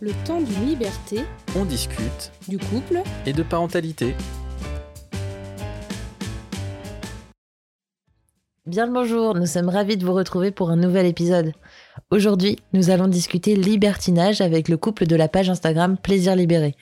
[0.00, 1.20] Le temps d'une liberté,
[1.56, 4.14] On discute du couple, et de parentalité.
[8.66, 11.52] Bien le bonjour, nous sommes ravis de vous retrouver pour un nouvel épisode.
[12.10, 16.74] Aujourd'hui, nous allons discuter libertinage avec le couple de la page Instagram Plaisir Libéré.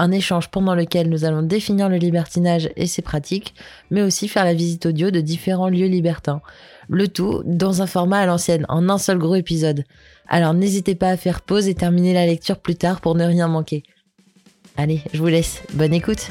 [0.00, 3.54] Un échange pendant lequel nous allons définir le libertinage et ses pratiques,
[3.90, 6.40] mais aussi faire la visite audio de différents lieux libertins.
[6.88, 9.84] Le tout dans un format à l'ancienne, en un seul gros épisode.
[10.28, 13.48] Alors n'hésitez pas à faire pause et terminer la lecture plus tard pour ne rien
[13.48, 13.82] manquer.
[14.76, 15.62] Allez, je vous laisse.
[15.74, 16.30] Bonne écoute.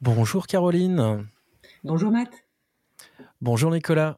[0.00, 1.28] Bonjour Caroline.
[1.82, 2.30] Bonjour Matt.
[3.40, 4.16] Bonjour Nicolas.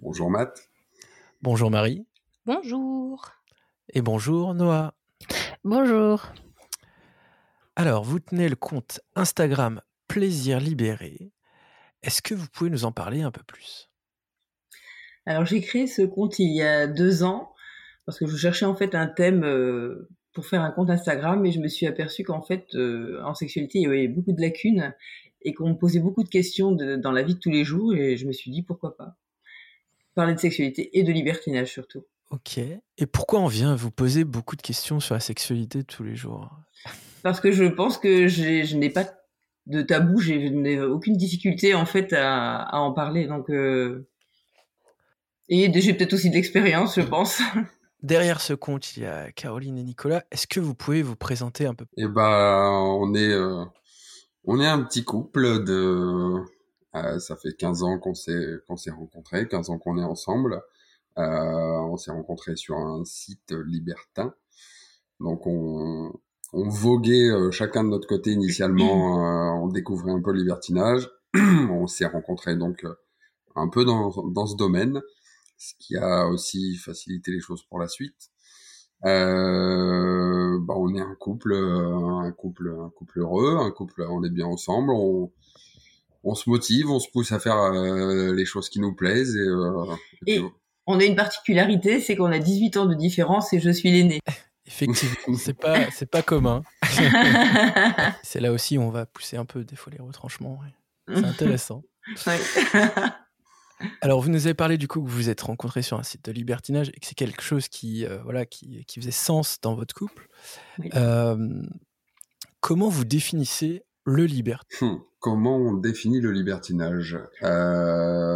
[0.00, 0.68] Bonjour Matt.
[1.40, 2.06] Bonjour Marie.
[2.44, 3.32] bonjour.
[3.90, 4.94] Et bonjour Noah.
[5.64, 6.32] Bonjour.
[7.76, 11.32] Alors, vous tenez le compte Instagram Plaisir Libéré.
[12.02, 13.88] Est-ce que vous pouvez nous en parler un peu plus?
[15.24, 17.54] Alors j'ai créé ce compte il y a deux ans
[18.06, 21.52] parce que je cherchais en fait un thème euh, pour faire un compte Instagram et
[21.52, 24.92] je me suis aperçue qu'en fait euh, en sexualité il y avait beaucoup de lacunes
[25.42, 27.94] et qu'on me posait beaucoup de questions de- dans la vie de tous les jours
[27.94, 29.16] et je me suis dit pourquoi pas
[30.16, 32.04] parler de sexualité et de libertinage surtout.
[32.32, 32.58] Ok.
[32.58, 36.50] Et pourquoi on vient vous poser beaucoup de questions sur la sexualité tous les jours?
[37.22, 39.04] Parce que je pense que je n'ai pas
[39.66, 44.08] de tabou, j'ai- je n'ai aucune difficulté en fait à, à en parler donc euh,
[45.48, 47.40] et j'ai peut-être aussi de l'expérience je pense.
[48.02, 50.24] Derrière ce compte, il y a Caroline et Nicolas.
[50.32, 53.64] Est-ce que vous pouvez vous présenter un peu Eh ben, on est, euh,
[54.44, 56.40] on est un petit couple de,
[56.96, 60.60] euh, ça fait 15 ans qu'on s'est, qu'on s'est rencontrés, 15 ans qu'on est ensemble.
[61.18, 61.22] Euh,
[61.90, 64.34] on s'est rencontrés sur un site libertin.
[65.20, 66.12] Donc on,
[66.52, 71.10] on voguait euh, chacun de notre côté initialement, euh, on découvrait un peu le libertinage.
[71.34, 72.94] on s'est rencontrés donc euh,
[73.56, 75.00] un peu dans, dans ce domaine,
[75.58, 78.30] ce qui a aussi facilité les choses pour la suite.
[79.04, 84.22] Euh, bah, on est un couple, euh, un couple, un couple heureux, un couple, on
[84.24, 85.32] est bien ensemble, on,
[86.24, 89.40] on se motive, on se pousse à faire euh, les choses qui nous plaisent et,
[89.40, 89.84] euh,
[90.26, 90.48] et Et- puis,
[90.86, 94.20] On a une particularité, c'est qu'on a 18 ans de différence et je suis l'aîné.
[94.66, 96.62] Effectivement, c'est pas, c'est pas commun.
[98.22, 100.60] C'est là aussi où on va pousser un peu des fois les retranchements.
[100.62, 101.16] ouais.
[101.16, 101.82] C'est intéressant.
[102.26, 102.38] Ouais.
[104.00, 106.24] Alors, vous nous avez parlé du coup que vous vous êtes rencontrés sur un site
[106.24, 109.74] de libertinage et que c'est quelque chose qui, euh, voilà, qui, qui faisait sens dans
[109.74, 110.28] votre couple.
[110.78, 110.90] Oui.
[110.94, 111.62] Euh,
[112.60, 117.18] comment vous définissez le libertinage hum, comment on définit le libertinage?
[117.42, 118.31] Euh...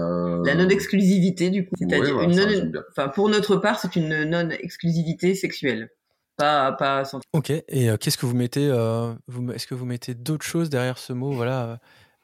[0.47, 1.75] La non-exclusivité, du coup.
[1.79, 5.91] C'est-à-dire Ouais, non- enfin, pour notre part, c'est une non-exclusivité sexuelle.
[6.37, 7.51] Pas, pas sans- Ok.
[7.51, 10.99] Et euh, qu'est-ce que vous mettez euh, vous, Est-ce que vous mettez d'autres choses derrière
[10.99, 11.77] ce mot, voilà, euh,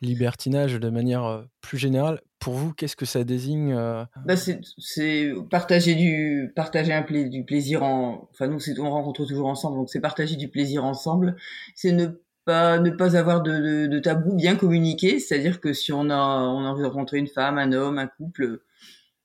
[0.03, 2.21] libertinage de manière euh, plus générale?
[2.39, 7.23] Pour vous, qu'est-ce que ça désigne euh, Bah, c'est, c'est partager du, partager un pla-
[7.29, 10.85] du plaisir en, enfin, nous, c'est, on rencontre toujours ensemble, donc c'est partager du plaisir
[10.85, 11.37] ensemble.
[11.77, 12.09] C'est ne
[12.45, 15.19] pas, ne pas avoir de, de, tabou, bien communiquer.
[15.19, 18.63] C'est-à-dire que si on a, on a rencontrer une femme, un homme, un couple,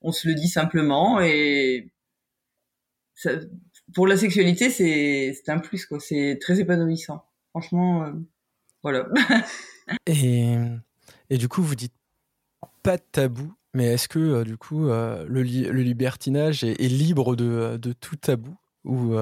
[0.02, 1.92] on se le dit simplement et
[3.94, 6.00] pour la sexualité, c'est, un plus, quoi.
[6.00, 7.26] C'est très épanouissant.
[7.52, 8.12] Franchement, euh,
[8.84, 9.08] voilà.
[10.06, 10.58] et,
[11.38, 11.94] du coup, vous dites
[12.84, 16.80] pas de tabou, mais est-ce que euh, du coup, euh, le, li- le libertinage est,
[16.80, 19.16] libre de, de tout tabou ou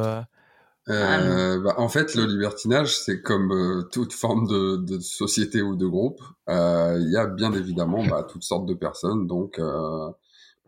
[0.90, 5.62] euh, Euh, bah, en fait, le libertinage, c'est comme euh, toute forme de, de société
[5.62, 6.22] ou de groupe.
[6.50, 10.10] Euh, Il y a bien évidemment bah, toutes sortes de personnes, donc euh,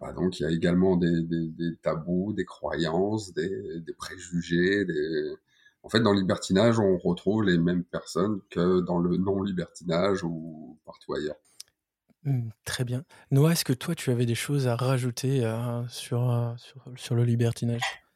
[0.01, 4.85] bah, donc il y a également des, des, des tabous, des croyances, des, des préjugés.
[4.85, 5.35] Des...
[5.83, 10.77] En fait, dans le libertinage, on retrouve les mêmes personnes que dans le non-libertinage ou
[10.85, 11.37] partout ailleurs.
[12.23, 13.05] Hmm, Très bien.
[13.31, 17.15] Noah, est-ce que toi, tu avais des choses à rajouter euh, sur, euh, sur, sur
[17.15, 18.06] le libertinage?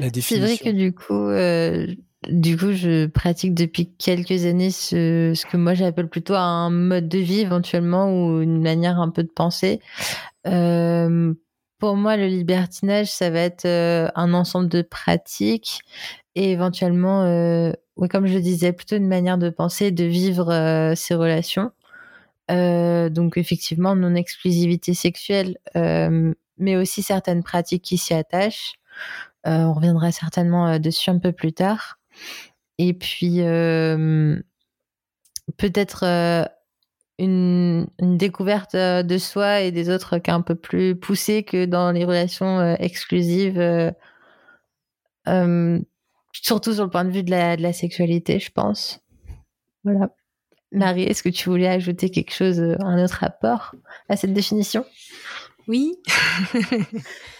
[0.00, 1.86] La C'est vrai que du coup, euh,
[2.28, 7.08] du coup, je pratique depuis quelques années ce, ce que moi j'appelle plutôt un mode
[7.08, 9.80] de vie éventuellement ou une manière un peu de penser.
[10.46, 11.34] Euh,
[11.78, 15.80] pour moi, le libertinage, ça va être euh, un ensemble de pratiques
[16.34, 20.50] et éventuellement, euh, ouais, comme je le disais, plutôt une manière de penser, de vivre
[20.52, 21.70] euh, ses relations.
[22.50, 28.76] Donc effectivement, non-exclusivité sexuelle, mais aussi certaines pratiques qui s'y attachent.
[29.46, 31.98] Euh, on reviendra certainement euh, dessus un peu plus tard.
[32.78, 34.40] Et puis, euh,
[35.56, 36.04] peut-être
[37.18, 41.64] une, une découverte de soi et des autres qui est un peu plus poussée que
[41.64, 43.90] dans les relations exclusives, euh,
[45.26, 45.80] euh,
[46.32, 49.00] surtout sur le point de vue de la, de la sexualité, je pense.
[49.84, 50.10] Voilà.
[50.70, 53.74] Marie, est-ce que tu voulais ajouter quelque chose, un autre rapport
[54.08, 54.84] à cette définition?
[55.66, 55.96] Oui.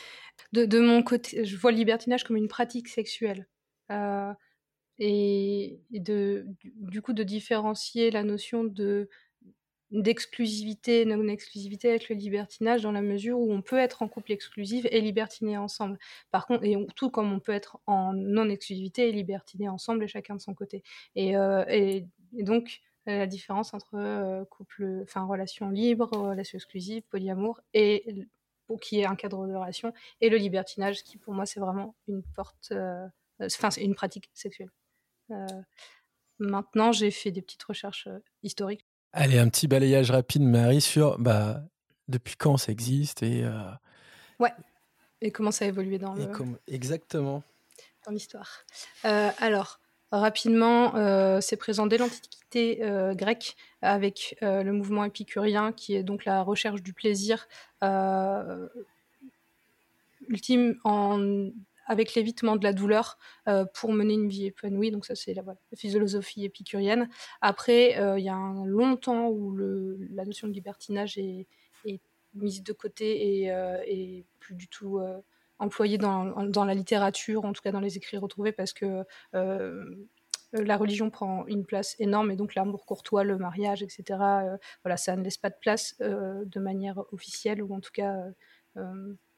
[0.52, 3.46] de, mon côté, je vois le libertinage comme une pratique sexuelle.
[3.90, 4.32] Euh,
[4.98, 9.08] et, de, du, coup, de différencier la notion de
[9.90, 14.86] d'exclusivité, non-exclusivité avec le libertinage dans la mesure où on peut être en couple exclusif
[14.90, 15.98] et libertiner ensemble.
[16.30, 20.34] Par contre, et tout comme on peut être en non-exclusivité et libertiner ensemble et chacun
[20.36, 20.82] de son côté.
[21.16, 27.62] Et, euh, et, donc, la différence entre euh, couple, enfin relation libre, relation exclusive, polyamour
[27.72, 28.26] et
[28.76, 32.22] qui est un cadre de relation, et le libertinage qui pour moi c'est vraiment une
[32.34, 33.06] porte, euh,
[33.40, 34.70] enfin c'est une pratique sexuelle.
[35.30, 35.46] Euh,
[36.38, 38.08] maintenant j'ai fait des petites recherches
[38.42, 38.84] historiques.
[39.12, 41.62] Allez, un petit balayage rapide, Marie, sur bah,
[42.08, 43.44] depuis quand ça existe et.
[44.38, 44.52] Ouais.
[45.20, 46.28] Et comment ça a évolué dans le.
[46.68, 47.42] Exactement.
[48.04, 48.64] Dans l'histoire.
[49.02, 55.94] alors, Rapidement, euh, c'est présent dès l'Antiquité euh, grecque avec euh, le mouvement épicurien qui
[55.94, 57.46] est donc la recherche du plaisir
[60.28, 61.50] ultime en,
[61.86, 63.18] avec l'évitement de la douleur
[63.74, 64.90] pour mener une vie épanouie.
[64.90, 65.42] Donc ça, c'est la,
[65.76, 67.08] philosophie épicurienne.
[67.40, 71.46] Après, il y a un long temps où le, la notion de libertinage est,
[71.84, 72.00] est,
[72.34, 73.46] mise de côté et,
[73.86, 75.00] et plus du tout
[75.58, 79.04] employé dans, dans, la littérature, en tout cas dans les écrits retrouvés, parce que
[80.54, 84.04] euh, la religion prend une place énorme et donc l'amour courtois, le mariage, etc.
[84.20, 87.90] Euh, voilà, ça ne laisse pas de place euh, de manière officielle ou en tout
[87.92, 88.14] cas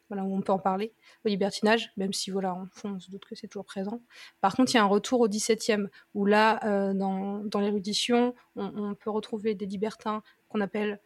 [0.08, 0.92] voilà, où on peut en parler
[1.24, 4.02] au libertinage, même si voilà, on, se doute que c'est toujours présent.
[4.40, 8.90] Par contre, il y a un retour au XVIIe où là, dans, dans l'érudition, on,
[8.90, 11.00] on, peut retrouver des libertins qu'on appelle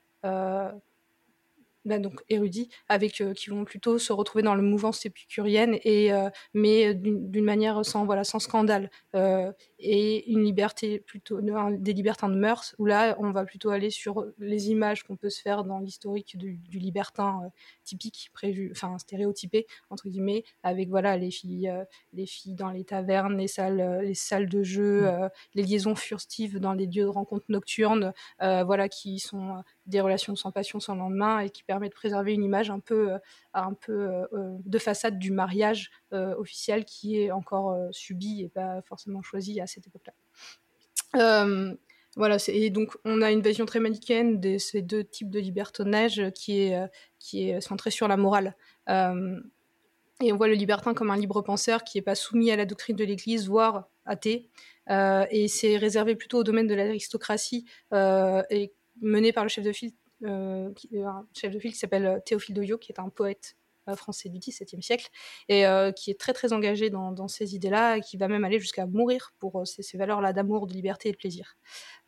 [1.84, 6.14] bah, donc érudits, avec euh, qui vont plutôt se retrouver dans le mouvance épicurienne et
[6.14, 12.30] euh, mais d'une manière sans voilà sans scandale euh, et une liberté plutôt des libertins
[12.30, 15.64] de mœurs où là on va plutôt aller sur les images qu'on peut se faire
[15.64, 17.50] dans l'historique du, du, libertin
[17.84, 21.70] typique prévu enfin stéréotypé entre guillemets avec voilà les filles
[22.14, 25.30] les filles dans les tavernes les salles les salles de jeu mmh.
[25.54, 30.50] les liaisons furtives dans les lieux de rencontres nocturnes voilà qui sont des relations sans
[30.50, 33.18] passion sans lendemain et qui permet de préserver une image un peu, euh,
[33.52, 38.82] un peu euh, euh, de façade du mariage officiel qui est encore subi et pas
[38.82, 40.14] forcément choisi à cette époque-là.
[42.16, 46.22] Voilà, et donc on a une vision très manichéenne de ces deux types de libertonnage
[46.36, 46.78] qui est,
[47.18, 48.54] qui est centrée sur la morale.
[48.88, 52.64] et on voit le libertin comme un libre penseur qui n'est pas soumis à la
[52.64, 54.48] doctrine de l'Église, voire athée.
[54.88, 57.64] et c'est réservé plutôt au domaine de l'aristocratie
[59.00, 59.92] mené par le chef de file,
[60.24, 63.56] euh, un chef de file qui s'appelle euh, Théophile Doyo, qui est un poète
[63.88, 65.08] euh, français du XVIIe siècle
[65.48, 65.64] et
[65.96, 69.34] qui est très très engagé dans, ces idées-là et qui va même aller jusqu'à mourir
[69.38, 71.56] pour ces, valeurs-là d'amour, de liberté et de plaisir.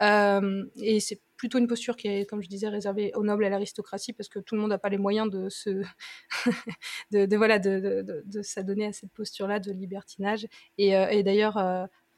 [0.00, 3.50] et c'est plutôt une posture qui est, comme je disais, réservée aux nobles et à
[3.50, 5.82] l'aristocratie parce que tout le monde n'a pas les moyens de se,
[7.10, 10.46] de, voilà, de, de, s'adonner à cette posture-là de libertinage.
[10.78, 11.58] Et d'ailleurs,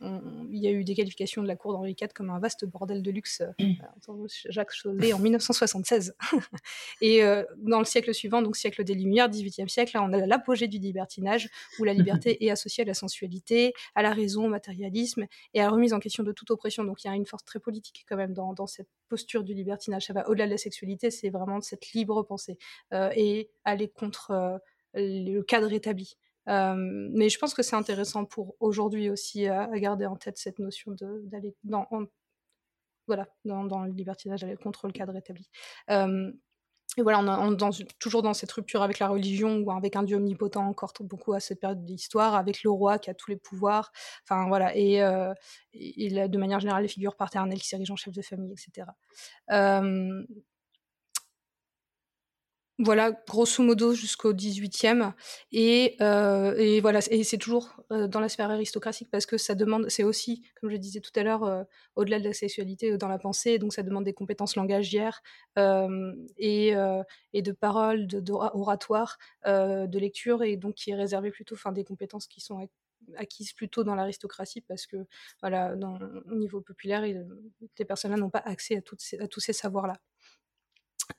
[0.00, 3.03] il y a eu des qualifications de la cour d'Henri IV comme un vaste bordel
[3.03, 4.27] de luxe, euh, mmh.
[4.49, 6.15] Jacques Chaudet en 1976.
[7.00, 10.25] et euh, dans le siècle suivant, donc siècle des Lumières, 18e siècle, là, on a
[10.25, 11.49] l'apogée du libertinage,
[11.79, 15.65] où la liberté est associée à la sensualité, à la raison, au matérialisme et à
[15.65, 16.85] la remise en question de toute oppression.
[16.85, 20.06] Donc il y a une force très politique quand même dans, cette posture du libertinage.
[20.06, 22.59] Ça va au-delà de la sexualité, c'est vraiment cette libre pensée
[22.93, 24.61] euh, et aller contre
[24.95, 26.17] le cadre établi.
[26.49, 30.59] Euh, mais je pense que c'est intéressant pour aujourd'hui aussi à, garder en tête cette
[30.59, 30.93] notion
[31.25, 31.87] d'aller dans,
[33.07, 35.49] voilà, dans, le libertinage, d'aller contre le cadre établi.
[35.90, 36.33] Euh,
[36.97, 40.17] et voilà, on, dans, toujours dans cette rupture avec la religion ou avec un dieu
[40.17, 43.37] omnipotent encore beaucoup à cette période de l'histoire, avec le roi qui a tous les
[43.37, 43.93] pouvoirs,
[44.25, 45.33] enfin voilà, et, euh,
[45.75, 48.88] de manière générale les figures paternelles qui s'érigent en chef de famille, etc.
[49.50, 50.25] Euh,
[52.78, 55.12] voilà, grosso modo jusqu'au 18e.
[55.50, 59.56] Et, euh, et voilà, et c'est toujours euh, dans la sphère aristocratique parce que ça
[59.56, 61.64] demande, c'est aussi, comme je disais tout à l'heure, euh,
[61.97, 65.23] au-delà de la sexualité, dans la pensée, donc ça demande des compétences langagières
[65.56, 66.73] et,
[67.32, 71.85] et de parole, de, oratoire, de lecture, et donc qui est réservé plutôt, enfin, des
[71.85, 72.68] compétences qui sont
[73.16, 74.97] acquises plutôt dans l'aristocratie parce que
[75.40, 75.75] voilà
[76.30, 77.26] au niveau populaire il,
[77.76, 79.94] ces personnes-là n'ont pas accès à, à tous ces savoirs-là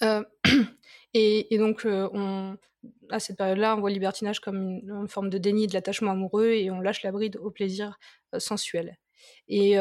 [0.03, 0.23] euh,
[1.13, 2.55] et, donc, euh,
[3.09, 6.49] à cette période-là, on voit le libertinage comme une, forme de déni de l'attachement amoureux
[6.49, 7.97] et on lâche la bride au plaisir
[8.33, 8.97] euh, sensuel.
[9.49, 9.77] Et,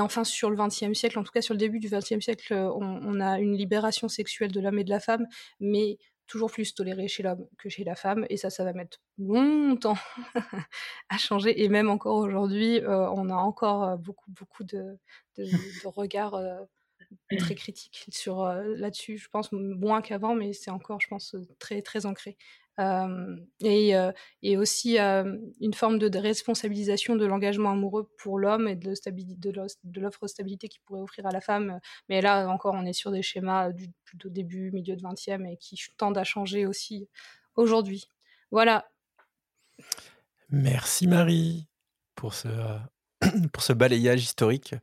[0.00, 3.20] enfin, sur le XXe siècle, en tout cas sur le début du XXe siècle, on,
[3.20, 5.26] a une libération sexuelle de l'homme et de la femme,
[5.58, 5.96] mais
[6.26, 8.26] toujours plus tolérée chez l'homme que chez la femme.
[8.28, 9.96] Et ça, ça va mettre longtemps
[11.08, 11.64] à changer.
[11.64, 14.98] Et même encore aujourd'hui, on a encore beaucoup, beaucoup de
[15.86, 16.38] regards
[17.38, 17.56] très mmh.
[17.56, 19.18] critique sur là-dessus.
[19.18, 22.36] Je pense moins qu'avant, mais c'est encore, je pense, très très ancré.
[23.60, 23.92] et,
[24.42, 30.26] et, aussi une forme de, responsabilisation de l'engagement amoureux pour l'homme et de, de l'offre
[30.26, 31.80] stabilité qu'il pourrait offrir à la femme.
[32.08, 35.56] Mais là encore, on est sur des schémas du plutôt début, milieu de 20e et
[35.56, 37.08] qui tendent à changer aussi
[37.56, 38.08] aujourd'hui.
[38.50, 38.88] Voilà.
[40.50, 41.68] Merci Marie
[42.14, 42.48] pour ce,
[43.52, 44.74] pour ce balayage historique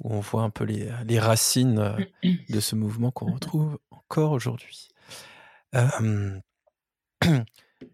[0.00, 1.96] où on voit un peu les, les racines
[2.48, 4.88] de ce mouvement qu'on retrouve encore aujourd'hui.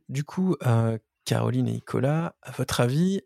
[0.09, 0.57] du coup,
[1.25, 3.23] Caroline et Nicolas, à votre avis,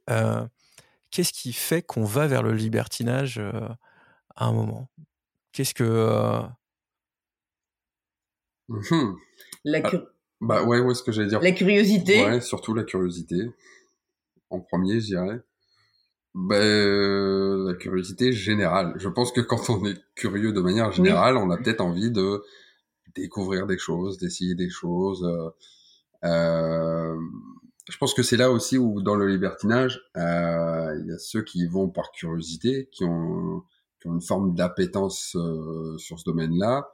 [1.10, 4.88] qu'est-ce qui fait qu'on va vers le libertinage à un moment?
[5.52, 6.42] Qu'est-ce que.
[8.68, 9.14] Mmh
[9.64, 9.90] la ah,
[10.40, 11.40] bah ouais, ouais, ce que j'allais dire.
[11.40, 12.22] La curiosité.
[12.22, 13.36] Ouais, surtout la curiosité.
[14.50, 15.40] En premier, je dirais.
[16.34, 18.94] Ben, la curiosité générale.
[18.96, 22.42] Je pense que quand on est curieux de manière générale, on a peut-être envie de
[23.14, 25.24] découvrir des choses, d'essayer des choses.
[26.24, 27.16] Euh,
[27.88, 31.42] je pense que c'est là aussi où, dans le libertinage, euh, il y a ceux
[31.42, 33.62] qui vont par curiosité, qui ont,
[34.00, 36.90] qui ont une forme d'appétence euh, sur ce domaine-là.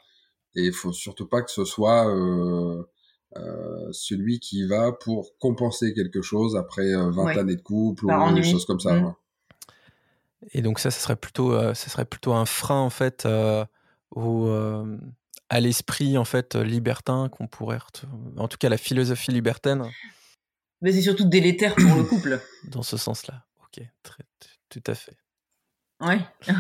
[0.57, 2.83] Et il faut surtout pas que ce soit euh,
[3.37, 8.43] euh, celui qui va pour compenser quelque chose après 20 années de couple ou des
[8.43, 8.95] choses comme ça.
[8.95, 9.15] Mmh.
[10.53, 13.29] Et donc ça, ça serait plutôt, ça serait plutôt un frein en fait
[14.11, 14.49] au,
[15.49, 17.79] à l'esprit en fait libertin qu'on pourrait,
[18.37, 19.85] en tout cas la philosophie libertaine.
[20.81, 22.41] Mais c'est surtout délétère pour le couple.
[22.69, 24.25] Dans ce sens-là, ok, très,
[24.71, 25.17] tout à fait.
[26.01, 26.21] Ouais.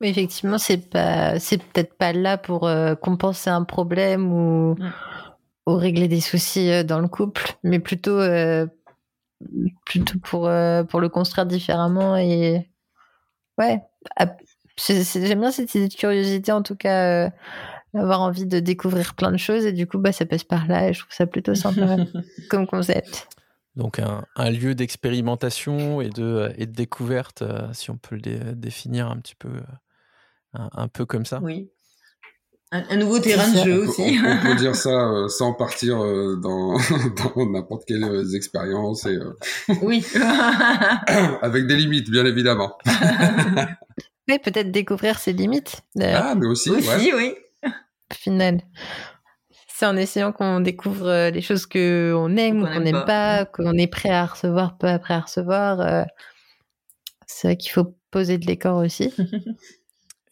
[0.00, 4.92] Mais effectivement, c'est pas, c'est peut-être pas là pour euh, compenser un problème ou, mm.
[5.66, 8.66] ou régler des soucis euh, dans le couple, mais plutôt, euh,
[9.86, 10.50] plutôt pour,
[10.88, 12.68] pour le construire différemment et
[13.58, 13.80] ouais.
[14.76, 17.30] J'aime bien cette idée de curiosité, en tout cas,
[17.94, 20.88] avoir envie de découvrir plein de choses et du coup, bah, ça passe par là
[20.88, 21.96] et je trouve ça plutôt sympa
[22.50, 23.28] comme concept.
[23.76, 29.10] Donc un, un lieu d'expérimentation et de, et de découverte, si on peut le définir
[29.10, 29.60] un petit peu
[30.52, 31.40] un, peu comme ça.
[31.40, 31.70] Oui.
[32.72, 34.20] Un, nouveau terrain de jeu aussi.
[34.24, 36.76] On, peut dire ça euh, sans partir euh, dans
[37.50, 39.18] n'importe quelle euh, expérience et
[39.82, 40.06] oui
[41.42, 42.78] avec des limites bien évidemment.
[44.28, 45.80] oui, peut-être découvrir ses limites.
[46.00, 47.34] Ah, mais aussi, aussi oui.
[47.64, 48.60] Au final,
[49.66, 53.72] c'est en essayant qu'on découvre les choses que on aime ou qu'on n'aime pas, qu'on
[53.74, 56.06] est prêt à recevoir, peu prêt à recevoir.
[57.26, 59.12] c'est vrai qu'il faut poser de l'écart aussi.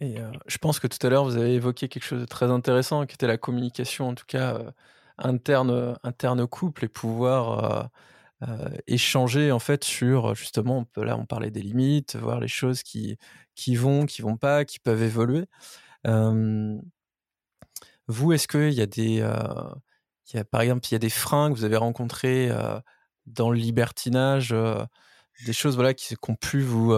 [0.00, 2.46] Et euh, je pense que tout à l'heure, vous avez évoqué quelque chose de très
[2.50, 4.70] intéressant, qui était la communication, en tout cas euh,
[5.18, 7.90] interne, interne couple, et pouvoir
[8.48, 13.18] euh, échanger en fait sur justement, là, on parlait des limites, voir les choses qui,
[13.74, 15.46] vont, qui vont pas, qui peuvent évoluer.
[18.06, 19.20] vous, est-ce qu'il y a des,
[20.50, 22.50] par exemple, il y a des freins que vous avez rencontrés
[23.26, 24.54] dans le libertinage,
[25.44, 26.94] des choses voilà qui, qui ont pu vous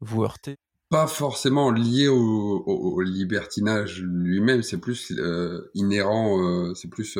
[0.00, 0.56] vous heurter?
[0.90, 7.18] Pas forcément lié au, au, libertinage lui-même, c'est plus euh, inhérent, euh, c'est plus,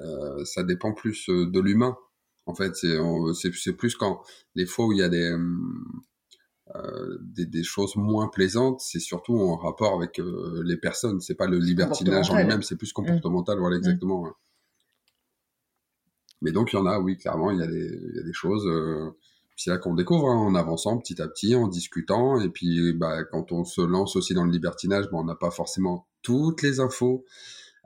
[0.00, 1.96] euh, ça dépend plus de l'humain.
[2.46, 4.22] En fait, c'est plus quand
[4.54, 5.36] les fois où il y a des
[7.20, 10.20] des, des, choses moins plaisantes, c'est surtout en rapport avec
[10.64, 11.20] les personnes.
[11.20, 13.58] C'est pas le libertinage en lui-même, c'est plus comportemental.
[13.58, 13.80] Voilà, mmh.
[13.80, 14.32] exactement.
[16.40, 18.22] Mais donc il y en a, oui, clairement, il y a des, il y a
[18.22, 18.66] des choses
[19.58, 22.40] c'est là qu'on découvre, hein, en avançant petit à petit, en discutant.
[22.40, 25.50] Et puis, bah, quand on se lance aussi dans le libertinage, bah, on n'a pas
[25.50, 27.24] forcément toutes les infos.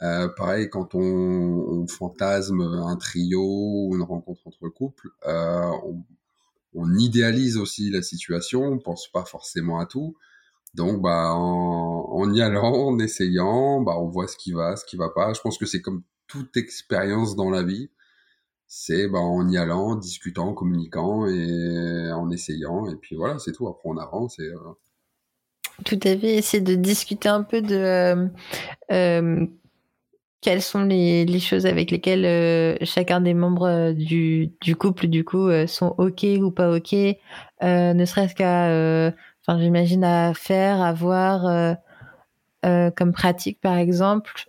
[0.02, 6.04] Euh, pareil, quand on, fantasme un trio ou une rencontre entre couples, euh, on,
[6.74, 10.14] on, idéalise aussi la situation, on pense pas forcément à tout.
[10.74, 14.84] Donc, bah, en, en y allant, en essayant, bah, on voit ce qui va, ce
[14.84, 15.32] qui va pas.
[15.32, 17.88] Je pense que c'est comme toute expérience dans la vie
[18.74, 22.88] c'est bah, en y allant, discutant, communiquant et en essayant.
[22.90, 23.68] Et puis voilà, c'est tout.
[23.68, 24.38] Après, on avance.
[24.38, 24.72] Et, euh...
[25.84, 26.36] Tout à fait.
[26.38, 28.28] Essayer de discuter un peu de euh,
[28.90, 29.46] euh,
[30.40, 35.50] quelles sont les, les, choses avec lesquelles chacun des membres du, du, couple, du coup,
[35.66, 36.94] sont OK ou pas OK.
[37.60, 39.12] ne serait-ce qu'à,
[39.42, 41.76] enfin, j'imagine, à faire, à voir
[42.62, 44.48] comme pratique, par exemple.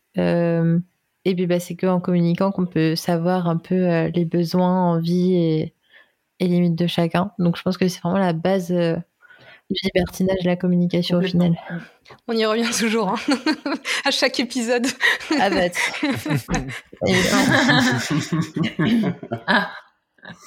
[1.26, 5.36] Et puis, bah, c'est qu'en communiquant qu'on peut savoir un peu euh, les besoins, envies
[5.36, 5.74] et,
[6.40, 7.32] et limites de chacun.
[7.40, 8.96] Donc, je pense que c'est vraiment la base euh,
[9.70, 11.56] du libertinage, la communication au final.
[12.28, 13.16] On y revient toujours, hein.
[14.06, 14.86] à chaque épisode.
[15.40, 15.70] Ah bah,
[19.48, 19.72] ah.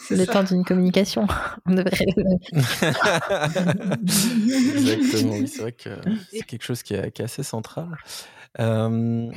[0.06, 1.26] C'est le temps d'une communication.
[1.66, 1.97] On devrait...
[4.75, 5.90] Exactement, oui, c'est vrai que
[6.30, 7.88] c'est quelque chose qui est, qui est assez central.
[8.61, 9.30] Euh,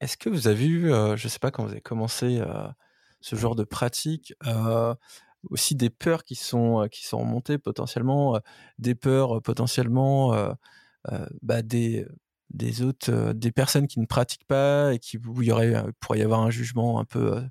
[0.00, 2.42] est-ce que vous avez vu, je sais pas quand vous avez commencé
[3.20, 4.34] ce genre de pratique,
[5.50, 8.40] aussi des peurs qui sont qui sont remontées potentiellement,
[8.78, 10.54] des peurs potentiellement
[11.42, 12.06] bah, des
[12.50, 16.18] des autres des personnes qui ne pratiquent pas et qui où il y aurait pourrait
[16.18, 17.42] y avoir un jugement un peu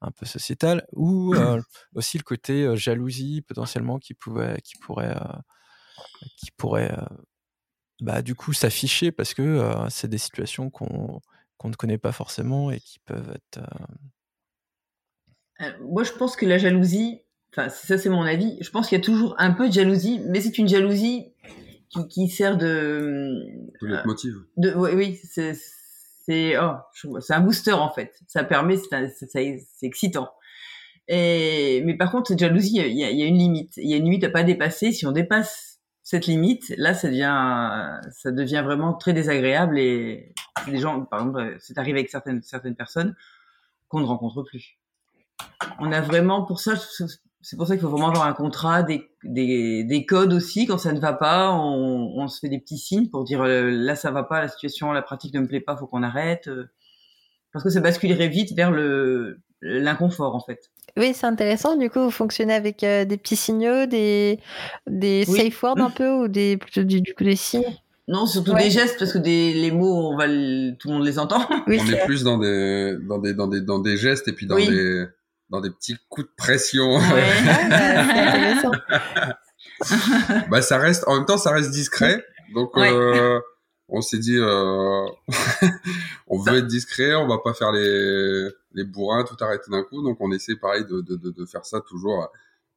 [0.00, 1.34] un peu sociétal ou
[1.94, 5.16] aussi le côté jalousie potentiellement qui pouvait qui pourrait
[6.36, 6.96] qui pourrait
[8.00, 11.20] bah, du coup s'afficher parce que c'est des situations qu'on
[11.58, 13.60] qu'on ne connaît pas forcément et qui peuvent être
[15.80, 17.20] moi je pense que la jalousie
[17.52, 20.20] enfin ça c'est mon avis je pense qu'il y a toujours un peu de jalousie
[20.28, 21.32] mais c'est une jalousie
[21.90, 23.32] qui, qui sert de
[23.80, 25.54] de notre motive de oui, oui c'est
[26.24, 26.76] c'est oh,
[27.20, 28.18] c'est un booster en fait.
[28.26, 30.30] Ça permet, c'est excitant.
[31.06, 33.76] Et mais par contre, cette jalousie, il y a, y a, une limite.
[33.76, 34.92] Il y a une limite à pas dépasser.
[34.92, 35.73] Si on dépasse
[36.04, 39.78] cette limite, là, ça devient, ça devient vraiment très désagréable.
[39.78, 40.34] Et
[40.68, 43.16] les gens, par exemple, c'est arrivé avec certaines certaines personnes
[43.88, 44.78] qu'on ne rencontre plus.
[45.78, 46.74] On a vraiment pour ça,
[47.40, 50.66] c'est pour ça qu'il faut vraiment avoir un contrat, des, des, des, codes aussi.
[50.66, 53.70] Quand ça ne va pas, on, on, se fait des petits signes pour dire euh,
[53.70, 56.50] là ça va pas, la situation, la pratique ne me plaît pas, faut qu'on arrête.
[57.50, 60.70] Parce que ça basculerait vite vers le l'inconfort en fait.
[60.96, 61.76] Oui, c'est intéressant.
[61.76, 64.38] Du coup, vous fonctionnez avec euh, des petits signaux, des
[64.86, 67.64] des safe words un peu ou des plutôt du, coup des signes?
[68.06, 71.18] Non, surtout des gestes parce que des les mots, on va tout le monde les
[71.18, 71.48] entend.
[71.66, 74.46] Oui, on est, plus dans des dans des dans des dans des gestes et puis
[74.46, 75.06] dans des
[75.50, 76.96] dans des petits coups de pression.
[76.96, 77.00] Ouais,
[78.62, 79.36] bah,
[80.50, 82.24] bah, ça reste, en même temps, ça reste discret.
[82.54, 83.40] Donc, euh,
[83.94, 85.06] on s'est dit, euh,
[86.26, 90.02] on veut être discret, on va pas faire les, les bourrins, tout arrêter d'un coup.
[90.02, 92.30] Donc, on essaie pareil de, de, de, faire ça toujours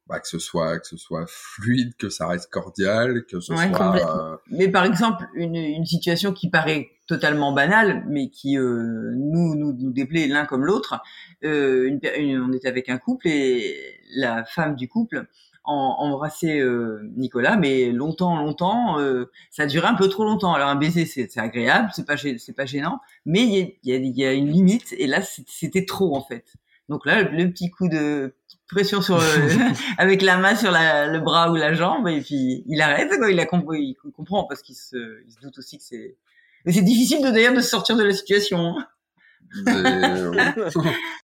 [0.08, 3.64] bah, que ce soit que ce soit fluide, que ça reste cordial, que ce soit.
[3.64, 9.54] Euh, mais par exemple, une, une situation qui paraît totalement banale, mais qui euh, nous,
[9.54, 11.00] nous nous déplaît l'un comme l'autre.
[11.44, 15.26] Euh, une, on était avec un couple et la femme du couple
[15.68, 20.54] embrassait euh, Nicolas, mais longtemps, longtemps, euh, ça durait un peu trop longtemps.
[20.54, 24.06] Alors un baiser, c'est agréable, c'est pas c'est pas gênant, mais il y a, y,
[24.06, 26.44] a, y a, une limite et là c'était trop en fait.
[26.88, 28.34] Donc là, le petit coup de
[28.68, 29.20] pression sur
[29.98, 33.30] avec la main sur la, le bras ou la jambe et puis il arrête quoi
[33.30, 36.16] il a compris il comprend parce qu'il se, il se doute aussi que c'est
[36.64, 38.86] mais c'est difficile de d'ailleurs de sortir de la situation hein.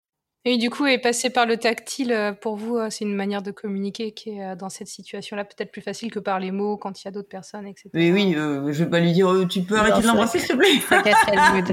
[0.45, 3.41] et du coup, est passer par le tactile, euh, pour vous, euh, c'est une manière
[3.41, 6.75] de communiquer qui est euh, dans cette situation-là peut-être plus facile que par les mots
[6.75, 7.89] quand il y a d'autres personnes, etc.
[7.93, 10.53] Oui, oui, euh, je vais pas lui dire tu peux arrêter de l'embrasser, s'il te
[10.56, 10.82] plaît.
[10.89, 11.71] Ça casserait le mood.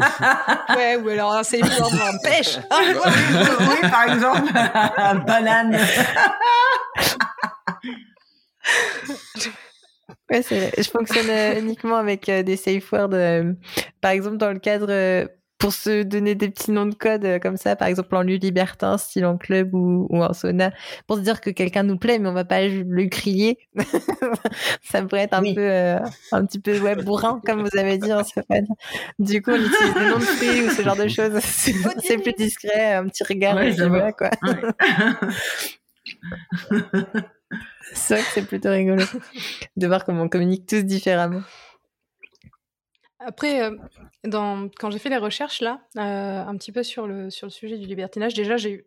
[0.77, 1.61] ouais, ou alors c'est
[2.23, 2.59] pêche.
[2.71, 4.53] oui, par exemple,
[5.27, 5.77] banane.
[10.31, 10.43] ouais,
[10.79, 13.11] je fonctionne uniquement avec des safe words.
[14.01, 15.29] par exemple, dans le cadre
[15.61, 18.37] pour se donner des petits noms de code euh, comme ça, par exemple en lieu
[18.37, 20.73] libertin, style en club ou, ou en sauna,
[21.07, 23.59] pour se dire que quelqu'un nous plaît, mais on va pas le crier.
[24.83, 25.99] ça pourrait être un peu, euh,
[26.33, 28.63] un petit peu ouais, bourrin, comme vous avez dit en hein,
[29.19, 31.39] Du coup, on utilise des noms de fruits ou ce genre de choses.
[31.41, 34.31] C'est plus discret, un petit regard, ouais, voilà, quoi.
[37.93, 39.05] c'est vrai que c'est plutôt rigolo
[39.77, 41.43] de voir comment on communique tous différemment.
[43.21, 43.77] Après, euh,
[44.25, 47.51] dans, quand j'ai fait les recherches là, euh, un petit peu sur le, sur le
[47.51, 48.87] sujet du libertinage, déjà j'ai eu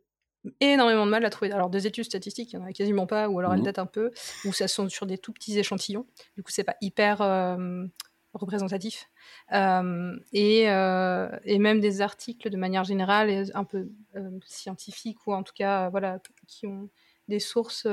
[0.60, 1.52] énormément de mal à trouver.
[1.52, 3.86] Alors des études statistiques, il n'y en a quasiment pas, ou alors elles datent un
[3.86, 4.12] peu,
[4.46, 6.08] ou ça sont sur des tout petits échantillons.
[6.36, 7.86] Du coup, c'est pas hyper euh,
[8.34, 9.08] représentatif.
[9.52, 13.88] et, et, même des articles de manière générale, un peu
[14.46, 16.90] scientifiques, ou en tout cas, voilà, qui ont
[17.28, 17.88] des sources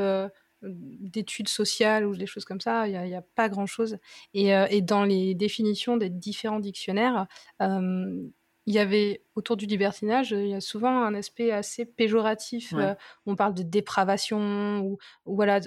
[0.63, 3.99] d'études sociales ou des choses comme ça, il n'y a, pas grand-chose.
[4.35, 7.27] Et, euh, et, dans les définitions des différents dictionnaires,
[7.63, 8.29] euh,
[8.67, 12.75] il y avait autour du libertinage, il y a souvent un aspect assez péjoratif.
[12.75, 12.95] Euh,
[13.27, 15.61] on parle de dépravation ou, voilà.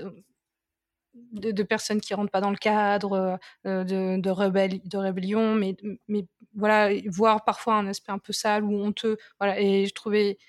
[1.32, 5.76] De, personnes qui rentrent pas dans le cadre, de, de, de rébellion, mais,
[6.08, 6.26] mais
[6.56, 9.18] voilà, voir parfois un aspect un peu sale ou honteux.
[9.40, 10.40] Voilà, et je trouvais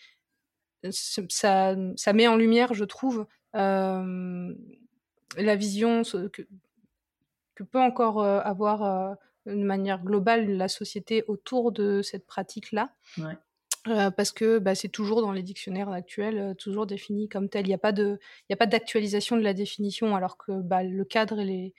[0.91, 6.47] ça, ça met en lumière, je trouve, la vision que,
[7.55, 12.93] que, peut encore avoir de manière globale la société autour de cette pratique-là.
[14.17, 17.67] parce que bah, c'est toujours dans les dictionnaires actuels, toujours défini comme tel.
[17.67, 20.83] Il n'y a pas de, il a pas d'actualisation de la définition, alors que bah,
[20.83, 21.75] le cadre et les,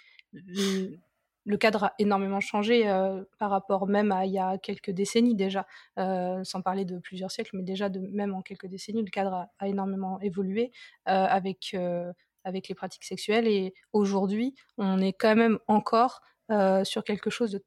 [1.45, 5.35] le cadre a énormément changé euh, par rapport même à il y a quelques décennies
[5.35, 5.67] déjà,
[5.99, 9.47] euh, sans parler de plusieurs siècles, mais déjà de, même en quelques décennies, le cadre
[9.59, 10.71] a, énormément évolué
[11.07, 11.75] euh, avec,
[12.43, 13.47] avec les pratiques sexuelles.
[13.47, 16.21] Et aujourd'hui, on est quand même encore
[16.83, 17.63] sur quelque chose de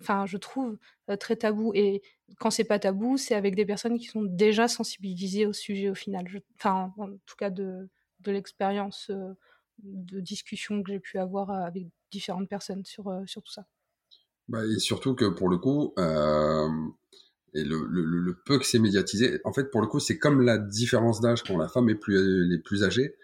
[0.00, 0.78] enfin, je trouve
[1.18, 1.72] très tabou.
[1.74, 2.02] Et
[2.38, 5.94] quand c'est pas tabou, c'est avec des personnes qui sont déjà sensibilisées au sujet au
[5.94, 6.26] final.
[6.58, 7.88] Enfin, en tout cas de,
[8.20, 9.10] de l'expérience
[9.82, 13.66] de discussion que j'ai pu avoir avec différentes personnes sur, sur tout ça.
[14.48, 16.68] Bah, et surtout que pour le coup, euh,
[17.54, 21.20] et le, peu que c'est médiatisé, en fait, pour le coup, c'est comme la différence
[21.20, 23.16] d'âge quand la femme est plus, les plus âgée.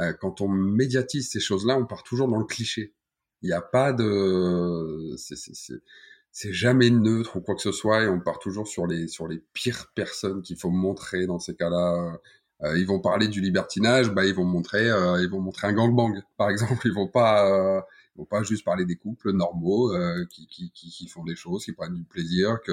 [0.00, 2.94] Euh, quand on médiatise ces choses-là, on part toujours dans le cliché.
[3.42, 8.20] Il n'y a pas de, c'est jamais neutre ou quoi que ce soit, et on
[8.20, 12.18] part toujours sur les sur les pires personnes qu'il faut montrer dans ces cas-là.
[12.62, 15.72] Euh, ils vont parler du libertinage, bah ils vont montrer, euh, ils vont montrer un
[15.72, 16.86] gangbang, par exemple.
[16.86, 17.80] Ils vont pas, euh,
[18.16, 21.64] vont pas juste parler des couples normaux euh, qui, qui, qui, qui, font des choses,
[21.64, 22.72] qui prennent du plaisir, que,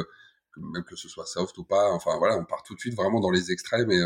[0.51, 1.91] que, même que ce soit soft ou pas.
[1.91, 4.01] Enfin voilà, on part tout de suite vraiment dans les extrêmes et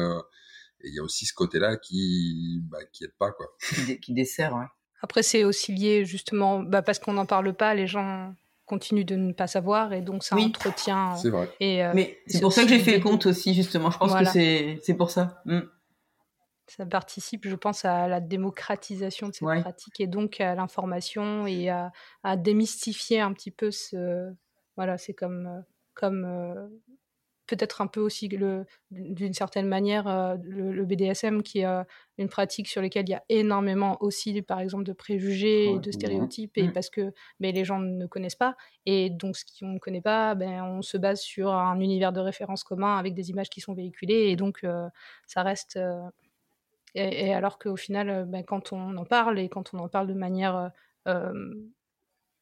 [0.84, 3.48] il y a aussi ce côté-là qui bah, qui aide pas quoi.
[3.60, 4.66] Qui, qui dessert, ouais.
[5.02, 8.34] Après c'est aussi lié justement bah, parce qu'on n'en parle pas, les gens
[8.66, 11.16] continuent de ne pas savoir et donc ça entretient.
[11.18, 11.52] C'est vrai.
[11.60, 13.92] Et, Mais c'est pour ça que j'ai fait le compte aussi justement.
[13.92, 14.28] Je pense voilà.
[14.28, 15.42] que c'est c'est pour ça.
[15.46, 15.60] Mm
[16.68, 19.62] ça participe, je pense, à la démocratisation de cette ouais.
[19.62, 21.92] pratique et donc à l'information et à,
[22.24, 24.34] à, démystifier un petit peu ce.
[24.76, 26.68] Voilà, c'est comme, comme euh,
[27.48, 28.28] peut-être un peu aussi
[28.92, 31.84] d'une certaine manière euh, le, le, BDSM qui est euh,
[32.18, 35.80] une pratique sur laquelle il y a énormément aussi, par exemple, de préjugés ouais, et
[35.80, 38.58] de stéréotypes, et parce que mais les gens ne connaissent pas.
[38.86, 42.20] Et donc, ce qu'on ne connaît pas, ben, on se base sur un univers de
[42.20, 44.66] référence commun avec des images qui sont véhiculées, et donc
[45.28, 45.80] ça reste
[46.96, 50.08] et, et alors qu'au final, ben, quand on en parle et quand on en parle
[50.08, 50.72] de manière
[51.08, 51.54] euh,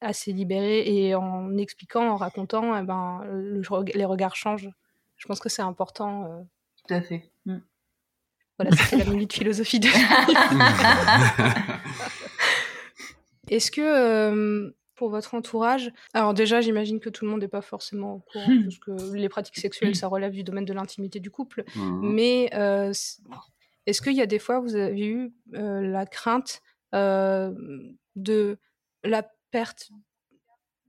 [0.02, 3.62] assez libérée et en expliquant, en racontant, eh ben, le,
[3.94, 4.70] les regards changent.
[5.18, 6.26] Je pense que c'est important.
[6.26, 6.42] Euh...
[6.88, 7.30] Tout à fait.
[7.46, 7.58] Mm.
[8.60, 9.88] Voilà, c'était la minute philosophie de.
[13.50, 17.62] Est-ce que euh, pour votre entourage, alors déjà, j'imagine que tout le monde n'est pas
[17.62, 21.32] forcément au courant, parce que les pratiques sexuelles, ça relève du domaine de l'intimité du
[21.32, 22.14] couple, Mhm.
[22.14, 22.92] mais euh,
[23.86, 26.62] est-ce qu'il y a des fois où vous avez eu euh, la crainte
[26.96, 27.52] euh,
[28.16, 28.58] de
[29.04, 29.90] la perte,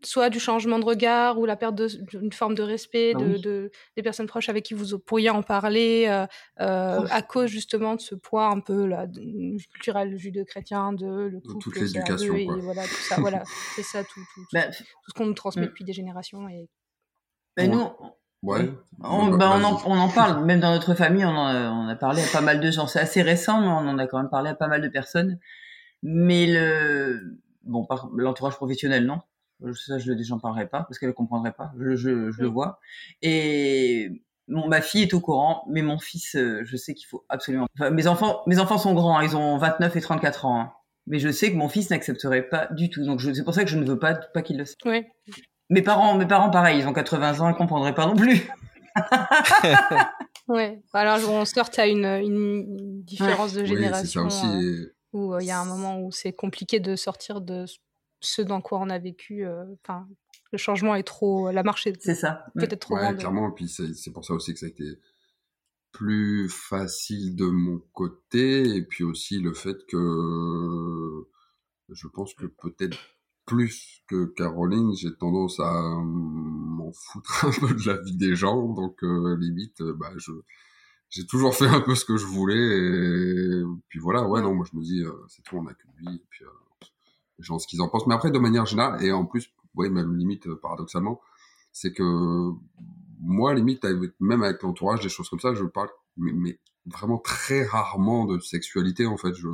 [0.04, 3.40] soit du changement de regard ou la perte d'une forme de respect Ah de, oui.
[3.40, 6.26] de- des personnes proches avec qui vous pourriez en parler euh,
[7.00, 7.06] Oh.
[7.10, 11.62] à cause justement de ce poids un peu là, de- culturel judéo-chrétien de le couple,
[11.62, 13.42] toute l'éducation, deux et voilà tout ça, voilà
[13.74, 15.66] c'est ça tout, tout, tout- Bah, tout ce qu'on nous transmet Mm.
[15.68, 16.68] depuis des générations et
[17.56, 17.88] bah, nous,
[18.44, 18.70] Ouais.
[19.02, 21.70] on, Bah, bah, on, en, on en parle, même dans notre famille, on en, a,
[21.70, 22.86] on a parlé à pas mal de gens.
[22.86, 25.38] C'est assez récent, mais on en a quand même parlé à pas mal de personnes.
[26.02, 29.20] Mais le, bon, par l'entourage professionnel, non.
[29.74, 31.72] Ça, je j'en parlerai pas parce qu'elle ne comprendrait pas.
[31.78, 32.52] Je, je, je le Oui.
[32.52, 32.80] vois.
[33.22, 37.24] Et bon, ma fille est au courant, mais mon fils, euh, je sais qu'il faut
[37.30, 37.66] absolument.
[37.78, 40.60] Enfin, mes enfants, mes enfants sont grands, hein, ils ont 29 et 34 ans.
[40.60, 40.72] hein.
[41.06, 43.04] Mais je sais que mon fils n'accepterait pas du tout.
[43.04, 44.76] Donc je- c'est pour ça que je ne veux pas, pas qu'il le sache.
[44.84, 45.06] ouais
[45.70, 48.42] Mes parents, mes parents, pareil, ils ont 80 ans, ils comprendraient pas non plus.
[50.48, 54.46] ouais alors on heurte à une, une différence de Oui, c'est ça génération aussi.
[54.46, 57.64] euh, et- où euh, il y a un moment où c'est compliqué de sortir de
[58.20, 59.44] ce dans quoi on a vécu.
[59.46, 60.06] euh, Enfin,
[60.52, 62.46] le changement est trop, la marche est C'est ça.
[62.54, 63.18] Peut-être trop Ouais, grande.
[63.18, 63.48] clairement.
[63.48, 64.84] Et puis c'est pour ça aussi que ça a été
[65.92, 68.62] plus facile de mon côté.
[68.76, 71.26] Et puis aussi le fait que
[71.90, 72.98] je pense que peut-être
[73.46, 78.68] plus que Caroline, j'ai tendance à m'en foutre un peu de la vie des gens.
[78.74, 80.32] Donc euh, limite, euh, bah, je
[81.10, 82.54] j'ai toujours fait un peu ce que je voulais.
[82.56, 85.92] Et puis voilà, ouais, non, moi je me dis, euh, c'est tout, on a qu'une
[85.98, 86.16] vie.
[86.16, 86.48] Et puis euh,
[87.38, 88.06] les gens ce qu'ils en pensent.
[88.06, 91.20] Mais après, de manière générale, et en plus, ouais, même limite paradoxalement,
[91.72, 92.50] c'est que
[93.20, 97.18] moi, limite, avec- même avec l'entourage, des choses comme ça, je parle, mais, mais vraiment
[97.18, 99.34] très rarement de sexualité, en fait.
[99.34, 99.48] Je,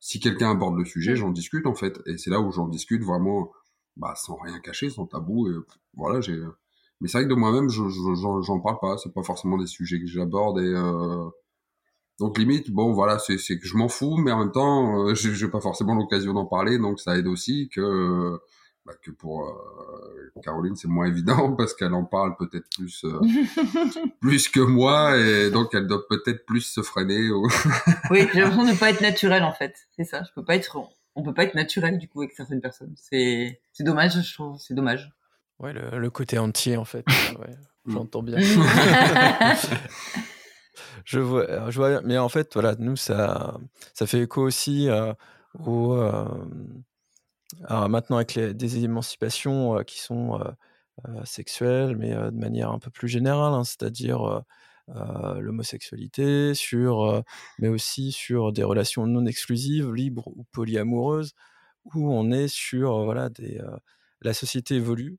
[0.00, 1.16] si quelqu'un aborde le sujet, Mm.
[1.16, 2.00] j'en discute, en fait.
[2.06, 3.50] Et c'est là où j'en discute vraiment,
[3.96, 5.48] bah, sans rien cacher, sans tabou.
[5.50, 5.54] Et
[5.94, 6.38] voilà, j'ai,
[7.00, 8.96] mais c'est vrai que de moi-même, je, je- j'en, j'en parle pas.
[8.98, 11.28] C'est pas forcément des sujets que j'aborde et, euh,
[12.18, 15.14] donc limite, bon voilà, c'est, c'est que je m'en fous, mais en même temps, euh,
[15.14, 18.38] j'ai, j'ai pas forcément l'occasion d'en parler, donc ça aide aussi que,
[18.88, 23.20] bah, que pour euh, Caroline, c'est moins évident parce qu'elle en parle peut-être plus, euh,
[24.20, 27.30] plus que moi, et donc elle doit peut-être plus se freiner.
[27.30, 27.46] ou-
[28.10, 29.76] Oui, j'ai l'impression de ne pas être naturel en fait.
[29.96, 30.22] C'est ça.
[30.24, 30.78] Je peux pas être.
[31.14, 32.94] On peut pas être naturel du coup avec certaines personnes.
[32.96, 34.58] C'est c'est dommage, je trouve.
[34.58, 35.10] C'est dommage.
[35.58, 37.04] Ouais, le, le côté entier, en fait.
[37.08, 37.92] euh, ouais, Mm.
[37.92, 38.38] J'entends bien.
[41.04, 43.56] je vois, je vois, mais en fait, voilà, nous, ça,
[43.94, 45.12] ça fait écho aussi euh,
[45.64, 45.94] au.
[47.68, 50.40] Maintenant, avec des émancipations qui sont
[51.24, 54.42] sexuelles, mais de manière un peu plus générale, hein, c'est-à-dire
[54.88, 56.52] l'homosexualité,
[57.58, 61.32] mais aussi sur des relations non exclusives, libres ou polyamoureuses,
[61.94, 63.30] où on est sur voilà,
[64.22, 65.18] la société évolue.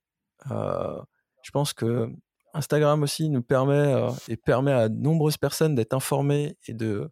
[0.49, 2.09] je pense que
[2.53, 3.93] Instagram aussi nous permet
[4.27, 7.09] et permet à de nombreuses personnes d'être informées et de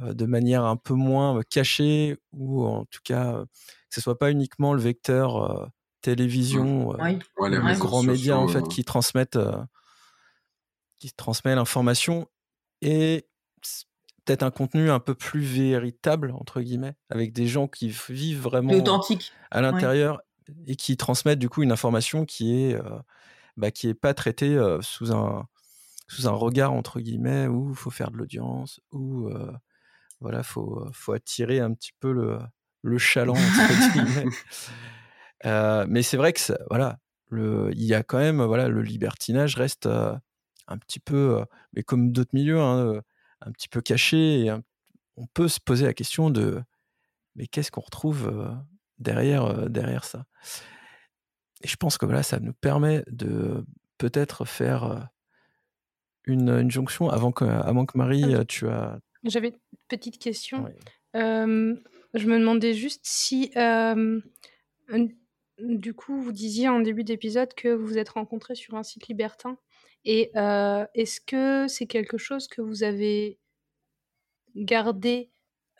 [0.00, 3.44] de manière un peu moins cachée ou en tout cas
[3.90, 9.38] ce soit pas uniquement le vecteur télévision, les grands médias en fait qui transmettent
[10.98, 11.12] qui
[11.44, 12.28] l'information
[12.82, 13.26] et
[14.24, 18.72] peut-être un contenu un peu plus véritable entre guillemets avec des gens qui vivent vraiment
[18.72, 19.32] authentique.
[19.50, 20.20] à l'intérieur
[20.66, 22.78] et qui transmettent du coup une information qui est
[23.56, 25.46] bah, qui est pas traitée sous un
[26.08, 29.30] sous un regard entre guillemets où il faut faire de l'audience où
[30.20, 32.38] voilà faut faut attirer un petit peu le
[32.82, 35.86] le chaland entre guillemets.
[35.88, 39.86] Mais c'est vrai que voilà le il y a quand même voilà le libertinage reste
[39.86, 43.00] un petit peu mais comme d'autres milieux hein,
[43.40, 44.52] un petit peu caché et
[45.16, 46.62] on peut se poser la question de
[47.36, 48.52] mais qu'est-ce qu'on retrouve
[48.98, 50.26] derrière derrière ça?
[51.62, 53.64] Et je pense que voilà ça nous permet de
[53.98, 55.08] peut-être faire
[56.24, 60.68] une, une, jonction avant que avant que Marie tu as j'avais une petite question
[62.14, 63.52] je me demandais juste si
[65.58, 69.08] du coup vous disiez en début d'épisode que vous vous êtes rencontrés sur un site
[69.08, 69.58] libertin
[70.04, 70.32] et
[70.94, 73.38] est-ce que c'est quelque chose que vous avez
[74.56, 75.30] gardé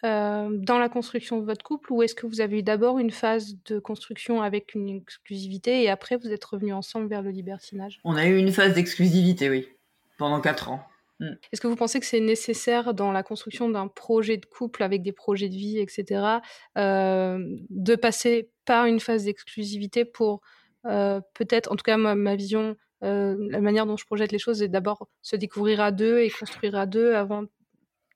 [0.03, 3.57] dans la construction de votre couple ou est-ce que vous avez eu d'abord une phase
[3.67, 8.01] de construction avec une exclusivité et après vous êtes revenus ensemble vers le libertinage?
[8.05, 9.69] On a eu une phase d'exclusivité, oui,
[10.17, 10.90] pendant quatre ans.
[11.21, 11.27] Mmh.
[11.53, 15.03] Est-ce que vous pensez que c'est nécessaire dans la construction d'un projet de couple avec
[15.03, 16.41] des projets de vie, etc.,
[16.77, 20.41] de passer par une phase d'exclusivité pour
[20.83, 24.69] peut-être, en tout cas ma vision, euh, la manière dont je projette les choses est
[24.69, 27.45] d'abord se découvrir à deux et construire à deux avant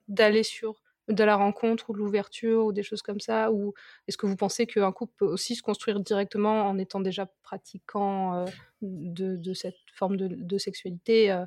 [0.09, 0.75] d'aller sur
[1.09, 3.75] de la rencontre ou de l'ouverture ou des choses comme ça Ou
[4.09, 8.35] est-ce que vous pensez qu'un couple peut aussi se construire directement en étant déjà pratiquant
[8.35, 8.45] euh,
[8.81, 11.45] de, cette forme de, sexualité euh,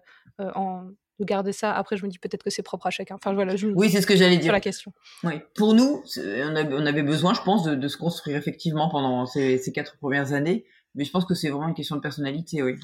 [0.55, 3.15] en, de garder ça Après, je me dis peut-être que c'est propre à chacun.
[3.15, 4.51] Enfin, voilà, je, oui, c'est ce que j'allais dire.
[4.51, 4.93] la question.
[5.23, 5.33] Oui.
[5.55, 9.97] Pour nous, on avait, besoin, je pense, de, se construire effectivement pendant ces, ces quatre
[9.97, 10.65] premières années.
[10.95, 12.75] Mais je pense que c'est vraiment une question de personnalité, oui.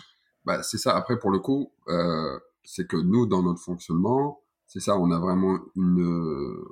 [0.45, 0.95] Bah, c'est ça.
[0.95, 5.19] Après, pour le coup, euh, c'est que nous, dans notre fonctionnement, c'est ça, on a
[5.19, 6.65] vraiment une, euh,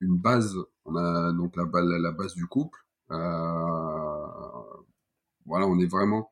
[0.00, 0.56] une base.
[0.84, 1.64] On a donc la,
[1.98, 2.78] la base du couple.
[3.10, 4.26] Euh,
[5.46, 6.30] voilà, on est vraiment.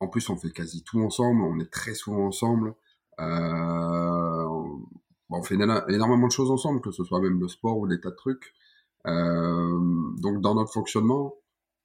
[0.00, 1.42] En plus, on fait quasi tout ensemble.
[1.42, 2.74] On est très souvent ensemble.
[3.20, 4.44] Euh,
[5.30, 8.10] on fait énormément de choses ensemble, que ce soit même le sport ou des tas
[8.10, 8.54] de trucs.
[9.06, 9.78] Euh,
[10.18, 11.34] donc, dans notre fonctionnement,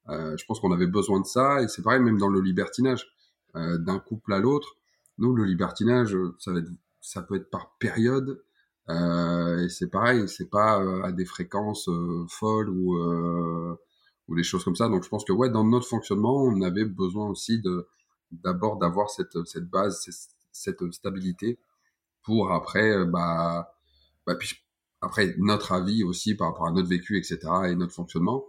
[0.08, 1.62] euh, je pense qu'on avait besoin de ça.
[1.62, 3.06] Et c'est pareil, même dans le libertinage.
[3.52, 4.76] D'un couple à l'autre.
[5.18, 8.44] Nous, le libertinage, ça, va être, ça peut être par période.
[8.88, 11.90] Euh, et c'est pareil, c'est pas à des fréquences
[12.28, 12.96] folles ou,
[14.28, 14.88] ou des choses comme ça.
[14.88, 17.88] Donc je pense que ouais, dans notre fonctionnement, on avait besoin aussi de
[18.30, 20.00] d'abord d'avoir cette, cette base,
[20.52, 21.58] stabilité
[22.22, 23.72] pour après, bah,
[24.26, 24.56] bah puis
[25.00, 27.38] après notre avis aussi par rapport à notre vécu, etc.
[27.68, 28.44] et notre fonctionnement,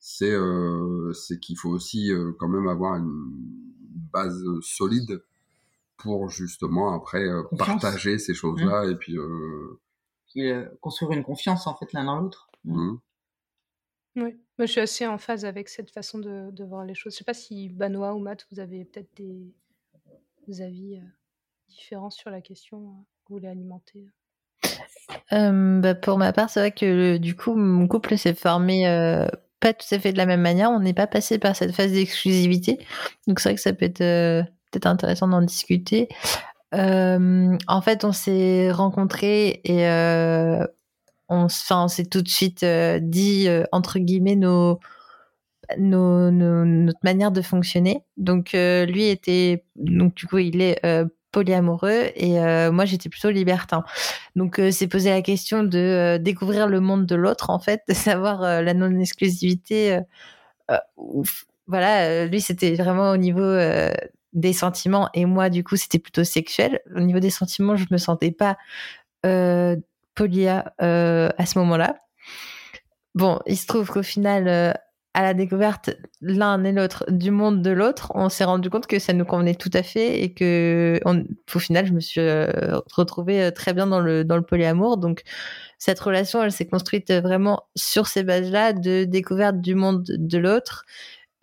[0.00, 3.32] c'est euh, c'est qu'il faut aussi quand même avoir une
[4.12, 5.22] base euh, solide
[5.96, 8.90] pour justement après euh, partager ces choses-là mmh.
[8.90, 12.50] et puis euh, construire une confiance en fait l'un dans l'autre.
[12.64, 12.74] Mmh.
[12.74, 13.00] Mmh.
[14.16, 17.14] Oui, moi je suis assez en phase avec cette façon de, de voir les choses.
[17.14, 19.54] Je sais pas si Banois ou Matt, vous avez peut-être des,
[20.60, 21.00] avis
[21.72, 22.84] différents sur la question que
[23.28, 24.06] vous voulez alimenter.
[25.30, 28.86] bah pour ma part, c'est vrai que du coup, mon couple s'est formé
[29.62, 30.70] pas tout à fait de la même manière.
[30.70, 32.78] On n'est pas passé par cette phase d'exclusivité.
[33.26, 36.08] Donc c'est vrai que ça peut être euh, peut-être intéressant d'en discuter.
[36.74, 40.66] Euh, en fait, on s'est rencontrés et euh,
[41.28, 44.80] on, s'est tout de suite dit entre guillemets nos,
[45.78, 48.04] nos, notre manière de fonctionner.
[48.16, 50.80] Donc lui était donc du coup il est
[51.32, 53.82] polyamoureux et euh, moi j'étais plutôt libertin.
[54.36, 57.82] Donc euh, c'est poser la question de euh, découvrir le monde de l'autre en fait,
[57.88, 59.98] de savoir la non-exclusivité.
[61.66, 63.56] voilà, lui c'était vraiment au niveau
[64.32, 66.80] des sentiments et moi du coup c'était plutôt sexuel.
[66.94, 68.56] Au niveau des sentiments, je me sentais pas
[70.14, 71.96] polia à ce moment-là.
[73.14, 74.74] Bon, il se trouve qu'au final,
[75.14, 75.90] à la découverte
[76.22, 79.54] l'un et l'autre du monde de l'autre, on s'est rendu compte que ça nous convenait
[79.54, 83.86] tout à fait et que au final, je me suis euh, retrouvée euh, très bien
[83.86, 84.96] dans le dans le polyamour.
[84.96, 85.22] Donc
[85.78, 90.84] cette relation, elle s'est construite vraiment sur ces bases-là de découverte du monde de l'autre,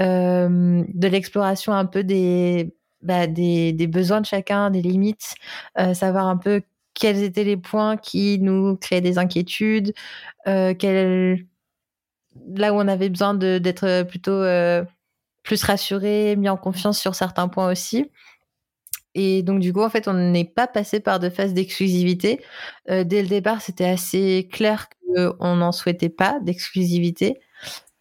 [0.02, 5.36] euh, de l'exploration un peu des, bah, des, des besoins de chacun, des limites,
[5.94, 6.62] savoir un peu
[7.00, 9.94] quels étaient les points qui nous créaient des inquiétudes,
[10.48, 11.46] euh, quels
[12.56, 14.84] là où on avait besoin d'être plutôt euh,
[15.44, 18.10] plus rassuré, mis en confiance sur certains points aussi.
[19.16, 22.42] Et donc, du coup, en fait, on n'est pas passé par de phases d'exclusivité.
[22.90, 24.88] Euh, dès le départ, c'était assez clair
[25.40, 27.40] qu'on n'en souhaitait pas d'exclusivité.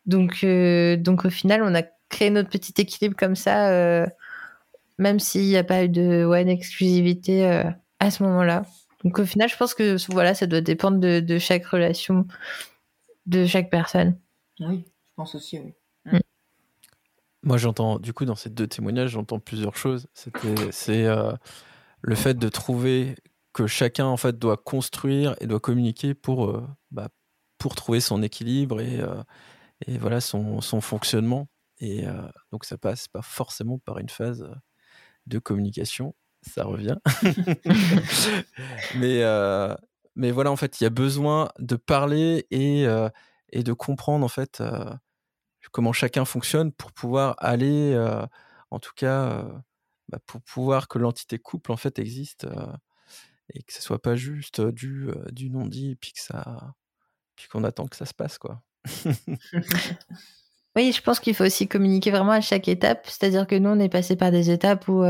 [0.07, 4.07] Donc, euh, donc, au final, on a créé notre petit équilibre comme ça, euh,
[4.99, 7.63] même s'il n'y a pas eu de ouais, d'exclusivité
[8.01, 8.63] à ce moment-là.
[9.05, 12.27] Donc, au final, je pense que voilà, ça doit dépendre de chaque relation,
[13.29, 14.19] de chaque personne.
[14.61, 15.75] Oui, je pense aussi, oui.
[17.45, 20.09] Moi, j'entends, du coup, dans ces deux témoignages, j'entends plusieurs choses.
[20.13, 21.33] C'est euh,
[22.03, 23.15] le fait de trouver
[23.53, 27.09] que chacun, en fait, doit construire et doit communiquer pour, euh, bah,
[27.57, 29.23] pour trouver son équilibre et, euh,
[29.87, 31.49] et voilà, son, son, fonctionnement.
[31.81, 32.07] Et
[32.51, 34.51] donc, ça passe pas forcément par une phase
[35.27, 36.17] de communication.
[36.43, 36.97] Ça revient.
[38.97, 39.23] mais,
[40.19, 42.87] mais voilà, en fait, il y a besoin de parler et,
[43.53, 44.61] et de comprendre, en fait,
[45.71, 48.25] comment chacun fonctionne pour pouvoir aller, euh,
[48.71, 49.53] en tout cas, euh,
[50.09, 52.73] bah, pour pouvoir que l'entité couple en fait existe euh,
[53.55, 56.75] et que ce soit pas juste du, du non-dit puis que ça,
[57.37, 58.63] puis qu'on attend que ça se passe quoi.
[60.77, 63.07] oui, je pense qu'il faut aussi communiquer vraiment à chaque étape.
[63.07, 65.05] C'est-à-dire que nous, on est passé par des étapes où, où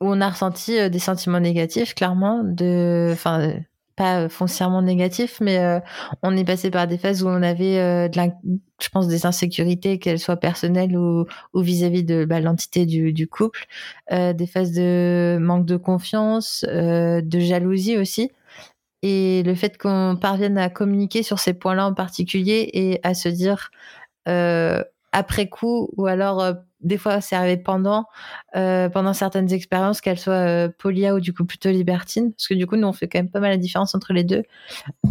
[0.00, 3.54] on a ressenti des sentiments négatifs, clairement, de, enfin,
[4.00, 5.80] pas foncièrement négatifs, mais
[6.22, 8.28] on est passé par des phases où on avait la,
[8.82, 13.66] je pense, des insécurités, qu'elles soient personnelles ou, vis-à-vis de bah, l'entité du, couple,
[14.12, 18.30] euh, des phases de manque de confiance, euh, de jalousie aussi.
[19.02, 23.28] Et le fait qu'on parvienne à communiquer sur ces points-là en particulier et à se
[23.28, 23.70] dire
[24.28, 24.82] euh,
[25.12, 28.06] après coup, ou alors des fois c'est arrivé pendant,
[28.52, 32.76] pendant certaines expériences, qu'elles soient polia ou du coup plutôt libertines, parce que du coup
[32.76, 34.42] nous on fait quand même pas mal la différence entre les deux.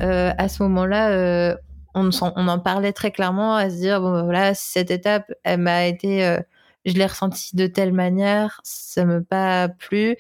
[0.02, 1.58] à ce moment-là,
[1.94, 6.26] on, en parlait très clairement à se dire bon voilà cette étape elle m'a été
[6.26, 6.40] euh,
[6.86, 10.16] je l'ai ressentie de telle manière ça me pas plu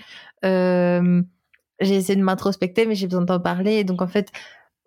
[0.46, 1.22] euh,
[1.80, 4.32] j'ai essayé de m'introspecter mais j'ai besoin d'en parler donc en fait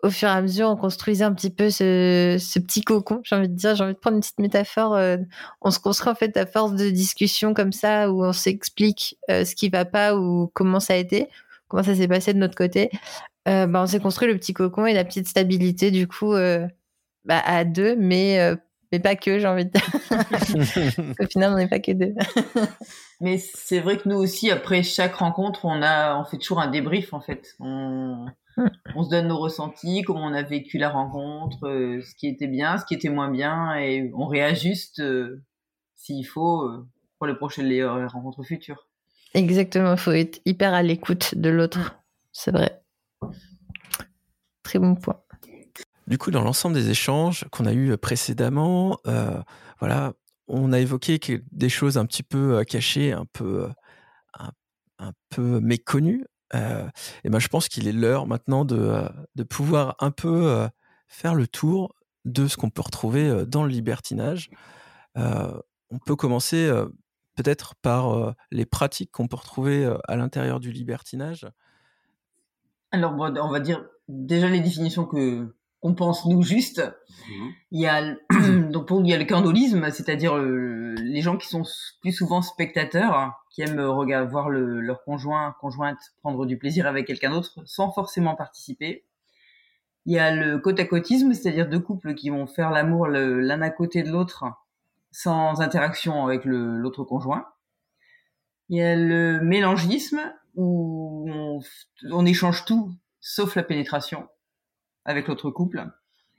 [0.03, 3.49] au fur et à mesure on construisait un petit peu ce, petit cocon j'ai envie
[3.49, 5.17] de dire j'ai envie de prendre une petite métaphore euh,
[5.61, 9.55] on se construit en fait à force de discussions comme ça où on s'explique ce
[9.55, 11.29] qui va pas ou comment ça a été
[11.67, 12.91] comment ça s'est passé de notre côté
[13.47, 16.65] euh, bah, on s'est construit le petit cocon et la petite stabilité du coup euh,
[17.25, 18.55] bah, à deux, mais euh,
[18.91, 21.05] mais pas que, j'ai envie de dire.
[21.19, 22.13] Au final, on n'est pas que deux.
[23.21, 26.67] mais c'est vrai que nous aussi, après chaque rencontre, on a, on fait toujours un
[26.67, 27.55] débrief en fait.
[27.59, 28.27] On,
[28.95, 32.77] on se donne nos ressentis, comment on a vécu la rencontre, ce qui était bien,
[32.77, 35.01] ce qui était moins bien, et on réajuste
[35.95, 36.69] s'il faut
[37.17, 37.71] pour les prochaines
[38.07, 38.87] rencontres futures.
[39.33, 41.95] Exactement, il faut être hyper à l'écoute de l'autre.
[42.31, 42.81] C'est vrai.
[44.63, 45.19] Très bon point.
[46.07, 49.41] Du coup, dans l'ensemble des échanges qu'on a eus précédemment, euh,
[49.79, 50.13] voilà,
[50.47, 51.19] on a évoqué
[51.51, 54.45] des choses un petit peu euh, cachées, un peu, euh,
[54.99, 56.25] un, peu méconnues.
[56.53, 59.03] Et ben, je pense qu'il est l'heure maintenant de,
[59.35, 60.67] de, pouvoir un peu
[61.07, 64.49] faire le tour de ce qu'on peut retrouver dans le libertinage.
[65.15, 66.71] on peut commencer
[67.35, 71.47] peut-être par les pratiques qu'on peut retrouver à l'intérieur du libertinage.
[72.91, 76.81] Alors, on va dire déjà les définitions que qu'on pense nous juste.
[77.71, 78.15] Il y a
[78.71, 81.63] donc il y a le candolisme, c'est-à-dire les gens qui sont
[81.99, 87.31] plus souvent spectateurs, qui aiment regarder, voir leur conjoint conjointe prendre du plaisir avec quelqu'un
[87.31, 89.05] d'autre sans forcément participer.
[90.05, 93.61] Il y a le côte à côtisme, c'est-à-dire deux couples qui vont faire l'amour l'un
[93.61, 94.45] à côté de l'autre
[95.11, 97.45] sans interaction avec l'autre conjoint.
[98.69, 101.29] Il y a le mélangisme où
[102.09, 104.27] on, échange tout sauf la pénétration
[105.05, 105.85] avec l'autre couple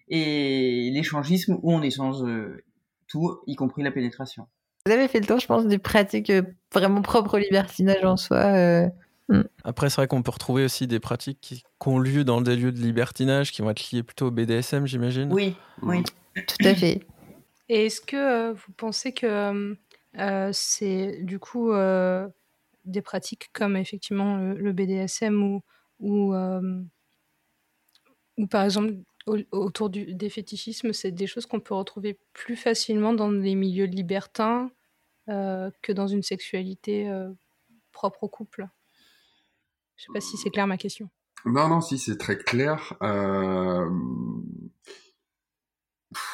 [0.08, 2.62] et l'échangisme où on échange euh,
[3.06, 4.46] tout, y compris la pénétration.
[4.86, 8.16] Vous avez fait le tour, je pense, des pratiques euh, vraiment propres au libertinage en
[8.16, 8.38] soi.
[8.38, 8.86] Euh,
[9.28, 9.42] hmm.
[9.64, 12.72] Après, c'est vrai qu'on peut retrouver aussi des pratiques qui, ont lieu dans des lieux
[12.72, 15.30] de libertinage, qui vont être liées plutôt au BDSM, j'imagine.
[15.32, 16.02] Oui, oui.
[16.34, 17.02] Tout à fait.
[17.68, 19.76] Et est-ce que vous pensez que
[20.52, 21.72] c'est du coup
[22.84, 25.62] des pratiques comme effectivement le, BDSM ou,
[26.00, 26.34] ou,
[28.36, 28.94] ou par exemple
[29.52, 34.70] autour des fétichismes, c'est des choses qu'on peut retrouver plus facilement dans les milieux libertins
[35.26, 37.10] que dans une sexualité
[37.92, 38.68] propre au couple
[39.96, 41.08] Je sais pas si c'est clair ma question.
[41.46, 42.98] Non, non, si c'est très clair.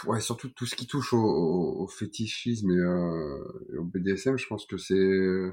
[0.07, 5.53] Ouais, surtout tout ce qui touche au, fétichisme et, au BDSM, je pense que c'est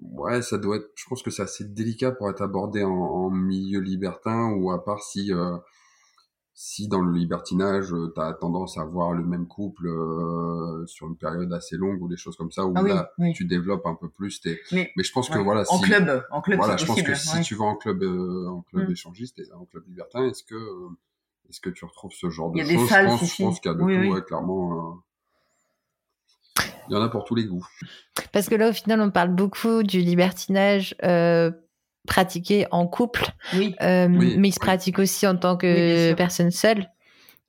[0.00, 0.90] Ouais, ça doit être.
[0.94, 5.02] Je pense que c'est assez délicat pour être abordé en, milieu libertin ou à part
[5.02, 5.56] si euh,
[6.58, 9.86] si dans le libertinage, tu as tendance à voir le même couple
[10.86, 13.32] sur une période assez longue ou des choses comme ça, où Ah oui, là, oui.
[13.34, 14.58] tu développes un peu plus tes...
[14.72, 17.12] Mais, Mais je pense que voilà, en si, club, en club, voilà, je pense possible.
[17.12, 17.42] que si ouais.
[17.42, 18.92] tu vas en club, euh, en club Mm.
[18.92, 20.88] échangiste et en club libertin, est-ce que, euh,
[21.50, 22.88] est-ce que tu retrouves ce genre de Il y a des choses?
[22.88, 25.02] Je pense, je pense qu'il y a de Oui, tout, ouais, clairement.
[26.88, 27.66] Il y en a pour tous les goûts.
[28.32, 31.50] Parce que là, au final, on parle beaucoup du libertinage euh,
[32.06, 34.66] pratiqué en couple, Oui, euh, Oui, mais il se oui.
[34.66, 36.86] pratique aussi en tant que personne seule.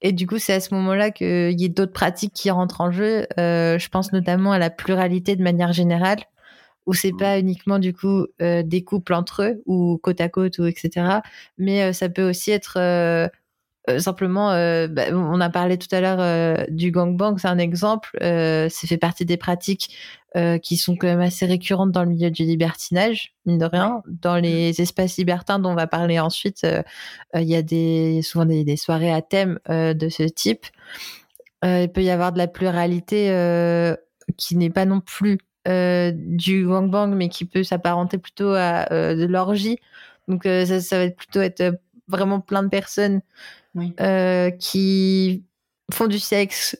[0.02, 2.92] Et du coup, c'est à ce moment-là qu'il y a d'autres pratiques qui rentrent en
[2.92, 3.26] jeu.
[3.40, 6.20] Euh, je pense notamment à la pluralité de manière générale,
[6.86, 7.18] où c'est Mm.
[7.18, 11.22] pas uniquement du coup euh, des couples entre eux ou côte à côte ou etc.
[11.58, 12.78] Mais euh, ça peut aussi être
[13.90, 14.52] euh, euh, simplement.
[14.52, 18.10] euh, bah, on a parlé tout à l'heure euh, du gangbang, c'est un exemple.
[18.22, 19.96] Euh, ça fait partie des pratiques
[20.36, 24.02] euh, qui sont quand même assez récurrentes dans le milieu du libertinage, mine de rien.
[24.08, 26.82] Dans les espaces libertins dont on va parler ensuite, euh,
[27.36, 30.66] euh, il y a des, souvent des, des soirées à thème euh, de ce type.
[31.66, 33.96] Euh, il peut y avoir de la pluralité euh,
[34.38, 39.16] qui n'est pas non plus euh, du gangbang, mais qui peut s'apparenter plutôt à euh,
[39.16, 39.80] de l'orgie.
[40.28, 41.72] Donc euh, ça, ça va être plutôt être euh,
[42.08, 43.22] vraiment plein de personnes
[43.78, 43.94] oui.
[44.02, 45.46] euh, qui
[45.92, 46.78] font du sexe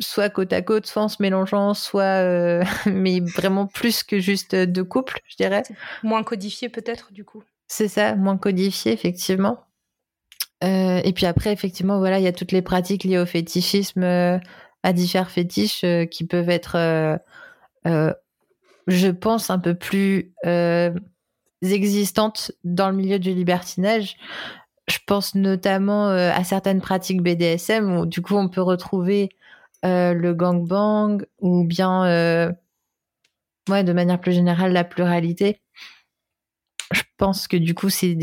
[0.00, 4.54] soit côte à côte, soit en se mélangeant, soit euh, mais vraiment plus que juste
[4.54, 5.62] deux couples, je dirais.
[6.02, 7.42] Moins codifié peut-être du coup.
[7.66, 9.64] C'est ça, moins codifié effectivement.
[10.64, 14.02] Euh, et puis après, effectivement, voilà, il y a toutes les pratiques liées au fétichisme,
[14.02, 14.38] euh,
[14.82, 17.20] à divers fétiches qui peuvent être,
[17.84, 20.32] je pense, un peu plus
[21.62, 24.16] existantes dans le milieu du libertinage.
[24.88, 29.28] Je pense notamment euh, à certaines pratiques BDSM où du coup on peut retrouver
[29.84, 32.50] euh, le gangbang ou bien, euh,
[33.68, 35.60] ouais, de manière plus générale, la pluralité.
[36.92, 38.16] Je pense que du coup c'est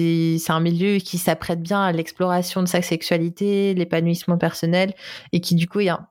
[0.50, 4.94] un milieu qui s'apprête bien à l'exploration de sa sexualité, l'épanouissement personnel
[5.34, 6.08] et qui du coup est un-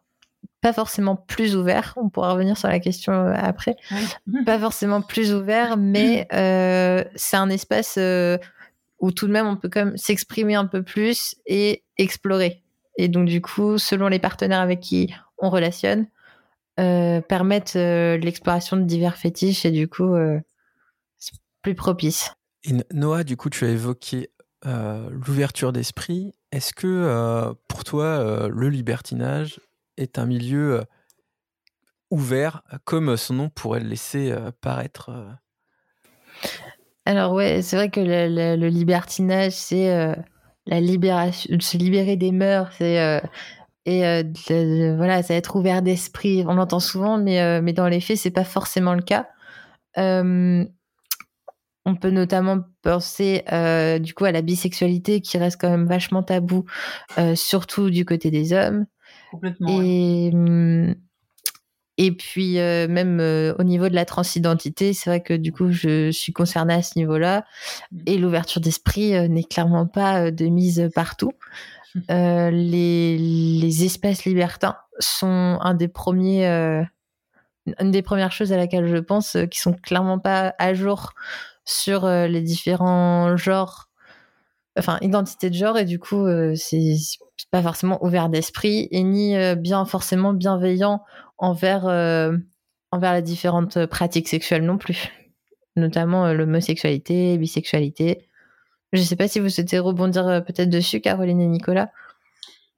[0.61, 1.95] pas forcément plus ouvert.
[1.97, 3.75] On pourra revenir sur la question après
[4.45, 7.99] pas forcément plus ouvert, mais euh, c'est un espace
[9.05, 12.63] où tout de même on peut quand même s'exprimer un peu plus et explorer.
[12.97, 16.07] Et donc du coup, selon les partenaires avec qui on relationne,
[16.81, 20.41] euh, permettre euh, l'exploration de divers fétiches et du coup, euh,
[21.61, 22.33] plus propice.
[22.65, 24.31] Et Noah, du coup, tu as évoqué
[24.65, 26.33] l'ouverture d'esprit.
[26.51, 29.61] Est-ce que pour toi, le libertinage
[29.99, 30.83] est un milieu
[32.11, 35.11] ouvert, comme son nom pourrait le laisser paraître
[37.07, 40.15] Alors ouais, c'est vrai que le, le- le libertinage, c'est euh,
[40.67, 43.21] la libération, se libérer des mœurs, c'est euh,
[43.87, 44.33] et euh, de-
[44.93, 46.45] de- voilà, ça être ouvert d'esprit.
[46.47, 49.29] On l'entend souvent, mais mais dans les faits, c'est pas forcément le cas.
[51.87, 53.45] On peut notamment penser
[54.01, 56.65] du coup à la bisexualité qui reste quand même vachement tabou,
[57.35, 58.87] surtout du côté des hommes.
[59.31, 59.83] Complètement.
[59.83, 60.95] Et, hum,
[61.97, 65.71] et puis, euh, même euh, au niveau de la transidentité, c'est vrai que du coup,
[65.71, 67.45] je suis concernée à ce niveau-là.
[68.07, 71.33] Et l'ouverture d'esprit euh, n'est clairement pas de mise partout.
[72.09, 78.97] Les, les espaces libertins sont un des premiers, une des premières choses à laquelle je
[78.97, 81.13] pense qui sont clairement pas à jour
[81.65, 83.91] sur les différents genres,
[84.77, 86.27] enfin identité de genre et du coup
[86.57, 86.97] c'est
[87.55, 91.05] pas forcément ouvert d'esprit et ni euh, bien forcément bienveillant
[91.39, 92.37] envers euh,
[92.91, 95.13] envers les différentes pratiques sexuelles non plus,
[95.77, 98.29] notamment euh, l'homosexualité, bisexualité.
[98.93, 101.93] Je sais pas si vous souhaitez rebondir peut-être dessus, Caroline et Nicolas.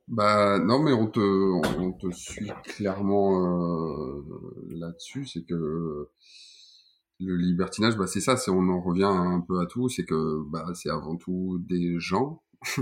[0.09, 3.33] Bah non, mais on te, on te suit clairement
[4.68, 5.24] là-dessus.
[5.24, 6.11] C'est que
[7.18, 8.37] le libertinage, bah c'est ça.
[8.37, 9.89] C'est on en revient un peu à tout.
[9.89, 12.43] C'est que bah c'est avant tout des gens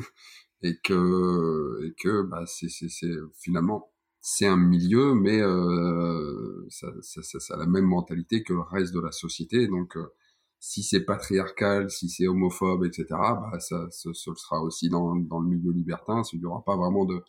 [0.65, 3.91] et que et que bah c'est c'est c'est finalement
[4.27, 8.63] c'est un milieu, mais euh, ça, ça, ça, ça a la même mentalité que le
[8.63, 9.69] reste de la société.
[9.69, 10.15] Donc euh,
[10.61, 15.41] si c'est patriarcal, si c'est homophobe, etc., bah ça, ce, ce sera aussi dans, dans
[15.41, 16.23] le milieu libertin.
[16.33, 17.23] Il n'y aura pas vraiment de,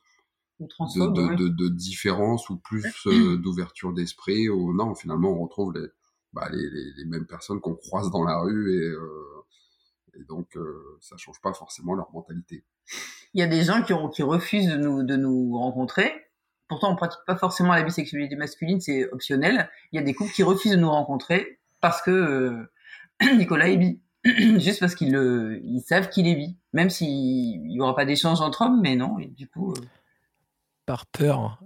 [0.62, 1.36] de, transphobe, de, ouais.
[1.36, 4.48] de, de différence ou plus euh, d'ouverture d'esprit.
[4.48, 5.88] Ou non, finalement, on retrouve les,
[6.32, 9.35] bah, les, les, les mêmes personnes qu'on croise dans la rue et, euh,
[10.20, 12.64] et donc euh, ça change pas forcément leur mentalité.
[13.34, 16.12] Il y a des gens qui, ont- qui refusent de nous, de nous rencontrer.
[16.68, 19.70] Pourtant, on pratique pas forcément la bisexualité masculine, c'est optionnel.
[19.92, 22.72] Il y a des couples qui refusent de nous rencontrer parce que euh,
[23.38, 24.02] Nicolas est bi.
[24.26, 26.58] Juste parce qu'ils le, ils savent qu'il est bi.
[26.74, 29.20] Même s'il y aura pas d'échange entre hommes, mais non.
[29.20, 29.82] Et du coup, euh,
[30.86, 31.60] par peur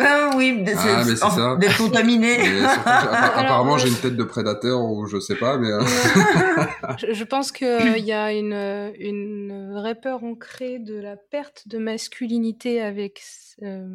[0.00, 1.56] Ah oui, Ah, mais c'est ça.
[1.56, 2.32] d'être contaminé.
[2.34, 5.56] Et surtout, appa- Alors, apparemment, euh, j'ai une tête de prédateur ou je sais pas,
[5.58, 5.80] mais euh,
[6.98, 11.78] je, je pense qu'il y a une, une vraie peur ancrée de la perte de
[11.78, 13.22] masculinité avec,
[13.62, 13.86] euh,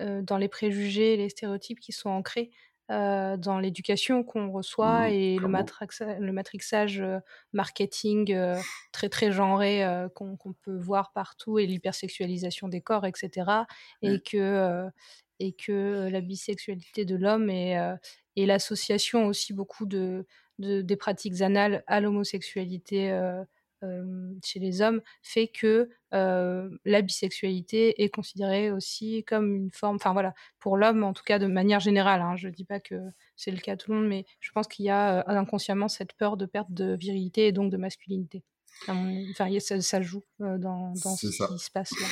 [0.00, 2.50] euh, dans les préjugés et les stéréotypes qui sont ancrés
[2.90, 7.18] euh, dans l'éducation qu'on reçoit et le, matraxa- le matrixage euh,
[7.52, 8.60] marketing euh,
[8.92, 9.82] très très genré
[10.14, 13.66] qu'on peut voir partout et l'hypersexualisation des corps, etc.
[14.02, 14.86] Et que,
[15.40, 17.76] et que la bisexualité de l'homme et,
[18.36, 20.26] et l'association aussi beaucoup de,
[20.58, 23.10] de- des pratiques anales à l'homosexualité
[24.44, 30.34] chez les hommes fait que la bisexualité est considérée aussi comme une forme, enfin voilà,
[30.60, 32.94] pour l'homme en tout cas de manière générale, hein, je dis pas que
[33.36, 36.12] c'est le cas de tout le monde, mais je pense qu'il y a inconsciemment cette
[36.14, 38.42] peur de perte de virilité et donc de masculinité.
[38.88, 38.92] À
[39.30, 41.46] Enfin, ça, ça joue dans, ce ça.
[41.48, 42.06] qui se passe là.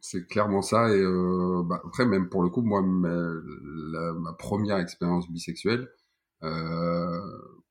[0.00, 0.88] c'est clairement ça.
[0.88, 5.88] Et euh, bah, après, même pour le coup, moi, ma, la- ma première expérience bisexuelle,
[6.42, 7.20] euh,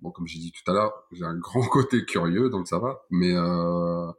[0.01, 3.01] bon, comme j'ai dit tout à l'heure, j'ai un grand côté curieux, donc ça va.
[3.09, 4.11] Mais euh,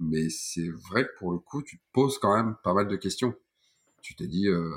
[0.00, 2.96] mais c'est vrai que pour le coup, tu te poses quand même pas mal de
[2.96, 3.34] questions.
[4.02, 4.70] Tu t'es dit, euh,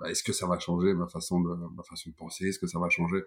[0.00, 2.46] bah, est-ce que ça va changer ma façon de ma façon de penser?
[2.48, 3.22] Est-ce que ça va changer?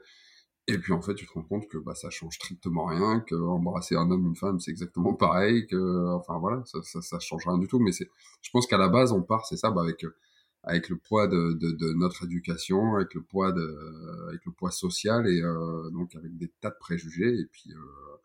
[0.68, 3.36] Et puis en fait, tu te rends compte que bah ça change strictement rien, que
[3.36, 7.48] embrasser un homme, une femme, c'est exactement pareil, que enfin voilà, ça, ça, ça change
[7.48, 7.80] rien du tout.
[7.80, 8.10] Mais c'est,
[8.42, 10.06] je pense qu'à la base, on part, c'est ça, bah, avec
[10.68, 16.50] avec le poids de, notre éducation, avec le poids social et euh, donc avec des
[16.62, 18.18] tas de préjugés et puis euh,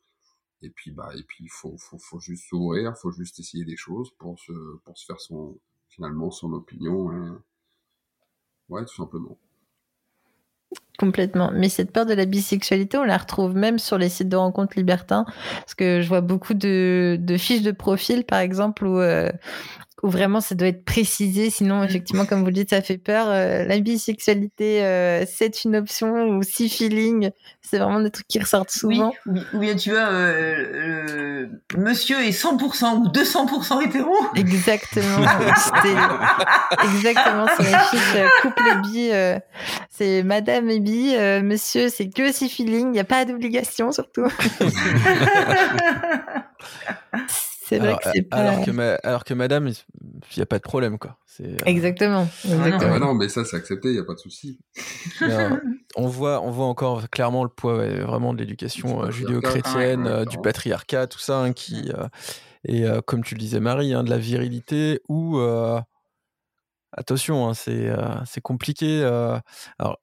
[0.63, 1.77] et puis bah et puis il faut
[2.21, 4.53] juste s'ouvrir, faut juste essayer des choses pour se
[5.07, 7.11] faire son finalement son opinion.
[7.11, 7.43] hein.
[8.69, 9.39] Ouais, tout simplement.
[10.99, 11.51] Complètement.
[11.53, 14.75] Mais cette peur de la bisexualité, on la retrouve même sur les sites de rencontres
[14.77, 15.25] libertins.
[15.57, 19.31] Parce que je vois beaucoup de, de fiches de profil, par exemple, où, euh,
[20.03, 21.49] où vraiment ça doit être précisé.
[21.51, 23.27] Sinon, effectivement, comme vous le dites, ça fait peur.
[23.29, 27.31] Euh, la bisexualité, euh, c'est une option ou si feeling.
[27.61, 29.15] C'est vraiment des trucs qui ressortent Oui, souvent.
[29.27, 31.47] ou ou bien tu vois, euh,
[31.79, 34.13] monsieur est 100% ou 200% hétéro.
[34.35, 35.25] Exactement.
[36.95, 39.09] Exactement sur la fiche euh, couple et bi.
[39.13, 39.39] euh,
[39.89, 42.87] c'est Madame et bi, euh, Monsieur, c'est que si feeling.
[42.89, 44.27] Il n'y a pas d'obligation surtout.
[47.73, 48.37] c'est vrai alors, que c'est pas.
[48.37, 51.17] alors que, ma- alors que madame, il n'y a pas de problème, quoi.
[51.27, 52.29] C'est, euh, Exactement.
[52.45, 52.81] exactement.
[52.81, 54.59] Ah bah non, mais ça c'est accepté, il y a pas de souci.
[55.23, 55.57] euh,
[55.97, 60.03] on, voit, on voit encore clairement le poids ouais, vraiment de l'éducation Du euh, judéo-chrétienne,
[60.03, 62.07] patriarcat, ouais, ouais, du patriarcat, tout ça, hein, qui, euh,
[62.65, 65.81] et euh, comme tu le disais, Marie, hein, de la virilité, ou euh,
[66.93, 69.01] attention, hein, c'est euh, c'est compliqué.
[69.03, 69.39] euh,
[69.79, 69.99] alors,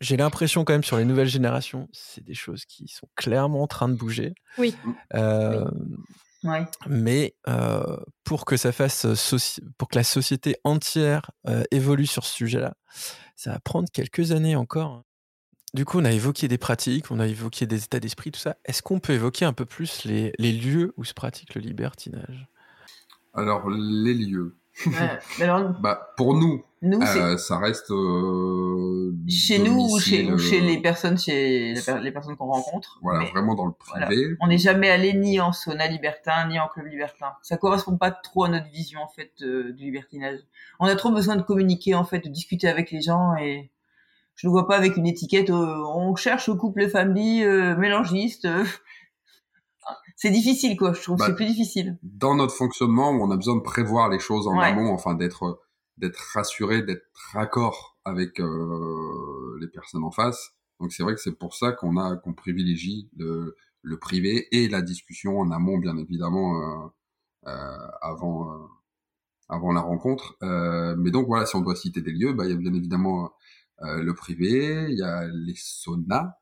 [0.00, 3.66] j'ai l'impression quand même sur les nouvelles générations, c'est des choses qui sont clairement en
[3.66, 4.34] train de bouger.
[4.56, 4.74] Oui.
[5.14, 5.64] Euh,
[6.44, 6.66] Ouais.
[6.86, 12.24] mais euh, pour que ça fasse soci- pour que la société entière euh, évolue sur
[12.24, 12.74] ce sujet-là,
[13.34, 15.02] ça va prendre quelques années encore.
[15.74, 18.56] Du coup, on a évoqué des pratiques, on a évoqué des états d'esprit, tout ça.
[18.64, 22.48] Est-ce qu'on peut évoquer un peu plus les, les lieux où se pratique le libertinage?
[23.34, 24.57] Alors les lieux.
[24.86, 25.18] Ouais.
[25.38, 30.38] Mais alors, Bah pour nous, nous, euh, ça reste euh, chez nous ou chez, ou
[30.38, 32.98] chez euh, les personnes, chez les, per- les personnes qu'on rencontre.
[33.02, 34.06] Voilà, Mais vraiment dans le voilà.
[34.06, 34.36] privé.
[34.40, 37.32] On n'est jamais allé ni en sauna libertin, ni en club libertin.
[37.42, 40.38] Ça correspond pas trop à notre vision, en fait, euh, du libertinage.
[40.78, 43.70] On a trop besoin de communiquer, en fait, de discuter avec les gens et
[44.36, 48.46] je ne vois pas avec une étiquette, on cherche couple famille, euh, mélangiste.
[50.18, 50.28] Euh.
[50.28, 50.92] C'est difficile, quoi.
[50.92, 51.98] Je trouve que Bah, c'est plus difficile.
[52.02, 54.66] dans notre fonctionnement, on a besoin de prévoir les choses en Ouais.
[54.66, 55.60] amont, enfin d'être
[55.96, 60.50] d'être rassuré, d'être raccord avec euh, les personnes en face.
[60.80, 64.68] Donc c'est vrai que c'est pour ça qu'on a qu'on privilégie le, le privé et
[64.68, 66.86] la discussion en amont, bien évidemment, euh,
[67.48, 68.58] euh, avant euh,
[69.48, 70.36] avant la rencontre.
[70.44, 72.74] Euh, mais donc voilà, si on doit citer des lieux, bah il y a bien
[72.74, 73.32] évidemment
[73.82, 76.34] euh, le privé, il y a les saunas.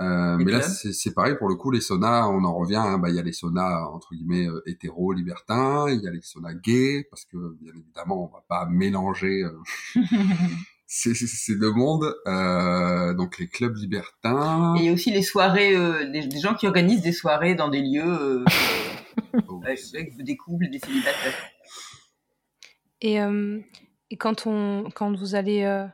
[0.00, 2.76] Euh, mais là, c'est pareil pour le coup, les saunas, on en revient.
[2.76, 6.10] hein, bah, il y a les saunas entre guillemets euh, hétéro libertins, il y a
[6.10, 10.00] les saunas gays, parce que bien évidemment, on va pas mélanger euh,
[10.86, 12.14] ces, deux mondes.
[12.26, 14.74] Euh, donc les clubs libertins.
[14.76, 17.54] Et il y a aussi les soirées, euh, des, des gens qui organisent des soirées
[17.54, 18.44] dans des lieux euh,
[19.48, 21.34] Oh, avec, des couples des célibataires.
[23.00, 23.60] Et, euh,
[24.10, 25.86] et quand, on, quand vous allez euh,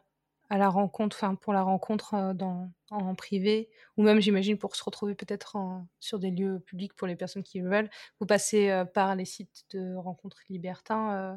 [0.54, 4.76] à la rencontre, enfin pour la rencontre euh, dans, en privé, ou même j'imagine pour
[4.76, 5.56] se retrouver peut-être
[5.98, 7.90] sur des lieux publics pour les personnes qui le veulent,
[8.20, 11.12] vous passez euh, par les sites de rencontres libertins.
[11.12, 11.34] euh,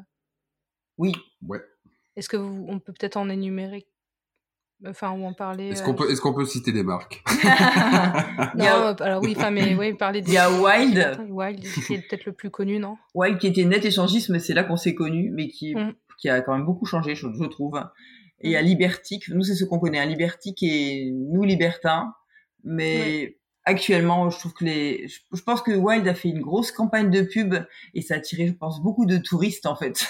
[0.98, 1.12] Oui.
[1.42, 1.60] Ouais.
[2.14, 3.88] Est-ce que vous, on peut peut-être en énumérer,
[4.86, 7.22] enfin ou en parler Est-ce euh, qu'on peut est-ce qu'on peut citer des marques?
[7.42, 10.30] Il Non, y a, alors oui, enfin mais oui, parler des.
[10.30, 11.26] il y a Wild.
[11.28, 12.96] Wild, qui est peut-être le plus connu, non?
[13.14, 15.94] Wild qui était net échangiste, mais c'est là qu'on s'est connus, mais qui est Mm.
[16.18, 17.80] qui a quand même beaucoup changé, je, je trouve.
[18.40, 22.14] Et à Libertic, nous c'est ce qu'on connaît, à Libertic et nous libertins,
[22.64, 27.10] mais actuellement, je trouve que les, je, pense que Wild a fait une grosse campagne
[27.10, 27.54] de pub
[27.94, 30.08] et ça a attiré, je pense, beaucoup de touristes en fait,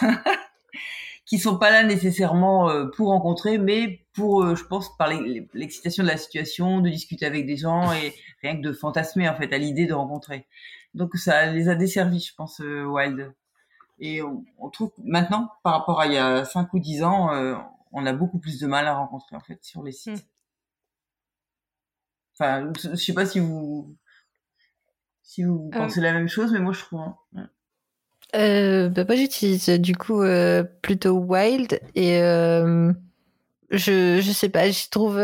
[1.26, 5.08] qui sont pas là nécessairement euh, pour rencontrer, mais pour, euh, je pense, par
[5.54, 9.36] l'excitation de la situation, de discuter avec des gens et rien que de fantasmer en
[9.36, 10.46] fait à l'idée de rencontrer.
[10.94, 13.32] Donc ça les a desservis, je pense, euh, Wild.
[14.00, 17.30] Et on, trouve maintenant, par rapport à il y a 5 ou 10 ans,
[17.92, 20.16] on a beaucoup plus de mal à rencontrer en fait sur les sites.
[20.16, 20.28] Hmm.
[22.40, 23.96] Enfin, je sais pas si vous
[25.22, 25.78] si vous euh.
[25.78, 27.00] pensez la même chose, mais moi je trouve.
[27.00, 27.48] Hein.
[28.36, 32.20] Euh, bah, moi j'utilise du coup euh, plutôt Wild et
[33.70, 35.20] je je sais pas, j'y trouve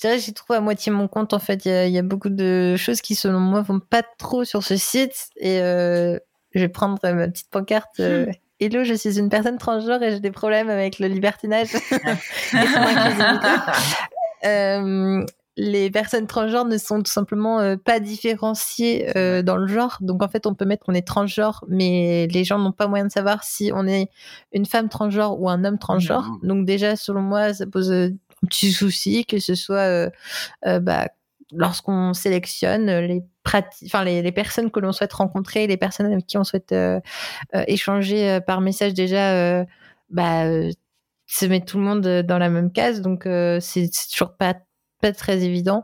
[0.00, 1.64] j'y trouve à moitié mon compte en fait.
[1.66, 5.28] Il y a, beaucoup de choses qui selon moi vont pas trop sur ce site
[5.36, 6.20] et je
[6.60, 7.98] vais prendre ma petite pancarte.
[7.98, 8.30] Hmm.
[8.60, 11.68] Hello, je suis une personne transgenre et j'ai des problèmes avec le libertinage
[14.44, 15.24] euh,
[15.56, 19.98] les personnes transgenres ne sont tout simplement euh, pas différenciées euh, dans le genre.
[20.00, 23.06] Donc en fait, on peut mettre qu'on est transgenre, mais les gens n'ont pas moyen
[23.06, 24.10] de savoir si on est
[24.52, 26.28] une femme transgenre ou un homme transgenre.
[26.42, 28.10] Donc déjà, selon moi, ça pose un
[28.48, 30.10] petit souci que ce soit
[30.64, 31.06] bah,
[31.52, 33.22] lorsqu'on sélectionne les
[33.86, 37.00] enfin les, les, personnes que l'on souhaite rencontrer, les personnes avec qui on souhaite euh,
[37.54, 39.64] euh, échanger euh, par message déjà,
[40.10, 40.44] bah,
[41.26, 43.00] se mettre tout le monde dans la même case.
[43.00, 43.26] Donc
[43.60, 44.54] c'est toujours pas
[45.00, 45.82] pas très évident.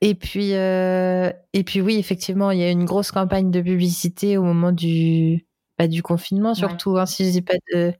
[0.00, 4.42] Et puis et puis oui, effectivement, il y a une grosse campagne de publicité au
[4.42, 5.46] moment du
[5.78, 7.92] bah, du confinement surtout, hein, si je dis pas de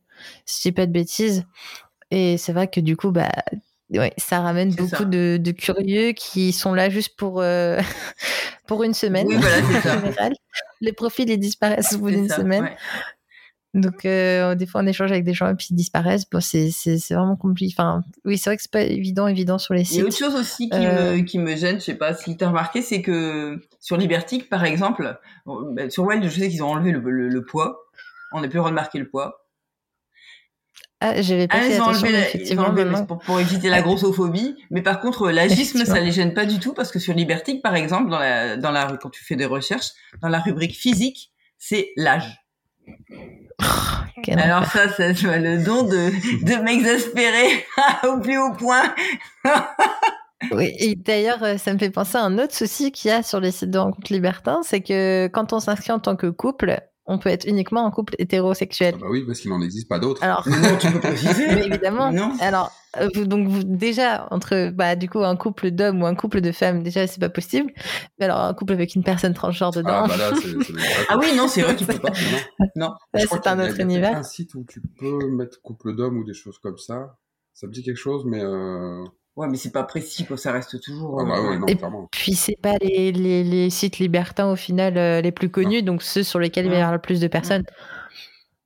[0.47, 1.45] si je dis pas de bêtises.
[2.11, 3.33] Et c'est vrai que du coup, bah
[3.99, 7.78] ouais, ça ramène beaucoup de, de, curieux qui sont là juste pour, euh,
[8.66, 9.26] pour une semaine.
[9.26, 10.32] Oui, voilà, en général.
[10.80, 12.70] Les profils, ils disparaissent au bout d'une semaine.
[13.74, 16.28] Donc, euh, des fois, on échange avec des gens et puis ils disparaissent.
[16.30, 16.70] Bon, c'est,
[17.11, 17.74] vraiment compliqué.
[17.76, 19.97] Enfin, oui, c'est vrai que c'est pas évident, évident sur les sites.
[19.97, 22.12] Il y a autre chose aussi qui, me, euh, qui me gêne, je sais pas
[22.12, 26.49] si tu as remarqué, c'est que sur Libertic, par exemple, bah, sur Wild, je sais
[26.51, 27.86] qu'ils ont enlevé le, le, poids.
[28.32, 29.41] On n'a plus marquer le poids.
[31.05, 33.05] Ah, j'avais pas ah, fait attention, effectivement.
[33.07, 34.55] pour, pour, éviter la grossophobie.
[34.71, 37.75] Mais par contre, l'agisme, ça les gêne pas du tout parce que sur Libertic, par
[37.75, 39.89] exemple, dans la, dans la, quand tu fais des recherches,
[40.21, 42.41] dans la rubrique physique, c'est l'âge.
[42.89, 47.67] Oh, Alors ça, ça, as le don de, de m'exaspérer
[48.05, 48.95] au plus haut point.
[50.53, 53.25] oui, et d'ailleurs, euh, ça me fait penser à un autre souci qu'il y a
[53.25, 56.81] sur les sites de rencontres libertins, c'est que quand on s'inscrit en tant que couple,
[57.07, 58.95] on peut être uniquement un couple hétérosexuel.
[58.97, 60.23] Ah bah oui, parce qu'il n'en existe pas d'autres.
[60.23, 61.47] Alors, non, tu peux préciser.
[61.55, 62.13] Mais évidemment.
[62.13, 62.33] Non.
[62.41, 66.41] Alors, euh, donc vous, déjà entre bah du coup un couple d'hommes ou un couple
[66.41, 67.73] de femmes, déjà c'est pas possible.
[68.19, 70.05] Mais alors un couple avec une personne transgenre dedans.
[70.05, 70.31] Ah bah là,
[71.09, 72.13] ah oui, non, c'est vrai qu'il peut pas.
[72.77, 74.17] Non, c'est un autre univers.
[74.17, 77.17] Un site où tu peux mettre couple d'hommes ou des choses comme ça.
[77.55, 78.43] Ça me dit quelque chose, mais.
[78.43, 79.05] Euh...
[79.37, 80.37] Ouais, mais c'est pas précis, quoi.
[80.37, 81.20] Ça reste toujours.
[81.20, 82.09] Ah bah euh, ouais, non, et clairement.
[82.11, 86.03] puis c'est pas les, les, les, sites libertins au final euh, les plus connus, donc
[86.03, 87.64] ceux sur lesquels il va y avoir le plus de personnes.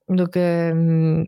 [0.09, 1.25] Donc euh,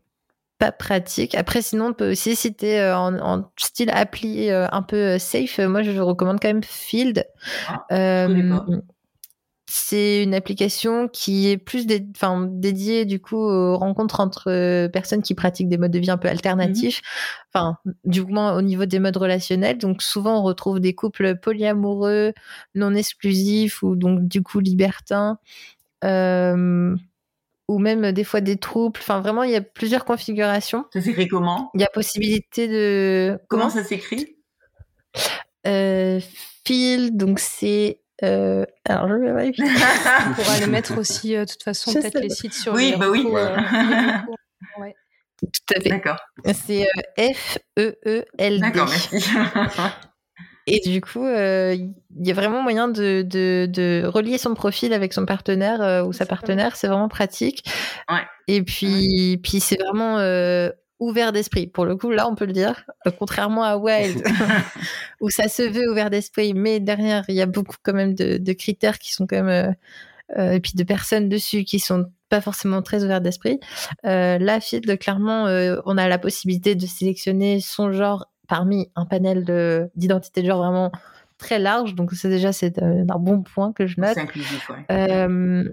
[0.59, 1.37] pas pratique.
[1.37, 5.61] Après, sinon, on peut aussi citer en, en, style appli un peu safe.
[5.61, 7.25] Moi, je recommande quand même Field.
[7.69, 8.27] Ah, pas
[9.79, 15.35] c'est une application qui est plus dédiée du coup aux rencontres entre euh, personnes qui
[15.35, 17.01] pratiquent des modes de vie un peu alternatifs.
[17.01, 17.51] Mhm.
[17.55, 19.79] Enfin, du moins au niveau des modes relationnels.
[19.79, 22.33] Donc souvent on retrouve des couples polyamoureux,
[22.75, 25.39] non exclusifs ou donc du coup libertins.
[26.05, 26.95] Euh,
[27.69, 28.99] ou même des fois des troubles.
[29.01, 30.87] Enfin, vraiment, il y a plusieurs configurations.
[30.93, 31.71] Ça s'écrit comment?
[31.75, 33.39] Il y a possibilité de.
[33.49, 34.37] Comment, ça s'écrit?
[35.67, 36.21] Euh,
[36.65, 39.53] Phil, donc c'est euh, alors, je vais
[40.31, 43.09] On pourra le mettre aussi, euh, de toute façon, peut-être les sites sur Oui, bah
[43.11, 43.27] oui.
[43.27, 43.57] Euh,
[44.81, 44.95] ouais.
[45.41, 45.89] Tout à fait.
[45.89, 46.19] D'accord.
[46.53, 48.61] C'est euh, F-E-E-L-D.
[48.61, 49.25] D'accord, merci.
[50.71, 51.95] Et du coup, il
[52.27, 56.27] y a vraiment moyen de, de, de, relier son profil avec son partenaire ou sa
[56.27, 56.77] partenaire.
[56.77, 57.65] C'est vraiment pratique.
[58.11, 58.27] Ouais.
[58.49, 60.19] Et puis, puis c'est vraiment
[61.01, 61.67] ouvert d'esprit.
[61.67, 64.23] Pour le coup, là, on peut le dire, euh, contrairement à Wild,
[65.21, 68.53] où ça se veut ouvert d'esprit, mais derrière, il y a beaucoup quand même de,
[68.53, 72.41] critères qui sont quand même, euh, euh, et puis de personnes dessus qui sont pas
[72.41, 73.59] forcément très ouvertes d'esprit.
[74.05, 75.45] Euh, là, Field, clairement,
[75.87, 80.93] on a la possibilité de sélectionner son genre parmi un panel d'identité de, genre vraiment
[81.39, 81.95] très large.
[81.95, 84.15] Donc, c'est déjà c'est un bon point que je note.
[84.15, 85.65] C'est inclusif, ouais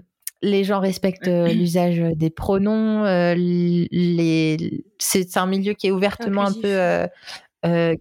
[0.42, 3.04] les gens respectent euh, l'usage des pronoms.
[3.04, 4.84] Euh, les...
[4.98, 7.06] C'est un milieu qui est ouvertement un peu
[7.64, 7.96] euh,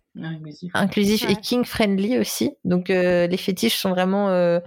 [0.73, 2.55] inclusif, et king friendly aussi.
[2.63, 4.59] Donc les fétiches sont vraiment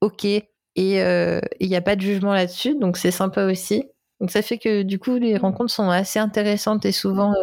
[0.00, 2.76] ok et il n'y a pas de jugement là-dessus.
[2.78, 3.84] Donc c'est sympa aussi.
[4.20, 7.34] Donc ça fait que du coup les rencontres sont assez intéressantes et souvent,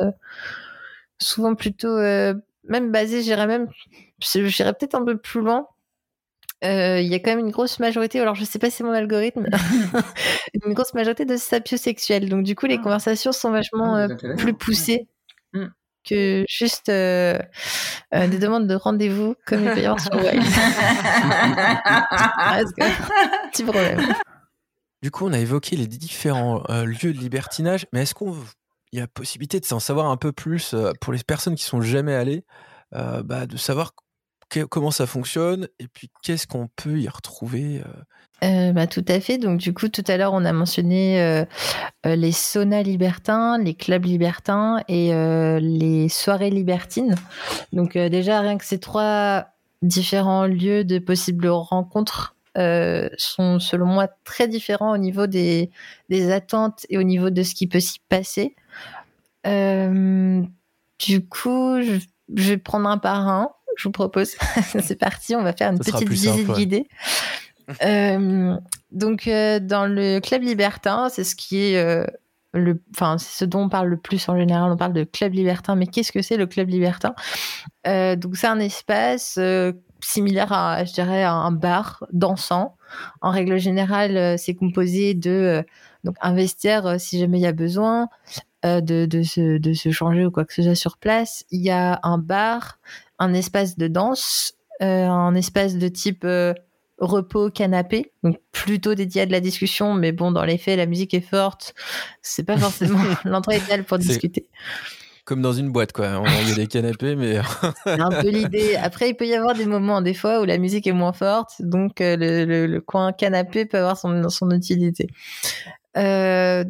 [1.19, 3.67] souvent plutôt même basées, j'irais même,
[4.19, 5.67] j'irais peut-être un peu plus loin
[6.63, 8.91] il y a quand même une grosse majorité, alors je sais pas si c'est mon
[8.91, 9.47] algorithme,
[10.65, 12.29] une grosse majorité de sapiosexuels.
[12.29, 12.83] Donc du coup, les ah.
[12.83, 14.07] conversations sont vachement ah,
[14.37, 15.07] plus poussées
[15.53, 15.65] mmh.
[16.07, 17.39] que juste des
[18.11, 20.43] demandes de rendez-vous comme les payants sur Wild.
[23.51, 24.13] Petit problème.
[25.01, 28.35] Du coup, on a évoqué les différents lieux de libertinage, mais est-ce qu'on
[28.91, 31.81] il y a possibilité de s'en savoir un peu plus pour les personnes qui sont
[31.81, 32.43] jamais allées,
[32.91, 33.93] bah, de savoir
[34.69, 38.03] comment ça fonctionne et puis qu'est-ce qu'on peut y retrouver euh?
[38.43, 39.37] Euh, bah, tout à fait.
[39.37, 41.45] Donc, du coup, tout à l'heure, on a mentionné euh,
[42.05, 45.11] les saunas libertins, les clubs libertins et
[45.61, 47.13] les soirées libertines.
[47.71, 49.45] Donc, déjà, rien que ces trois
[49.83, 55.69] différents lieux de possibles rencontres sont, selon moi, très différents au niveau des,
[56.31, 58.55] attentes et au niveau de ce qui peut s'y passer.
[59.45, 64.35] du coup, je vais prendre un par un je vous propose.
[64.81, 66.87] c'est parti, on va faire une petite visite guidée.
[67.83, 68.57] Euh,
[68.91, 72.05] donc, euh, dans le club libertin, c'est ce qui est euh,
[72.53, 74.71] le, enfin, c'est ce dont on parle le plus en général.
[74.71, 77.13] On parle de club libertin, mais qu'est-ce que c'est le club libertin?
[77.85, 79.39] Donc, c'est un espace
[80.03, 82.75] similaire à, je dirais, à un bar dansant.
[83.21, 85.63] En règle générale, c'est composé de
[86.03, 88.09] donc un vestiaire si jamais il y a besoin,
[88.63, 91.45] de, de, se, de se changer ou quoi que ce soit sur place.
[91.51, 92.79] Il y a un bar,
[93.21, 96.53] un espace de danse, euh, un espace de type euh,
[96.97, 100.87] repos canapé, donc plutôt dédié à de la discussion, mais bon, dans les faits, la
[100.87, 101.75] musique est forte,
[102.23, 104.47] c'est pas forcément l'endroit idéal pour discuter.
[105.23, 106.23] Comme dans une boîte, quoi.
[106.47, 107.39] Y a des canapés, mais.
[107.83, 108.75] c'est un peu l'idée.
[108.75, 111.53] Après, il peut y avoir des moments, des fois, où la musique est moins forte,
[111.59, 115.07] donc euh, le, coin canapé peut avoir son, son utilité.
[115.95, 116.63] Euh,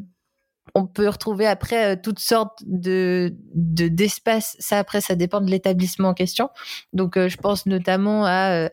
[0.75, 4.55] on peut retrouver après euh, toutes sortes de d'espaces.
[4.59, 6.49] ça après, ça dépend de l'établissement en question.
[6.93, 8.69] Donc, euh, je pense notamment à euh,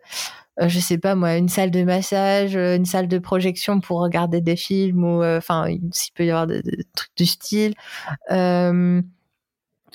[0.67, 4.57] je sais pas moi, une salle de massage, une salle de projection pour regarder des
[4.57, 6.63] films ou enfin s'il peut y avoir des,
[6.97, 7.75] trucs du style.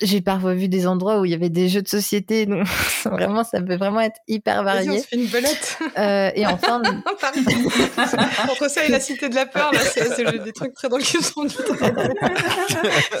[0.00, 2.66] J'ai parfois vu des endroits où il y avait des jeux de société, donc
[3.04, 4.90] vraiment, ça peut vraiment être hyper varié.
[4.90, 5.78] on se fait une belette.
[5.98, 6.82] Euh, et enfin,
[8.50, 11.44] entre ça et la cité de la peur, là, c'est des trucs très qui sont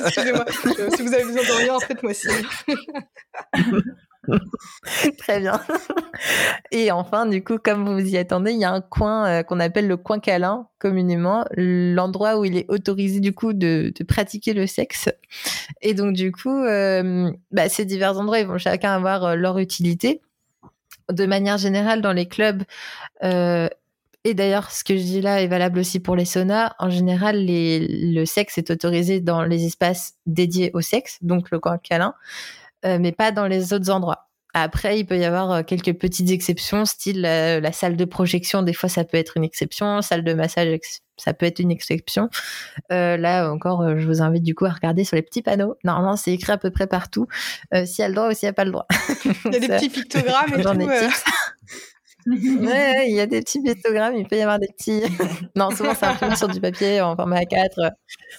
[0.04, 0.44] Excusez-moi,
[0.96, 2.44] si vous avez besoin de rien, faites-moi signe.
[5.18, 5.60] Très bien.
[6.70, 9.60] Et enfin, du coup, comme vous y attendez, il y a un coin euh, qu'on
[9.60, 14.66] appelle le coin câlin, communément, l'endroit où il est autorisé du coup de, pratiquer le
[14.66, 15.08] sexe.
[15.82, 19.58] Et donc, du coup, euh, bah, ces divers endroits, ils vont chacun avoir euh, leur
[19.58, 20.20] utilité.
[21.12, 22.62] De manière générale, dans les clubs,
[24.26, 26.72] et d'ailleurs, ce que je dis là est valable aussi pour les saunas.
[26.78, 31.76] En général, le sexe est autorisé dans les espaces dédiés au sexe, donc le coin
[31.76, 32.14] câlin.
[32.84, 34.28] Euh, mais pas dans les autres endroits.
[34.56, 38.62] Après, il peut y avoir euh, quelques petites exceptions, style euh, la salle de projection,
[38.62, 40.78] des fois ça peut être une exception, salle de massage,
[41.16, 42.28] ça peut être une exception.
[42.90, 45.76] là encore, je vous invite du coup à regarder sur les petits panneaux.
[45.82, 47.26] Normalement, c'est écrit à peu près partout,
[47.84, 48.86] s'il y a le droit ou s'il n'y a pas le droit.
[49.44, 51.14] il y a des petits pictogrammes et tout.
[52.26, 55.02] ouais, il y a des petits pictogrammes, il peut y avoir des petits.
[55.56, 57.90] non, souvent c'est imprimé sur du papier en format A4.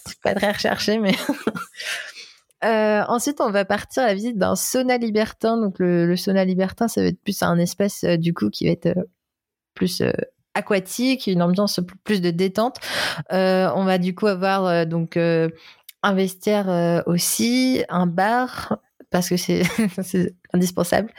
[0.06, 1.14] C'est pas très recherché, mais.
[2.66, 5.58] Euh, ensuite, on va partir à la visite d'un sauna libertin.
[5.58, 8.72] Donc, le, sauna libertin, ça va être plus un espace euh, du coup qui va
[8.72, 9.04] être euh,
[9.74, 10.02] plus
[10.54, 12.78] aquatique, une ambiance plus de détente.
[13.30, 18.78] on va du coup avoir donc un vestiaire aussi, un bar
[19.12, 19.64] parce que c'est
[20.54, 21.12] indispensable,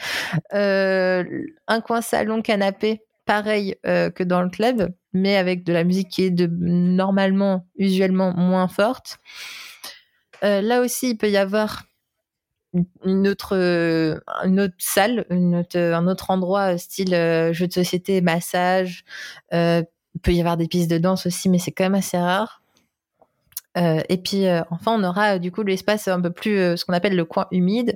[0.52, 6.24] un coin salon canapé pareil que dans le club, mais avec de la musique qui
[6.24, 9.18] est normalement, usuellement moins forte.
[10.44, 11.84] Euh, là aussi, il peut y avoir
[13.04, 13.56] une autre,
[14.78, 19.04] salle, un autre endroit, euh, style euh, jeu de société, massage.
[19.52, 19.86] il
[20.22, 22.62] peut y avoir des pistes de danse aussi, mais c'est quand même assez rare.
[23.76, 27.26] et puis enfin, on aura du coup l'espace un peu plus ce qu'on appelle le
[27.26, 27.94] coin humide,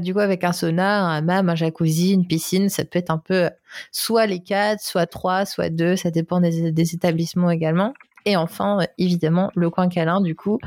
[0.00, 2.68] du coup avec un sauna, un hammam, un jacuzzi, une piscine.
[2.68, 3.50] Ça peut être un peu
[3.92, 5.96] soit les quatre, soit trois, soit deux.
[5.96, 7.94] Ça dépend des, des établissements également.
[8.26, 10.58] Et enfin, évidemment, le coin câlin, du coup,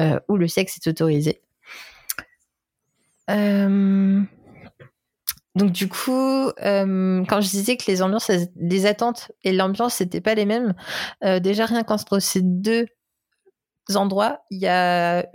[0.00, 1.42] euh, où le sexe est autorisé.
[3.28, 4.22] Euh,
[5.54, 10.22] donc du coup, euh, quand je disais que les ambiances, les attentes et l'ambiance n'étaient
[10.22, 10.74] pas les mêmes,
[11.22, 12.86] déjà rien qu'entre ces deux
[13.94, 15.26] endroits, il y a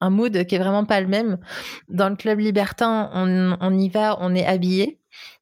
[0.00, 1.38] un mood qui est vraiment pas le même.
[1.88, 5.00] Dans le club libertin, on y va, on est habillé.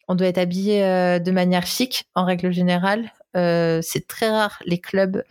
[0.08, 0.80] On doit être habillé
[1.20, 3.12] de manière chic en règle générale.
[3.34, 5.22] c'est très rare les clubs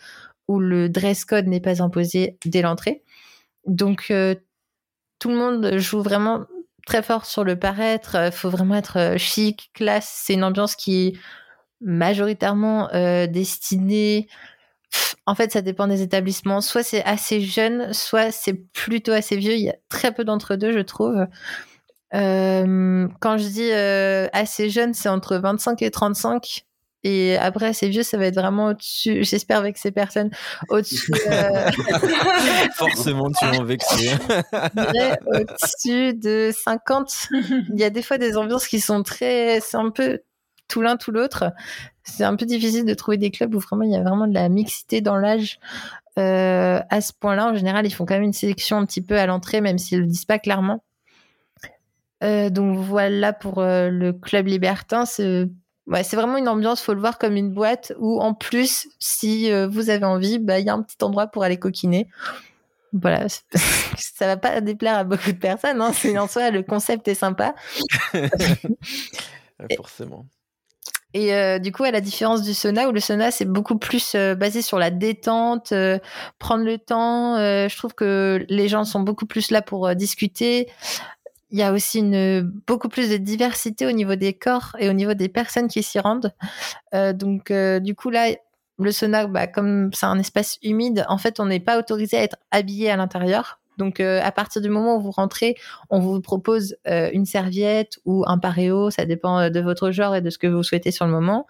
[0.49, 3.03] où le dress code n'est pas imposé dès l'entrée.
[3.65, 4.35] Donc, euh,
[5.19, 6.45] tout le monde joue vraiment
[6.85, 8.15] très fort sur le paraître.
[8.15, 10.21] Il faut vraiment être chic, classe.
[10.25, 11.13] C'est une ambiance qui est
[11.81, 12.89] majoritairement
[13.27, 14.27] destinée
[15.25, 16.61] en fait, ça dépend des établissements.
[16.61, 19.53] Soit c'est assez jeune, soit c'est plutôt assez vieux.
[19.53, 21.27] Il y a très peu d'entre deux, je trouve.
[22.15, 26.65] Euh, quand je dis euh, assez jeune, c'est entre 25 et 35.
[27.03, 29.23] Et après, assez vieux, ça va être vraiment au-dessus.
[29.23, 30.29] J'espère avec ces personnes
[30.69, 31.11] au-dessus.
[31.27, 31.71] Euh...
[32.75, 34.11] Forcément, tu en vexé.
[35.27, 37.29] au-dessus de 50.
[37.31, 39.61] Il y a des fois des ambiances qui sont très.
[39.61, 40.19] C'est un peu
[40.67, 41.53] tout l'un, tout l'autre.
[42.03, 44.33] C'est un peu difficile de trouver des clubs où vraiment il y a vraiment de
[44.33, 45.59] la mixité dans l'âge.
[46.17, 49.17] Euh, à ce point-là, en général, ils font quand même une sélection un petit peu
[49.17, 50.83] à l'entrée, même s'ils ne le disent pas clairement.
[52.23, 55.05] Euh, donc voilà pour euh, le club libertin.
[55.91, 59.51] C'est ouais, vraiment une ambiance, faut le voir comme une boîte où en plus, si
[59.67, 62.07] vous avez envie, bah, il y a un petit endroit pour aller coquiner.
[62.93, 63.27] Voilà,
[63.97, 65.81] ça va pas déplaire à beaucoup de personnes.
[65.81, 65.91] Hein.
[65.93, 67.53] C'est en soi le concept est sympa.
[69.77, 70.25] Forcément.
[71.15, 74.13] Et euh, du coup, à la différence du sauna, où le sauna, c'est beaucoup plus
[74.13, 75.97] euh, basé sur la détente, euh,
[76.37, 77.37] prendre le temps.
[77.37, 80.67] je trouve que les gens sont beaucoup plus là pour discuter.
[81.51, 84.93] Il y a aussi une, beaucoup plus de diversité au niveau des corps et au
[84.93, 86.33] niveau des personnes qui s'y rendent.
[86.93, 88.29] donc, du coup, là,
[88.79, 92.23] le sauna, bah, comme c'est un espace humide, en fait, on n'est pas autorisé à
[92.23, 93.59] être habillé à l'intérieur.
[93.77, 95.55] Donc, euh, à partir du moment où vous rentrez,
[95.89, 100.15] on vous propose euh, une serviette ou un paréo, ça dépend euh, de votre genre
[100.15, 101.47] et de ce que vous souhaitez sur le moment,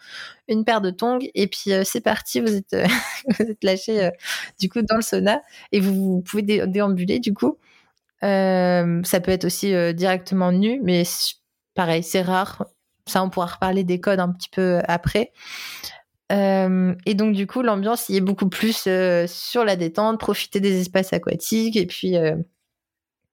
[0.47, 2.75] une paire de tongs, et puis c'est parti, vous êtes,
[3.39, 4.11] vous êtes lâché
[4.59, 5.41] du coup dans le sauna
[5.71, 7.57] et vous, pouvez déambuler du coup.
[8.21, 11.03] Ça peut être aussi directement nu, mais
[11.75, 12.65] pareil, c'est rare.
[13.05, 15.31] Ça, on pourra reparler des codes un petit peu après.
[16.31, 20.59] Euh, et donc du coup, l'ambiance y est beaucoup plus euh, sur la détente, profiter
[20.59, 22.35] des espaces aquatiques et puis euh,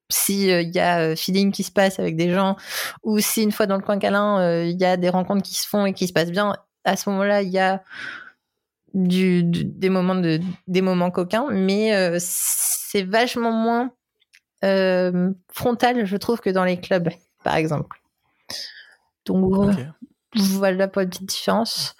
[0.09, 2.55] si il y a feeling qui se passe avec des gens
[3.03, 5.67] ou si une fois dans le coin câlin il y a des rencontres qui se
[5.67, 7.83] font et qui se passent bien, à ce moment-là il y a
[8.93, 13.91] du, des moments de des moments coquins, mais c'est vachement moins
[14.61, 17.09] frontal, je trouve, que dans les clubs,
[17.43, 18.01] par exemple.
[19.25, 19.53] Donc
[20.35, 21.95] voilà pour une petite différence.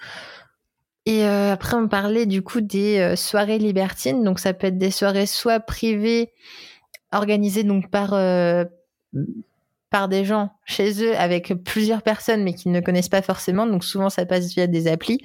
[1.08, 4.22] Et euh, après, on parlait du coup des euh, soirées libertines.
[4.24, 6.34] Donc, ça peut être des soirées soit privées,
[7.12, 8.64] organisées donc par, euh,
[9.88, 13.64] par des gens chez eux avec plusieurs personnes, mais qui ne connaissent pas forcément.
[13.64, 15.22] Donc, souvent, ça passe via des applis.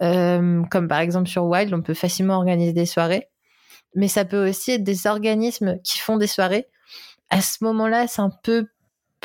[0.00, 3.26] comme par exemple sur Wild, on peut facilement organiser des soirées.
[3.94, 6.66] Mais ça peut aussi être des organismes qui font des soirées.
[7.30, 8.66] À ce moment-là, c'est un peu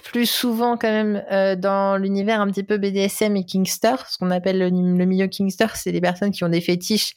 [0.02, 4.32] plus souvent quand même euh, dans l'univers un petit peu BDSM et Kingster, ce qu'on
[4.32, 7.16] appelle le, milieu Kingster, c'est des personnes qui ont des fétiches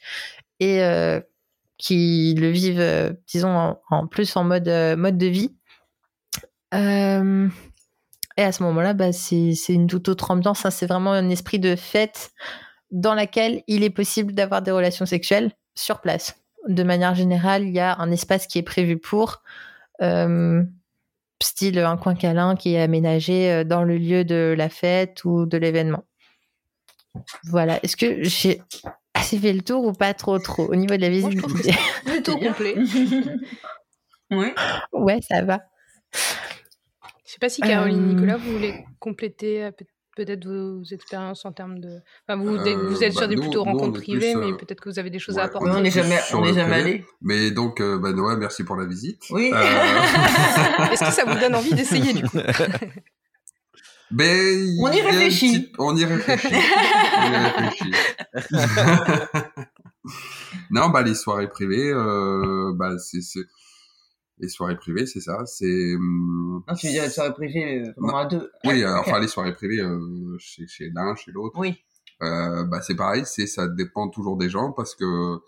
[0.60, 1.20] et euh,
[1.78, 5.54] qui le vivent, euh, disons, en, plus en mode, mode de vie.
[6.72, 10.66] et à ce moment-là, bah, c'est une toute autre ambiance.
[10.66, 10.70] Hein.
[10.70, 12.30] c'est vraiment un esprit de fête
[12.90, 16.36] dans laquelle il est possible d'avoir des relations sexuelles sur place.
[16.66, 19.42] De manière générale, il y a un espace qui est prévu pour
[21.42, 25.46] style un coin câlin qui est aménagé euh, dans le lieu de la fête ou
[25.46, 26.04] de l'événement.
[27.44, 27.82] Voilà.
[27.82, 28.62] Est-ce que j'ai
[29.14, 30.66] assez fait le tour ou pas trop trop?
[30.66, 31.72] Au niveau de la visibilité
[32.04, 32.76] Plutôt complet.
[34.30, 34.52] oui.
[34.92, 35.60] Ouais, ça va.
[36.12, 39.70] Je sais pas si Caroline euh, Nicolas, vous voulez compléter euh,
[40.16, 42.00] peut-être vos expériences en termes de.
[42.26, 44.88] Enfin, vous, euh, vous êtes sur bah, des plutôt rencontres privées, mais euh, peut-être que
[44.88, 45.70] vous avez des choses à apporter.
[45.70, 47.04] on n'est jamais, on est jamais allé.
[47.20, 49.22] Mais donc, euh, bah, Noël, merci pour la visite.
[49.30, 49.52] Oui.
[50.92, 52.38] Est-ce que ça vous donne envie d'essayer du coup?
[54.12, 55.72] Ben, on y réfléchit.
[55.78, 56.46] On y réfléchit.
[57.18, 57.90] on y réfléchit.
[60.70, 61.92] non, bah les soirées privées,
[62.76, 63.20] bah c'est
[64.38, 65.44] les soirées privées, c'est ça.
[65.46, 65.94] C'est.
[65.94, 68.50] Hum, non, tu veux dire les soirées privées euh, à deux.
[68.64, 71.58] Oui, euh, enfin les soirées privées euh, chez, chez l'un, chez l'autre.
[71.58, 71.76] Oui.
[72.22, 75.38] Euh, bah c'est pareil, c'est ça dépend toujours des gens parce que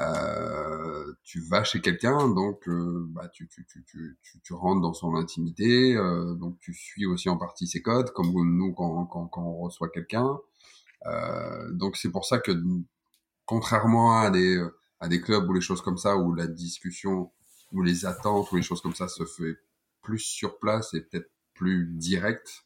[0.00, 5.14] euh, tu vas chez quelqu'un, donc bah tu, tu, tu, tu, tu rentres dans son
[5.14, 9.58] intimité, donc tu suis aussi en partie ses codes, comme nous quand, quand, quand on
[9.58, 10.36] reçoit quelqu'un.
[11.70, 12.50] donc c'est pour ça que
[13.44, 14.60] contrairement à des
[14.98, 17.30] à des clubs ou les choses comme ça où la discussion
[17.74, 19.58] où les attentes ou les choses comme ça se fait
[20.00, 22.64] plus sur place et peut-être plus direct.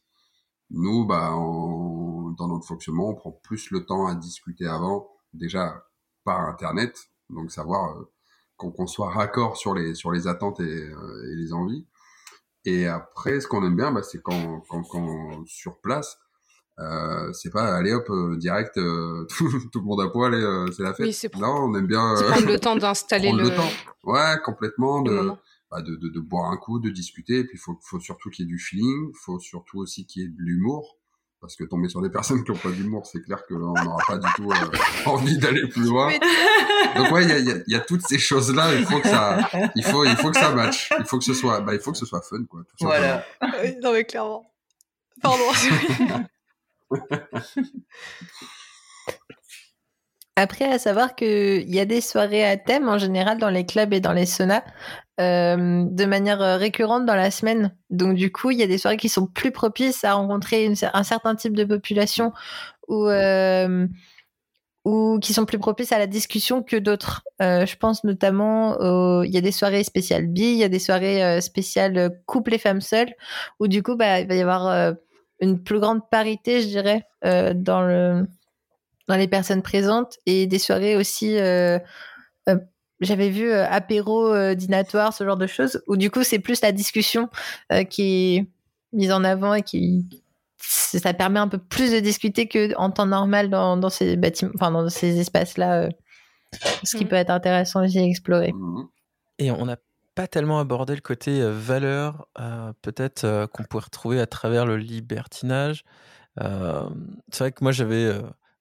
[0.69, 5.83] Nous, bah, dans notre fonctionnement, on prend plus le temps à discuter avant, déjà
[6.23, 8.11] par Internet, donc savoir euh,
[8.55, 11.87] qu'on soit raccord sur les sur les attentes et, euh, et les envies.
[12.65, 16.19] Et après, ce qu'on aime bien, bah, c'est quand, quand, quand sur place,
[16.79, 20.83] Euh, c'est pas allez hop euh, direct euh, tout, le monde à poil et c'est
[20.83, 21.07] la fête.
[21.07, 23.43] Oui, non, on aime bien prendre le temps d'installer le...
[23.43, 23.69] le temps.
[24.03, 25.31] Ouais, complètement de,
[25.69, 27.39] bah, de, de, de boire un coup, de discuter.
[27.39, 30.25] Et puis faut faut surtout qu'il y ait du feeling, faut surtout aussi qu'il y
[30.25, 30.95] ait de l'humour.
[31.41, 34.17] Parce que tomber sur des personnes qui n'ont pas d'humour, c'est clair qu'on n'aura pas
[34.17, 34.49] du tout
[35.05, 36.09] envie d'aller plus loin.
[36.95, 38.73] Donc ouais, il y a, y, a, y a, toutes ces choses-là.
[38.75, 40.91] Il faut que ça, il faut, il faut que ça matche.
[40.97, 42.61] Il faut que ce soit, bah, il faut que ce soit fun, quoi.
[42.61, 43.25] Tout voilà.
[43.81, 44.49] non mais clairement.
[45.21, 45.43] Pardon.
[50.41, 53.93] Après, à savoir qu'il y a des soirées à thème en général dans les clubs
[53.93, 54.63] et dans les saunas
[55.19, 57.75] euh, de manière euh, récurrente dans la semaine.
[57.89, 61.03] Donc du coup, il y a des soirées qui sont plus propices à rencontrer un
[61.03, 62.31] certain type de population
[62.87, 63.85] ou euh,
[64.85, 67.23] ou qui sont plus propices à la discussion que d'autres.
[67.41, 68.77] je pense notamment,
[69.23, 72.59] il y a des soirées spéciales bi, il y a des soirées spéciales couple et
[72.59, 73.13] femmes seules,
[73.59, 74.95] où du coup, bah, il va y avoir
[75.41, 78.25] une plus grande parité, je dirais, euh, dans le
[79.07, 81.37] dans les personnes présentes et des soirées aussi.
[81.37, 81.79] Euh,
[82.47, 82.57] euh,
[83.01, 87.29] j'avais vu apéro dînatoire, ce genre de choses, où du coup c'est plus la discussion
[87.89, 88.47] qui est
[88.91, 90.05] mise en avant et qui
[90.57, 94.51] ça permet un peu plus de discuter que en temps normal dans, dans ces bâtiments,
[94.55, 95.87] enfin dans ces espaces-là,
[96.83, 97.07] ce qui mmh.
[97.07, 98.51] peut être intéressant aussi à explorer.
[98.51, 98.87] Mmh.
[99.39, 99.77] Et on a
[100.19, 102.27] pas tellement abordé le côté valeur,
[102.81, 105.85] peut-être qu'on pourrait retrouver à travers le libertinage.
[106.37, 108.11] c'est vrai que moi j'avais,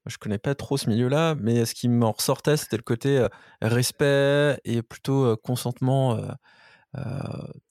[0.06, 3.26] je connais pas trop ce milieu-là, mais ce qui m'en ressortait, c'était le côté
[3.60, 6.16] respect et plutôt consentement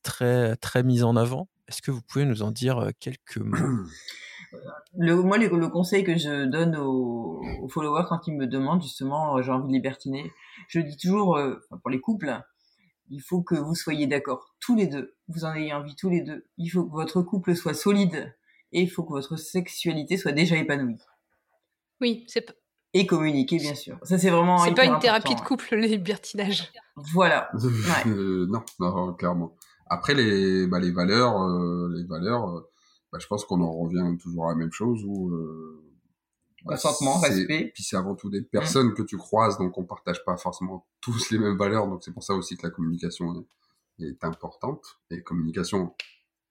[0.04, 1.48] très très mis en avant.
[1.70, 3.56] Est-ce que vous pouvez nous en dire quelques mots?
[4.98, 9.52] Le, moi, le, conseil que je donne aux, followers quand ils me demandent justement, j'ai
[9.52, 10.32] envie de libertiner,
[10.70, 11.38] je dis toujours,
[11.82, 12.42] pour les couples,
[13.10, 16.22] il faut que vous soyez d'accord tous les deux, vous en ayez envie tous les
[16.22, 16.46] deux.
[16.58, 18.36] Il faut que votre couple soit solide
[18.72, 20.98] et il faut que votre sexualité soit déjà épanouie.
[22.02, 22.54] Oui, c'est
[22.94, 23.98] et communiquer bien sûr.
[24.04, 26.72] Ça c'est vraiment C'est pas une thérapie de couple le libertinage.
[27.14, 27.50] Voilà.
[28.08, 29.56] Euh, non, non, clairement.
[29.90, 32.70] Après les bah, les valeurs euh, les valeurs euh,
[33.12, 35.32] bah, je pense qu'on en revient toujours à la même chose où
[36.68, 37.72] consentement, respect.
[37.74, 41.32] Puis c'est avant tout des personnes que tu croises, donc on partage pas forcément tous
[41.32, 43.46] les mêmes valeurs, donc c'est pour ça aussi que la communication
[44.00, 45.00] est, importante.
[45.10, 45.96] Et communication,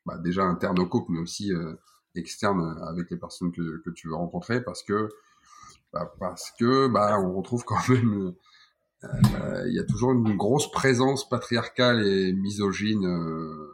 [0.04, 1.74] bah, déjà interne au couple, mais aussi euh,
[2.14, 5.08] externe avec les personnes que, que tu veux rencontrer, parce que
[5.92, 8.34] bah, parce que bah on retrouve quand même
[9.04, 13.72] euh, il y a toujours une grosse présence patriarcale et misogyne euh,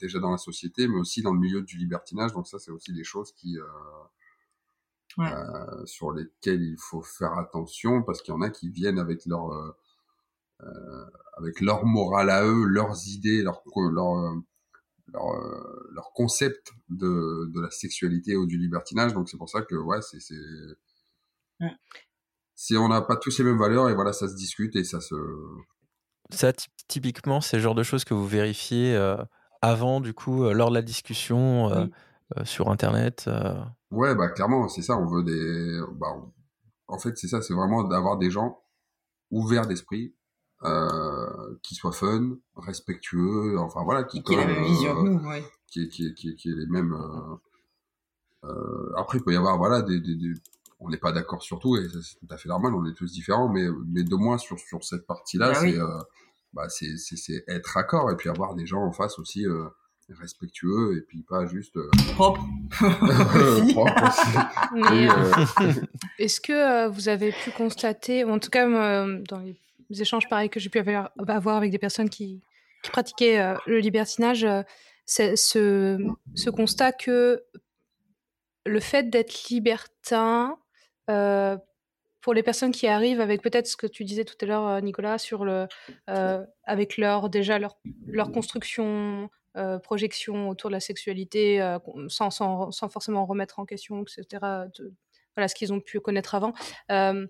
[0.00, 2.32] déjà dans la société, mais aussi dans le milieu du libertinage.
[2.32, 3.56] Donc ça, c'est aussi des choses qui
[5.18, 9.26] euh, sur lesquels il faut faire attention parce qu'il y en a qui viennent avec
[9.26, 9.76] leur euh,
[10.62, 11.06] euh
[11.36, 13.62] avec leur morale à eux, leurs idées, leur
[13.92, 14.34] leur
[15.08, 15.24] leur,
[15.92, 19.14] leur concept de, de la sexualité ou du libertinage.
[19.14, 20.36] Donc c'est pour ça que ouais, c'est c'est
[22.54, 25.00] si on n'a pas tous les mêmes valeurs et voilà, ça se discute et ça
[25.00, 25.16] se
[26.30, 26.52] ça
[26.86, 28.96] typiquement c'est le genre de choses que vous vérifiez
[29.60, 31.90] avant du coup lors de la discussion
[32.44, 33.28] sur internet.
[33.90, 34.96] Ouais, bah clairement, c'est ça.
[34.96, 35.80] On veut des.
[35.96, 36.08] Bah,
[36.88, 37.42] En fait, c'est ça.
[37.42, 38.60] C'est vraiment d'avoir des gens
[39.30, 40.14] ouverts d'esprit,
[40.64, 43.58] euh, qui soient fun, respectueux.
[43.58, 44.22] Enfin voilà, qui.
[44.22, 45.44] Qui aient la même vision que nous, ouais.
[45.68, 46.92] Qui, qui, qui, qui est les mêmes.
[46.92, 50.34] Euh, euh, après, il peut y avoir voilà des, des, des...
[50.80, 52.74] on n'est pas d'accord sur tout et c'est tout à fait normal.
[52.74, 55.98] On est tous différents, mais mais de moins sur sur cette partie-là, bah, c'est euh,
[56.52, 59.46] bah c'est c'est être accord et puis avoir des gens en face aussi.
[59.46, 59.68] Euh,
[60.12, 62.44] respectueux et puis pas juste euh, propre.
[64.76, 65.30] Euh,
[66.18, 69.38] est-ce que euh, vous avez pu constater, ou en tout cas dans
[69.90, 72.42] les échanges pareils que j'ai pu avoir avec des personnes qui,
[72.82, 74.46] qui pratiquaient le libertinage,
[75.06, 77.42] ce, ce, constat que
[78.66, 80.58] le fait d'être libertin
[81.06, 85.18] pour les personnes qui arrivent avec peut-être ce que tu disais tout à l'heure, Nicolas,
[85.18, 85.66] sur le,
[86.64, 91.78] avec leur déjà leur, leur construction euh, projection autour de la sexualité euh,
[92.08, 94.42] sans, sans, sans, forcément remettre en question, etc.
[95.36, 96.54] voilà ce qu'ils ont pu connaître avant.
[96.90, 97.26] Euh,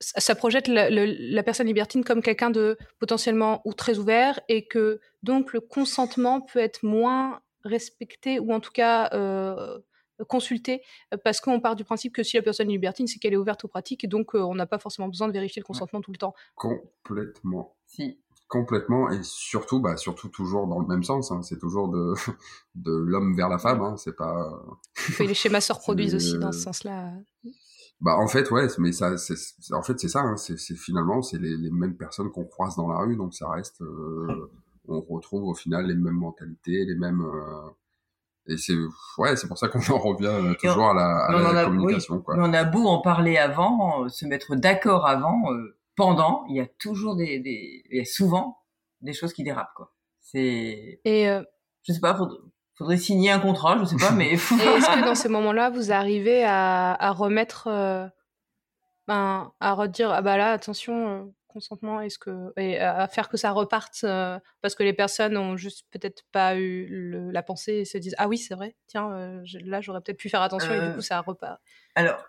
[0.00, 5.52] ça, projette la, personne libertine comme quelqu'un de potentiellement ou très ouvert et que donc
[5.52, 9.10] le consentement peut être moins respecté ou en tout cas
[10.26, 10.82] consulté
[11.22, 13.64] parce qu'on part du principe que si la personne est libertine, c'est qu'elle est ouverte
[13.64, 16.18] aux pratiques et donc on n'a pas forcément besoin de vérifier le consentement tout le
[16.18, 16.34] temps.
[16.56, 17.76] Complètement.
[17.86, 18.18] Si.
[18.50, 21.30] Complètement et surtout, bah surtout toujours dans le même sens.
[21.30, 21.40] Hein.
[21.42, 22.14] c'est toujours de
[22.74, 23.80] de l'homme vers la femme.
[23.80, 23.96] Hein.
[23.96, 24.60] c'est pas.
[25.20, 27.12] les schémas se reproduisent aussi dans ce sens-là.
[28.00, 29.36] Bah en fait ouais, mais ça, c'est,
[29.72, 30.22] en fait c'est ça.
[30.22, 30.36] Hein.
[30.36, 33.82] c'est, finalement c'est les, les, mêmes personnes qu'on croise dans la rue, donc ça reste.
[33.82, 34.50] Euh,
[34.88, 37.20] on retrouve au final les mêmes mentalités, les mêmes.
[37.20, 37.70] Euh,
[38.48, 38.74] et c'est
[39.18, 42.18] ouais, c'est pour ça qu'on en revient toujours à la, à la communication.
[42.18, 42.36] quoi.
[42.36, 45.40] Mais on a beau en parler avant, se mettre d'accord avant,
[45.96, 48.58] pendant, il y a toujours des, des, il y a souvent
[49.00, 49.92] des choses qui dérapent quoi.
[50.20, 51.26] C'est et
[51.82, 52.16] je sais pas,
[52.80, 54.32] faudrait signer un contrat, je sais pas, mais.
[54.32, 58.06] est-ce que dans ces moments-là, vous arrivez à, à remettre, euh,
[59.06, 63.36] ben, à redire, ah bah là, attention, euh, consentement, est-ce que, et à faire que
[63.36, 67.84] ça reparte, euh, parce que les personnes ont juste peut-être pas eu la pensée et
[67.84, 70.94] se disent, ah oui, c'est vrai, tiens, là, j'aurais peut-être pu faire attention et du
[70.94, 71.60] coup, ça repart.
[71.94, 72.24] Alors,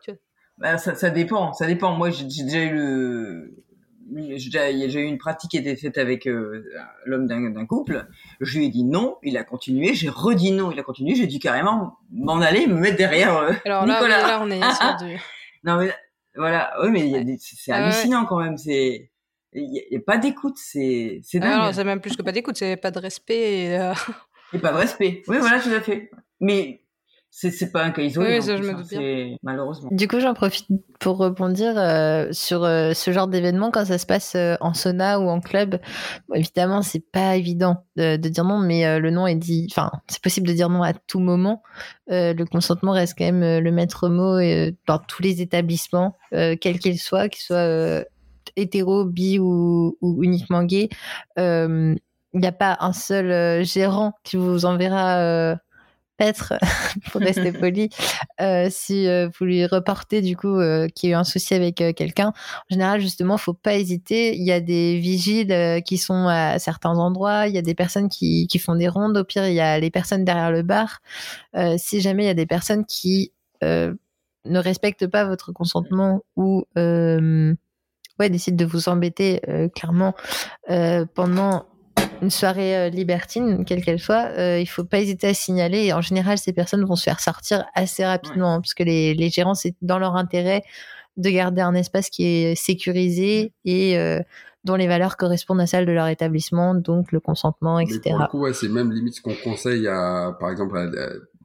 [0.61, 1.93] bah, ça, ça, dépend, ça dépend.
[1.95, 3.61] Moi, j'ai déjà eu le,
[4.37, 6.63] j'ai eu une pratique qui était faite avec euh,
[7.05, 8.07] l'homme d'un couple.
[8.39, 9.93] Je lui ai dit non, il a continué.
[9.93, 11.15] J'ai redit non, il a continué.
[11.15, 14.27] J'ai dit carrément m'en aller, me mettre derrière euh, Alors là, Nicolas.
[14.27, 15.17] là, on est sur du...
[15.63, 15.91] non mais
[16.35, 18.57] voilà, oui mais c'est ah hallucinant quand même.
[18.57, 19.11] C'est
[19.53, 21.73] il n'y a, pas d'écoute, c'est c'est ah dingue.
[21.73, 23.63] c'est même plus que pas d'écoute, c'est pas de respect.
[23.63, 23.93] Et, euh...
[24.53, 25.23] et pas de respect.
[25.27, 26.09] Oui, voilà, tout à fait.
[26.39, 26.83] Mais
[27.33, 28.37] c'est pas un cas isolé.
[28.37, 29.37] Oui, ça, je me doute bien.
[29.41, 29.87] Malheureusement.
[29.91, 30.67] Du coup, j'en profite
[30.99, 35.17] pour rebondir euh, sur euh, ce genre d'événement quand ça se passe euh, en sauna
[35.17, 35.79] ou en club.
[36.27, 39.65] Bon, évidemment, c'est pas évident de, de, dire non, mais le non est dit.
[39.71, 41.63] Enfin, c'est possible de dire non à tout moment.
[42.09, 44.37] le consentement reste quand même le maître mot
[44.85, 48.03] dans tous les établissements, quels qu'ils soient, qu'ils soient
[48.57, 50.89] hétéro, bi ou, ou uniquement gay.
[51.37, 55.57] Il n'y a pas un seul gérant qui vous enverra
[56.21, 56.53] être,
[57.11, 57.89] pour rester poli,
[58.39, 61.53] euh, si euh, vous lui reportez du coup euh, qu'il y a eu un souci
[61.53, 62.29] avec quelqu'un.
[62.29, 64.35] En général, justement, faut pas hésiter.
[64.35, 67.47] Il y a des vigiles qui sont à certains endroits.
[67.47, 69.17] Il y a des personnes qui, qui font des rondes.
[69.17, 71.01] Au pire, il y a les personnes derrière le bar.
[71.77, 73.95] si jamais il y a des personnes qui ne
[74.45, 79.41] respectent pas votre consentement ou ouais, décident de vous embêter
[79.75, 80.13] clairement
[81.13, 81.65] pendant
[82.21, 85.85] une soirée euh, libertine, quelle qu'elle soit, euh, il faut pas hésiter à signaler.
[85.85, 89.13] Et en général, ces personnes vont se faire sortir assez rapidement, hein, parce que les,
[89.13, 90.63] les gérants, c'est dans leur intérêt
[91.17, 94.19] de garder un espace qui est sécurisé et euh,
[94.63, 97.99] dont les valeurs correspondent à celles de leur établissement, donc le consentement, etc.
[98.05, 100.77] Mais pour le coup, ouais, c'est même limite ce qu'on conseille à, par exemple,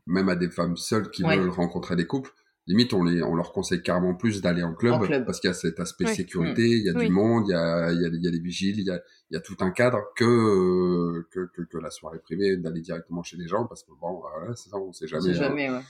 [0.07, 2.31] même à des femmes seules qui veulent rencontrer des couples
[2.67, 5.55] limite on les on leur conseille carrément plus d'aller en club, parce qu'il y a
[5.55, 8.23] cet aspect sécurité, il y a du monde, il y a il y a, il
[8.23, 9.01] y a des vigiles, il y a
[9.31, 13.23] il y a tout un cadre que que, que, que la soirée privée d'aller directement
[13.23, 15.23] chez les gens parce que bon voilà, c'est ça on sait jamais.
[15.23, 15.83] On sait jamais ouais.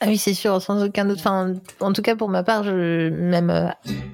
[0.00, 1.18] Ah oui, c'est sûr, sans aucun doute.
[1.18, 3.68] Enfin, en tout cas, pour ma part, je, même, euh,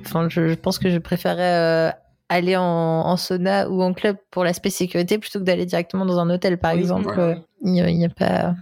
[0.05, 1.93] enfin, je, pense que je préférais euh,
[2.29, 6.19] aller en, en, sauna ou en club pour l'aspect sécurité plutôt que d'aller directement dans
[6.19, 7.41] un hôtel, par exemple.
[7.63, 8.55] Il n'y a, a, pas.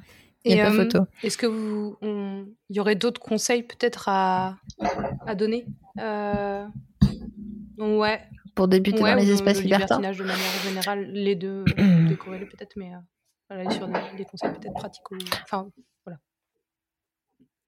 [0.44, 1.06] Et euh, photo.
[1.22, 4.56] Est-ce que vous, il y aurait d'autres conseils peut-être à,
[5.26, 5.66] à donner
[5.98, 6.66] euh...
[7.78, 8.20] Ouais.
[8.58, 9.98] Pour débuter dans les espaces libertins.
[9.98, 11.64] de manière générale, les deux
[12.08, 12.98] décorrélés peut-être, mais euh,
[13.48, 15.04] voilà, sur des, conseils peut-être pratiques.
[15.44, 15.68] Enfin,
[16.04, 16.18] voilà.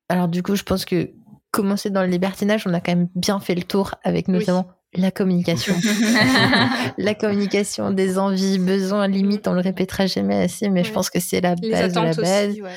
[0.09, 1.13] Alors du coup, je pense que
[1.53, 5.13] commencer dans le libertinage, on a quand même bien fait le tour avec notamment la
[5.13, 5.77] communication.
[6.99, 11.21] la communication des envies, besoins, limites, on le répétera jamais assez, mais je pense que
[11.21, 12.61] c'est la base de la base.
[12.61, 12.71] ouais.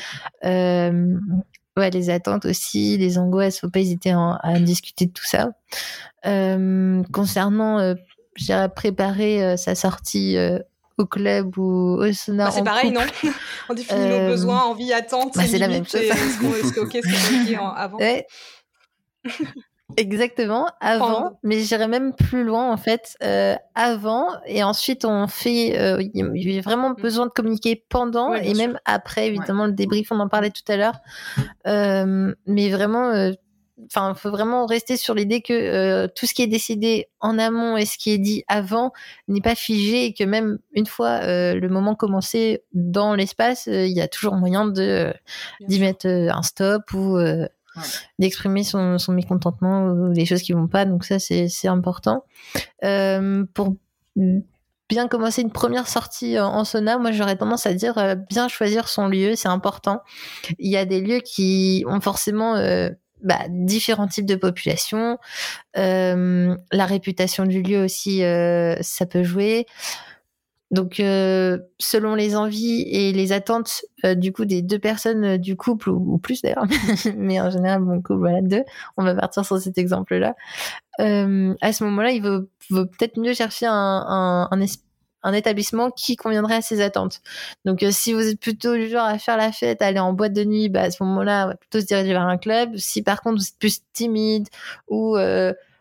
[0.46, 1.18] Euh,
[1.78, 1.90] ouais.
[1.90, 5.52] les attentes aussi, les angoisses, faut pas hésiter à, discuter de tout ça.
[6.26, 7.96] Euh, concernant, euh,
[8.36, 10.38] je dirais, préparer euh, sa sortie
[10.98, 12.46] au club ou au sauna.
[12.46, 13.02] Bah, c'est pareil, non
[13.70, 15.36] On définit nos besoins, envies, attentes.
[15.36, 16.02] Bah, c'est la même chose.
[16.02, 18.26] Est-ce que, ok, c'est avant ouais.
[19.98, 25.78] Exactement, avant, mais j'irais même plus loin en fait, euh, avant et ensuite on fait,
[25.78, 27.02] euh, il y a vraiment mm.
[27.02, 30.78] besoin de communiquer pendant et même après, évidemment le débrief, on en parlait tout à
[30.78, 31.00] l'heure,
[31.68, 33.34] euh, mais vraiment, euh,
[33.86, 37.78] enfin, faut vraiment rester sur l'idée que euh, tout ce qui est décidé en amont
[37.78, 38.94] et ce qui est dit avant
[39.28, 41.20] n'est pas figé et que même une fois
[41.54, 45.14] le moment commencé dans l'espace, il y a toujours moyen de
[45.68, 47.20] d'y mettre un stop ou
[48.20, 50.86] d'exprimer son, mécontentement ou des choses qui vont pas.
[50.86, 52.26] Donc ça, c'est important.
[52.84, 53.76] Euh, pour
[54.94, 58.88] bien commencer une première sortie en sauna, moi j'aurais tendance à dire euh, bien choisir
[58.88, 60.02] son lieu, c'est important.
[60.60, 62.90] Il y a des lieux qui ont forcément euh,
[63.24, 65.18] bah, différents types de population.
[65.78, 69.66] Euh, la réputation du lieu aussi, ça peut jouer.
[70.74, 75.38] Donc, euh, selon les envies et les attentes euh, du coup des deux personnes euh,
[75.38, 76.66] du couple ou, plus d'ailleurs,
[77.16, 78.64] mais en général mon couple voilà deux,
[78.98, 80.36] on va partir sur cet exemple-là.
[80.98, 81.04] à
[81.74, 84.50] ce moment-là, il vaut, peut-être mieux chercher un, un,
[85.22, 87.22] un, établissement qui conviendrait à ses attentes.
[87.66, 90.34] Donc, si vous êtes plutôt du genre à faire la fête, à aller en boîte
[90.34, 92.78] de nuit, bah, à ce moment-là, on va plutôt se diriger vers un club.
[92.78, 94.48] Si par contre vous êtes plus timide
[94.88, 95.18] ou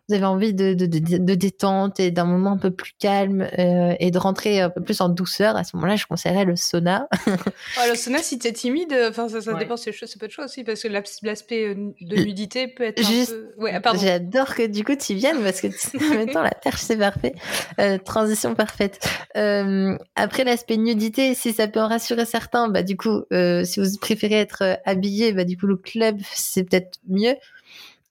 [0.08, 3.94] vous avez envie de, de, de, détente et d'un moment un peu plus calme euh,
[4.00, 7.08] et de rentrer un peu plus en douceur, à ce moment-là, je conseillerais le sauna.
[7.26, 10.64] le sauna, si tu es timide, enfin ça, ça dépend, c'est peu de choses aussi,
[10.64, 13.52] parce que l'aspect euh, de nudité peut être un peu...
[13.58, 15.68] Ouais, J'adore que du coup tu viennes, parce que
[16.10, 17.34] en même temps, la perche, c'est parfait.
[17.78, 19.00] Euh, transition parfaite.
[19.36, 23.98] Euh, après, l'aspect nudité, si ça peut en rassurer certains, bah du coup, si vous
[24.00, 27.36] préférez être habillé, bah du coup, le club, c'est peut-être mieux.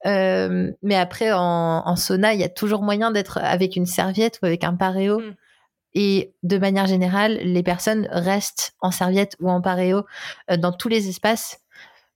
[0.06, 4.40] Euh, mais après, en, en sauna, il y a toujours moyen d'être avec une serviette
[4.42, 5.20] ou avec un paréo.
[5.20, 5.36] Mm.
[5.94, 10.06] Et de manière générale, les personnes restent en serviette ou en paréo
[10.50, 11.60] euh, dans tous les espaces,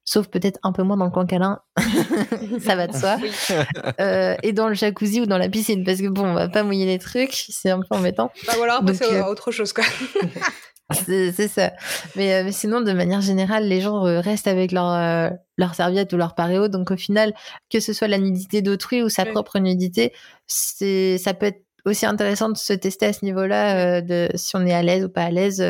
[0.05, 1.59] sauf peut-être un peu moins dans le coin câlin.
[2.61, 3.17] ça va de soi.
[3.99, 6.63] euh, et dans le jacuzzi ou dans la piscine, parce que bon, on va pas
[6.63, 8.31] mouiller les trucs, c'est un peu embêtant.
[8.47, 9.83] Bah voilà, après c'est euh, autre chose quoi.
[10.93, 11.73] C'est ça.
[12.15, 15.73] Mais, euh, mais, sinon, de manière générale, les gens euh, restent avec leur, euh, leur
[15.73, 16.67] serviette ou leur paréo.
[16.67, 17.33] Donc au final,
[17.71, 20.13] que ce soit la nudité d'autrui ou sa propre nudité,
[20.45, 24.65] c'est ça peut être aussi intéressant de se tester à ce niveau-là, de si on
[24.65, 25.63] est à l'aise ou pas à l'aise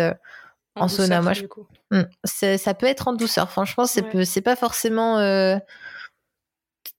[0.75, 1.21] en, sauna.
[1.21, 1.45] Moi, je...
[1.91, 2.57] Mmh.
[2.57, 3.49] ça peut être en douceur.
[3.49, 5.19] Franchement, c'est c'est pas forcément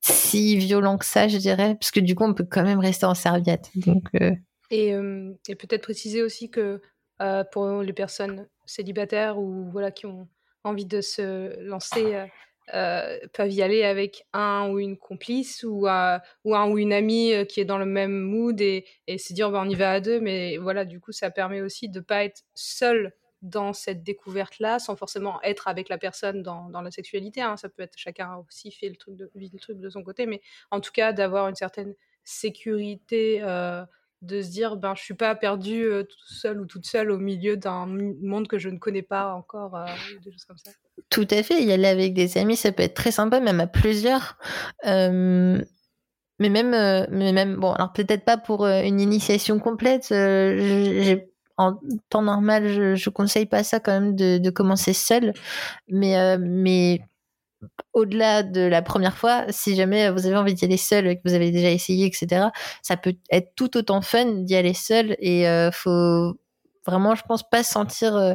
[0.02, 3.06] si violent que ça, je dirais, parce que du coup, on peut quand même rester
[3.06, 3.70] en serviette.
[3.74, 4.04] Donc
[4.70, 6.80] et, et peut-être préciser aussi que
[7.22, 10.28] euh, pour les personnes célibataires ou voilà, qui ont
[10.64, 12.14] envie de se lancer.
[12.14, 12.26] Euh,
[12.74, 17.60] euh, peuvent y aller avec un ou une complice ou, un ou une amie qui
[17.60, 20.18] est dans le même mood et, et se dire bah, on y va à deux
[20.18, 24.80] mais voilà du coup ça permet aussi de pas être seul dans cette découverte là
[24.80, 27.56] sans forcément être avec la personne dans, la sexualité hein.
[27.56, 30.40] ça peut être chacun aussi fait le truc de son côté mais
[30.72, 31.94] en tout cas d'avoir une certaine
[32.24, 33.42] sécurité
[34.26, 37.18] de se dire ben je suis pas perdu euh, tout seul ou toute seule au
[37.18, 39.86] milieu d'un monde que je ne connais pas encore euh,
[40.24, 40.70] des choses comme ça.
[41.10, 43.66] Tout à fait y aller avec des amis ça peut être très sympa même à
[43.66, 44.36] plusieurs.
[46.38, 46.72] Mais même
[47.10, 50.12] mais même bon alors peut-être pas pour une initiation complète
[51.58, 51.80] en
[52.10, 55.32] temps normal je, je conseille pas ça quand même de, de commencer seul
[55.88, 57.00] mais mais
[57.92, 61.34] au-delà de la première fois, si jamais vous avez envie d'y aller seul que vous
[61.34, 62.46] avez déjà essayé, etc.,
[62.82, 66.38] ça peut être tout autant fun d'y aller seul et euh, faut
[66.86, 68.34] vraiment, je pense, pas se sentir euh,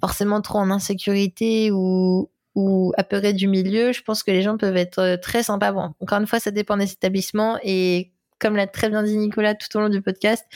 [0.00, 3.92] forcément trop en insécurité ou, ou apeuré du milieu.
[3.92, 5.72] Je pense que les gens peuvent être euh, très sympas.
[5.72, 9.54] Bon, encore une fois, ça dépend des établissements et comme l'a très bien dit Nicolas
[9.54, 10.46] tout au long du podcast,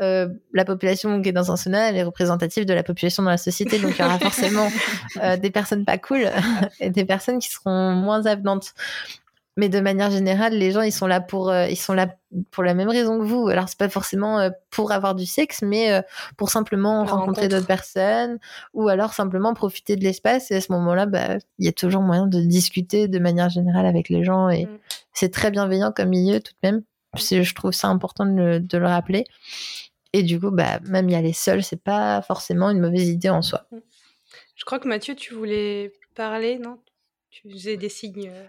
[0.00, 3.30] euh, la population qui est dans un sauna, elle est représentative de la population dans
[3.30, 3.78] la société.
[3.78, 4.68] Donc, il y aura forcément
[5.22, 6.28] euh, des personnes pas cool
[6.80, 8.74] et des personnes qui seront moins avenantes.
[9.58, 12.06] Mais de manière générale, les gens, ils sont là pour, euh, ils sont là
[12.50, 13.48] pour la même raison que vous.
[13.48, 16.00] Alors, c'est pas forcément pour avoir du sexe, mais
[16.38, 18.38] pour simplement rencontrer d'autres personnes
[18.72, 20.50] ou alors simplement profiter de l'espace.
[20.50, 23.84] Et à ce moment-là, bah, il y a toujours moyen de discuter de manière générale
[23.84, 24.78] avec les gens et mm.
[25.12, 26.82] c'est très bienveillant comme milieu tout de même
[27.16, 29.24] je trouve ça important de le, rappeler.
[30.12, 33.42] Et du coup, bah, même y aller seul, c'est pas forcément une mauvaise idée en
[33.42, 33.66] soi.
[33.70, 33.78] Mm.
[34.56, 36.78] Je crois que Mathieu, tu voulais parler, non?
[37.30, 38.30] Tu faisais des signes.
[38.30, 38.46] Euh.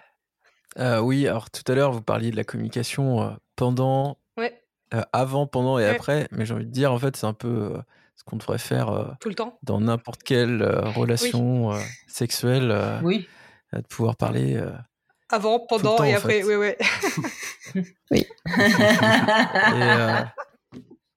[0.80, 4.18] Euh, oui, alors tout à l'heure, vous parliez de la communication euh, pendant,
[5.12, 6.28] avant, pendant et après.
[6.32, 7.74] Mais j'ai envie de dire, en fait, c'est un peu
[8.16, 10.64] ce qu'on devrait faire tout le temps dans n'importe quelle
[10.96, 11.72] relation
[12.08, 13.00] sexuelle.
[13.04, 13.28] oui.
[13.72, 14.62] de pouvoir parler
[15.34, 16.44] avant, pendant et après.
[16.44, 17.84] Oui, oui.
[18.12, 18.26] oui.
[18.58, 20.24] Euh,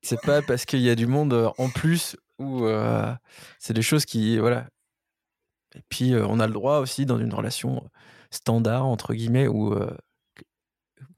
[0.03, 3.13] c'est pas parce qu'il y a du monde euh, en plus ou euh,
[3.59, 4.39] c'est des choses qui.
[4.39, 4.67] Voilà.
[5.75, 7.89] Et puis, on a le droit aussi, dans une relation
[8.31, 9.77] standard, entre guillemets, ou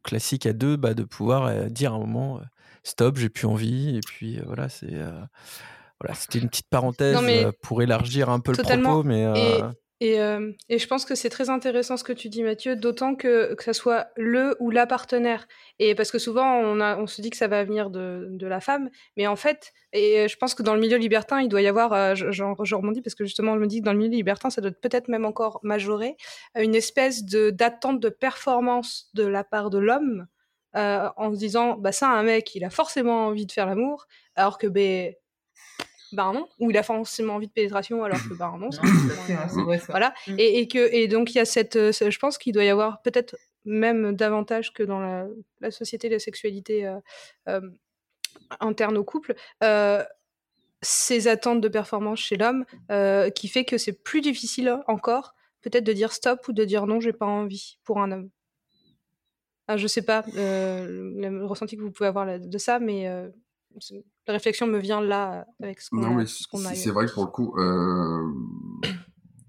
[0.03, 2.41] classique à deux, bah, de pouvoir dire à un moment
[2.83, 3.97] stop, j'ai plus envie.
[3.97, 4.95] Et puis, voilà, c'est.
[6.01, 7.17] voilà, c'était une petite parenthèse
[7.63, 9.23] pour élargir un peu le propos, mais.
[9.39, 9.63] Et,
[10.03, 13.55] euh, et, je pense que c'est très intéressant ce que tu dis, Mathieu, d'autant que,
[13.55, 15.49] que ça soit le ou la partenaire.
[15.81, 18.47] Et parce que souvent, on, a, on se dit que ça va venir de, de,
[18.47, 21.63] la femme, mais en fait, et je pense que dans le milieu libertin, il doit
[21.63, 23.99] y avoir, euh, je, je, rebondis parce que justement, on me dit que dans le
[23.99, 26.17] milieu libertin, ça doit peut-être même encore majorer,
[26.57, 30.29] une espèce de d'attente de performance de la part de l'homme,
[30.77, 34.07] euh, en se disant, bah ça, un mec, il a forcément envie de faire l'amour,
[34.37, 35.15] alors que ben
[36.13, 38.71] ben non, ou il a forcément envie de pénétration alors que ben non,
[39.89, 40.15] voilà.
[40.27, 40.35] Mm.
[40.39, 42.69] Et, et, que et donc il y a cette, euh, je pense qu'il doit y
[42.69, 43.37] avoir peut-être
[43.69, 45.27] même davantage que dans la,
[45.61, 46.99] la société, la sexualité euh,
[47.49, 47.61] euh,
[48.61, 50.03] interne au couple, euh,
[50.81, 52.65] ces attentes de performance chez l'homme
[53.35, 57.01] qui fait que c'est plus difficile encore peut-être de dire stop ou de dire non,
[57.01, 58.31] j'ai pas envie pour un homme.
[59.67, 63.11] Ah, je sais pas le, ressenti que vous pouvez avoir de ça, mais
[64.27, 66.75] la réflexion me vient là avec ce qu'on a.
[66.75, 68.33] C'est vrai que pour le coup, euh,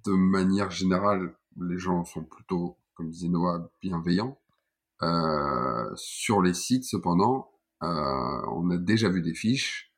[0.06, 4.40] de manière générale, les gens sont plutôt, comme disait Noah, bienveillants.
[5.02, 7.52] Euh, sur les sites, cependant,
[7.82, 9.90] on a déjà vu des fiches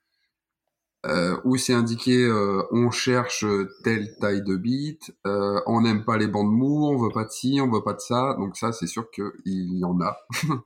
[1.07, 3.43] euh, où c'est indiqué euh, on cherche
[3.83, 7.31] telle taille de bit, euh, on n'aime pas les bandes mous, on veut pas de
[7.31, 8.35] ci, on veut pas de ça.
[8.37, 10.15] Donc ça, c'est sûr qu'il y en a,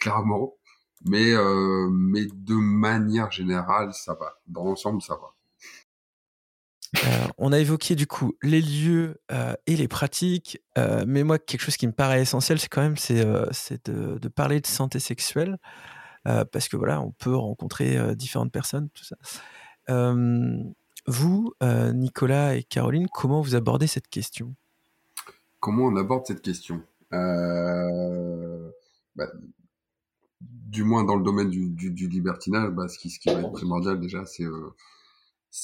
[0.00, 0.54] clairement.
[1.04, 4.38] Mais, euh, mais de manière générale, ça va.
[4.46, 5.34] Dans l'ensemble, ça va.
[7.04, 10.62] Euh, on a évoqué du coup les lieux euh, et les pratiques,
[11.06, 13.24] mais moi quelque chose qui me paraît essentiel, c'est quand même c'est
[13.84, 15.58] de, de, parler de santé sexuelle,
[16.24, 19.16] parce que voilà, on peut rencontrer différentes personnes, tout ça
[21.06, 21.52] vous,
[21.92, 24.54] Nicolas et Caroline, comment vous abordez cette question?
[25.60, 26.82] Comment on aborde cette question?
[27.10, 29.26] Bah,
[30.40, 33.52] Du moins dans le domaine du, du, libertinage, bah, ce, qui, ce, qui, va être
[33.52, 34.70] primordial déjà, c'est euh,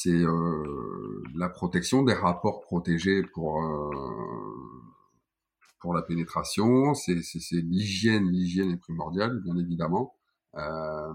[0.07, 3.63] euh, la protection des rapports protégés pour
[5.79, 6.95] pour la pénétration.
[6.95, 7.21] C'est
[7.53, 10.17] l'hygiène, l'hygiène est primordiale, bien évidemment.
[10.57, 11.13] Euh,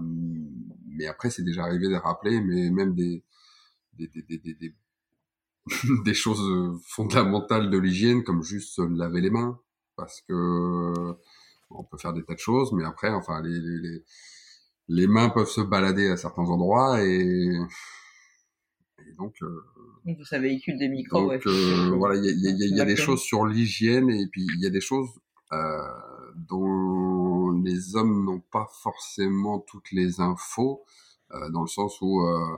[0.87, 3.23] mais après, c'est déjà arrivé de rappeler, mais même des,
[3.93, 4.75] des, des, des, des,
[6.05, 9.59] des choses fondamentales de l'hygiène, comme juste se laver les mains,
[9.95, 11.17] parce que
[11.69, 14.03] on peut faire des tas de choses, mais après, enfin, les, les,
[14.87, 17.55] les mains peuvent se balader à certains endroits et,
[19.07, 19.35] et donc.
[19.41, 19.63] Euh,
[20.23, 21.31] ça véhicule des microbes.
[21.33, 24.27] Donc euh, voilà, il y a, y a, y a des choses sur l'hygiène et
[24.27, 25.09] puis il y a des choses
[25.51, 25.77] euh,
[26.35, 30.83] dont les hommes n'ont pas forcément toutes les infos,
[31.31, 32.57] euh, dans le sens où euh,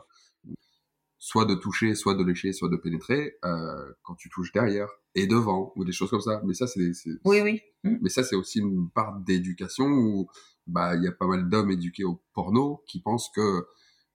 [1.19, 5.27] soit de toucher, soit de lécher, soit de pénétrer, euh, quand tu touches derrière et
[5.27, 6.41] devant, ou des choses comme ça.
[6.45, 6.91] Mais ça, c'est...
[7.25, 7.61] Oui, oui.
[7.83, 7.97] Mmh.
[8.01, 10.27] Mais ça, c'est aussi une part d'éducation où
[10.67, 13.65] bah il y a pas mal d'hommes éduqués au porno qui pensent que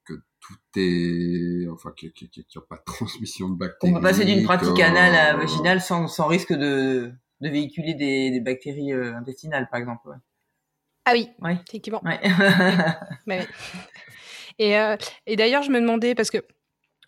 [0.05, 3.93] que tout est enfin qu'il n'y a, pas de transmission de bactéries.
[3.93, 8.31] On peut passer d'une pratique anale à vaginale sans, sans risque de de véhiculer des,
[8.31, 10.09] des bactéries euh, intestinales, par exemple.
[10.09, 10.16] Ouais.
[11.05, 11.59] Ah oui, ouais.
[11.66, 12.02] effectivement.
[12.05, 12.20] Ouais.
[13.27, 13.47] ouais.
[14.59, 14.97] Et, euh,
[15.27, 16.39] et d'ailleurs, je me demandais, parce que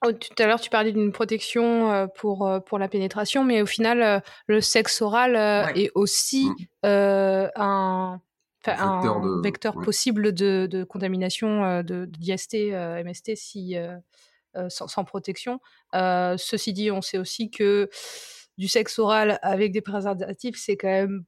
[0.05, 3.63] oh, tout à l'heure, tu parlais d'une protection euh, pour, euh, pour la pénétration, mais
[3.63, 5.37] au final, euh, le sexe oral
[5.77, 6.87] est aussi mmh.
[6.87, 8.21] un, un
[8.65, 12.57] vecteur, de, vecteur possible de, de contamination de, d'IST,
[13.05, 13.77] MST, si,
[14.69, 15.61] sans, sans, protection.
[15.93, 17.89] ceci dit, on sait aussi que
[18.59, 21.25] du sexe oral avec des préservatifs, c'est quand même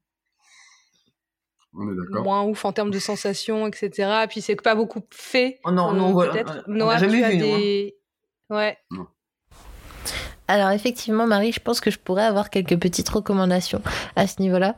[1.72, 4.26] moins ouf en termes de sensations, etc.
[4.28, 5.60] Puis c'est pas beaucoup fait.
[5.64, 6.64] Oh non, non, peut-être.
[6.66, 7.96] Noah, tu as des...
[8.50, 8.76] Ouais.
[8.90, 9.06] Non.
[10.48, 13.82] Alors effectivement, Marie, je pense que je pourrais avoir quelques petites recommandations
[14.16, 14.74] à ce niveau-là.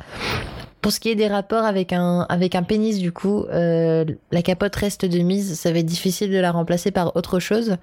[0.82, 4.42] Pour ce qui est des rapports avec un avec un pénis, du coup, euh, la
[4.42, 5.56] capote reste de mise.
[5.56, 7.76] Ça va être difficile de la remplacer par autre chose.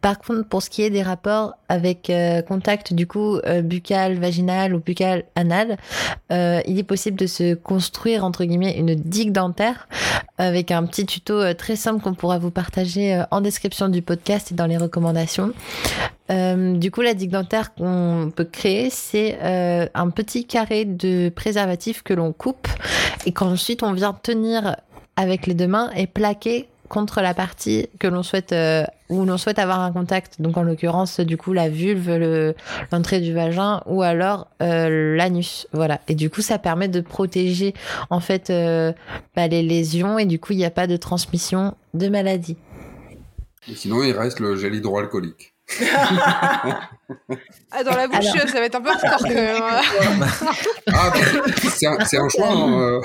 [0.00, 4.18] Par contre, pour ce qui est des rapports avec euh, contact, du coup, euh, buccal,
[4.18, 5.76] vaginal ou buccal, anal,
[6.30, 9.86] il est possible de se construire entre guillemets une digue dentaire
[10.38, 14.54] avec un petit tuto très simple qu'on pourra vous partager en description du podcast et
[14.54, 15.52] dans les recommandations.
[16.30, 21.28] Euh, du coup, la digue dentaire qu'on peut créer, c'est euh, un petit carré de
[21.28, 22.68] préservatif que l'on coupe
[23.26, 24.76] et qu'ensuite on vient tenir
[25.16, 29.38] avec les deux mains et plaquer contre la partie que l'on souhaite euh, où l'on
[29.38, 30.40] souhaite avoir un contact.
[30.40, 32.54] Donc en l'occurrence du coup la vulve
[32.92, 35.66] l'entrée du vagin ou alors l'anus.
[35.72, 36.00] Voilà.
[36.06, 37.74] Et du coup ça permet de protéger
[38.10, 38.52] en fait
[39.34, 42.56] bah, les lésions et du coup il n'y a pas de transmission de maladie.
[43.68, 45.55] Et sinon il reste le gel hydroalcoolique
[47.72, 48.48] ah, dans la bouche, Alors...
[48.48, 49.62] ça va être un peu hardcore quand même.
[50.92, 51.18] ah, bah,
[51.70, 52.48] c'est un, un, choix.
[52.48, 53.00] Hein,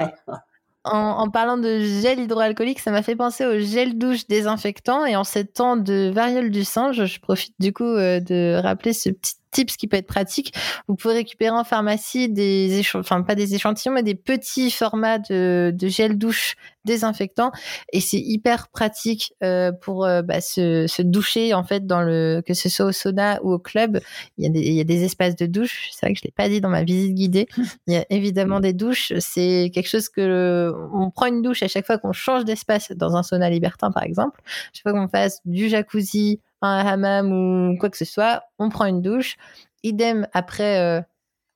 [0.84, 5.04] en, en, parlant de gel hydroalcoolique, ça m'a fait penser au gel douche désinfectant.
[5.04, 8.92] Et en ces temps de variole du singe, je profite du coup euh, de rappeler
[8.92, 10.54] ce petit tips qui peut être pratique.
[10.86, 15.74] Vous pouvez récupérer en pharmacie des enfin pas des échantillons, mais des petits formats de,
[15.82, 17.50] gel douche désinfectant
[17.92, 22.54] et c'est hyper pratique euh, pour euh, bah, se, doucher en fait dans le que
[22.54, 23.98] ce soit au sauna ou au club.
[24.36, 25.88] Il y a des, espaces de douche.
[25.92, 27.48] C'est vrai que je l'ai pas dit dans ma visite guidée.
[27.86, 29.12] Il y a évidemment des douches.
[29.20, 33.16] C'est quelque chose que on prend une douche à chaque fois qu'on change d'espace dans
[33.16, 34.40] un sauna libertin par exemple.
[34.72, 38.86] Chaque fois qu'on fasse du jacuzzi un hammam ou quoi que ce soit, on prend
[38.86, 39.36] une douche.
[39.82, 41.00] Idem après, euh,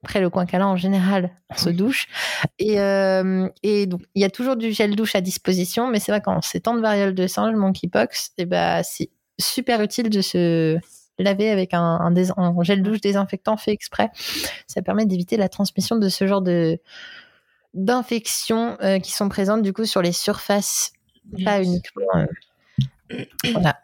[0.02, 2.06] après le coin câlin en général, on se douche.
[2.58, 6.12] Et, euh, et donc il y a toujours du gel douche à disposition, mais c'est
[6.12, 10.10] vrai qu'en ces temps de variole de singe, monkeypox, et eh ben c'est super utile
[10.10, 10.78] de se
[11.18, 14.10] laver avec un, un, un, gel douche désinfectant fait exprès.
[14.66, 16.78] Ça permet d'éviter la transmission de ce genre de
[17.72, 20.92] d'infections euh, qui sont présentes du coup sur les surfaces,
[21.44, 22.26] pas uniquement.
[23.52, 23.78] Voilà.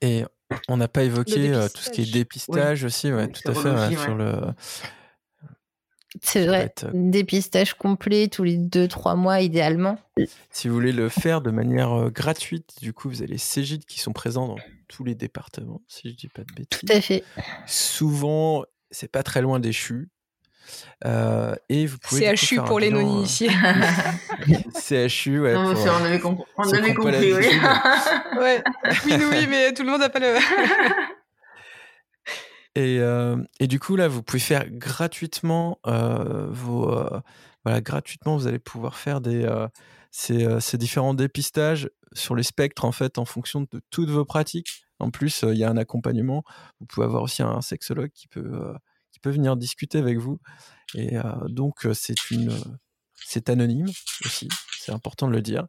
[0.00, 0.24] Et
[0.68, 2.86] on n'a pas évoqué euh, tout ce qui est dépistage oui.
[2.86, 4.40] aussi, ouais, tout à fait, ouais, sur le.
[6.22, 6.72] C'est vrai.
[6.84, 9.98] euh, Dépistage complet tous les 2-3 mois, idéalement.
[10.50, 13.84] Si vous voulez le faire de manière euh, gratuite, du coup, vous avez les Cégid
[13.84, 14.56] qui sont présents dans
[14.88, 16.80] tous les départements, si je dis pas de bêtises.
[16.80, 17.24] Tout à fait.
[17.66, 20.08] Souvent, c'est pas très loin des CHU.
[21.04, 22.28] Euh, et vous pouvez.
[22.30, 23.50] du coup, CHU pour les bilan, euh, non-initiés.
[25.08, 25.54] CHU, ouais.
[25.54, 26.44] non, pour, ça, euh, on avait, compris.
[26.56, 27.46] on avait oui.
[28.38, 28.62] ouais.
[29.06, 30.34] Oui, mais tout le monde n'a pas le.
[32.74, 36.92] Et, euh, et du coup, là, vous pouvez faire gratuitement euh, vos.
[36.92, 37.20] euh,
[37.64, 39.66] voilà, gratuitement, vous allez pouvoir faire des, euh,
[40.12, 44.24] ces, euh, ces différents dépistages sur les spectres, en fait, en fonction de toutes vos
[44.24, 44.84] pratiques.
[45.00, 46.44] En plus, euh, il y a un accompagnement.
[46.78, 48.74] Vous pouvez avoir aussi un sexologue qui peut, euh,
[49.18, 50.38] qui peut venir discuter avec vous.
[50.94, 52.52] Et euh, donc, euh, c'est une.
[53.14, 53.88] C'est anonyme
[54.24, 55.66] aussi, c'est important de le dire.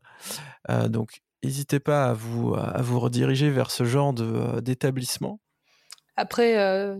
[0.69, 4.13] Euh, donc, n'hésitez pas à vous, à vous rediriger vers ce genre
[4.61, 5.39] d'établissement.
[6.15, 6.55] Après,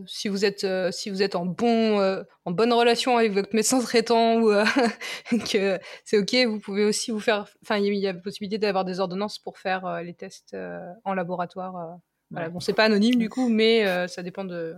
[0.06, 4.42] si vous êtes si vous êtes en bon en bonne relation avec votre médecin traitant
[5.30, 7.46] que c'est ok, vous pouvez aussi vous faire.
[7.62, 10.56] Enfin, il y, a- la possibilité d'avoir des ordonnances pour faire les tests
[11.04, 11.96] en laboratoire.
[12.30, 12.48] Voilà.
[12.48, 14.76] Bon, c'est pas anonyme du coup, mais euh, ça dépend de.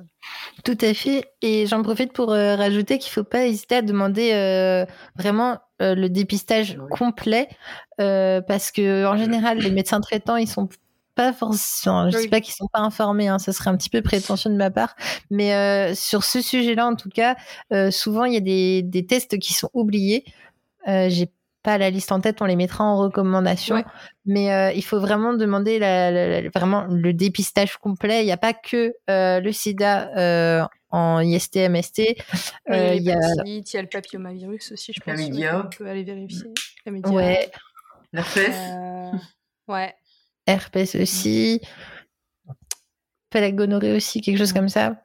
[0.64, 1.26] Tout à fait.
[1.42, 6.06] Et j'en profite pour euh, rajouter qu'il faut pas hésiter à demander euh, vraiment le
[6.08, 6.88] dépistage Oui.
[6.96, 7.48] complet
[7.98, 10.68] parce que en général, les médecins traitants, ils sont
[11.14, 12.22] pas forcément, je Oui.
[12.22, 14.70] sais pas qu'ils sont pas informés, hein, ça serait un petit peu prétentieux de ma
[14.70, 14.94] part,
[15.30, 17.36] mais sur ce sujet-là, en tout cas,
[17.90, 20.24] souvent il y a des, des tests qui sont oubliés.
[20.86, 21.30] J'ai
[21.62, 23.76] pas la liste en tête, on les mettra en recommandation.
[23.76, 23.84] Ouais.
[24.24, 28.22] Mais euh, il faut vraiment demander la, la- la- vraiment le dépistage complet.
[28.22, 32.00] Il n'y a pas que euh, le sida euh, en IST, MST.
[32.70, 35.18] Euh, il il y a a l'hépatite, il y a le papillomavirus aussi, je pense.
[35.20, 36.50] Ouais, On peut aller vérifier.
[36.82, 37.10] Chlamydia.
[37.10, 37.50] ouais,
[38.12, 38.54] L'herpès.
[38.54, 39.10] Euh,
[39.68, 39.94] ouais.
[40.46, 41.60] herpès aussi,
[43.30, 44.96] pas la gonorrhée aussi, quelque chose comme ça.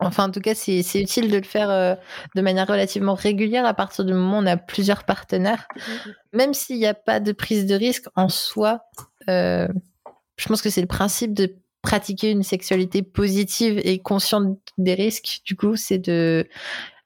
[0.00, 1.94] Enfin, en tout cas, c'est utile de le faire euh,
[2.36, 5.66] de manière relativement régulière à partir du moment où on a plusieurs partenaires.
[6.32, 8.82] Même s'il n'y a pas de prise de risque en soi,
[9.28, 9.66] euh,
[10.36, 15.40] je pense que c'est le principe de pratiquer une sexualité positive et consciente des risques.
[15.44, 16.48] Du coup, c'est de,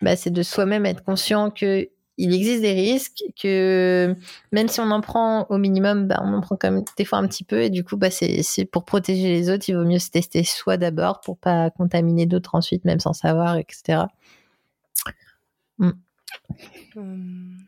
[0.03, 4.15] bah, c'est de soi-même être conscient que il existe des risques, que
[4.53, 7.19] même si on en prend au minimum, bah, on en prend quand même des fois
[7.19, 7.63] un petit peu.
[7.63, 10.45] Et du coup, bah, c'est c'est pour protéger les autres, il vaut mieux se tester
[10.45, 14.05] soi d'abord pour pas contaminer d'autres ensuite, même sans savoir, etc.
[15.79, 17.59] Hum,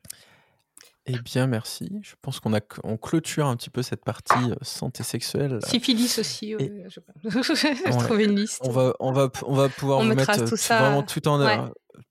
[1.06, 1.90] Eh bien, merci.
[2.02, 5.58] Je pense qu'on a, on clôture un petit peu cette partie euh, santé sexuelle.
[5.66, 6.52] Syphilis aussi.
[6.52, 7.90] je Ouais.
[7.98, 8.60] trouvé une liste.
[8.64, 10.80] On va, on va, on va pouvoir On vous mettre tout euh, ça.
[10.80, 11.58] vraiment tout en Ouais.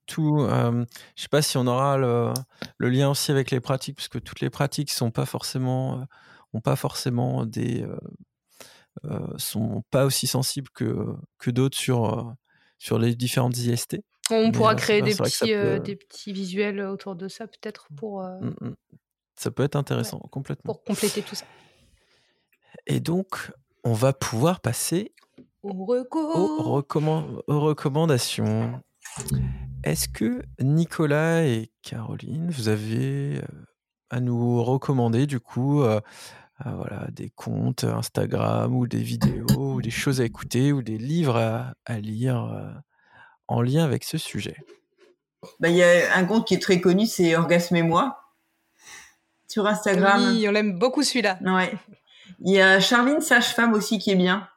[0.06, 0.40] Tout.
[0.40, 0.84] euh,
[1.16, 2.32] je sais pas si on aura le,
[2.78, 6.04] le lien aussi avec les pratiques, parce que toutes les pratiques sont pas forcément, euh,
[6.52, 7.96] ont pas forcément des, euh,
[9.04, 11.06] euh, sont pas aussi sensibles que
[11.38, 12.32] que d'autres sur
[12.78, 14.02] sur les différentes IST.
[14.30, 18.22] On Mais, pourra créer des petits, peut- des petits visuels autour de ça, peut-être, pour,
[18.22, 18.74] euh, Mm, mm.
[19.36, 20.72] Ça peut être intéressant, complètement.
[20.74, 21.44] pour compléter tout ça.
[22.86, 23.52] Et donc,
[23.82, 25.12] on va pouvoir passer
[25.62, 26.68] recours.
[27.46, 28.80] aux recommandations.
[29.84, 33.40] Est-ce que Nicolas et Caroline, vous avez
[34.10, 36.00] à nous recommander du coup euh,
[36.64, 40.98] euh, voilà, des comptes Instagram ou des vidéos ou des choses à écouter ou des
[40.98, 42.70] livres à, à lire euh,
[43.48, 44.56] en lien avec ce sujet?
[45.60, 48.20] Bah, il y a un compte qui est très connu, c'est Orgasme et moi.
[49.48, 50.32] Sur Instagram.
[50.32, 51.38] Oui, on l'aime beaucoup celui-là.
[51.44, 51.74] Ouais.
[52.40, 54.48] Il y a Charline Sage-Femme aussi qui est bien.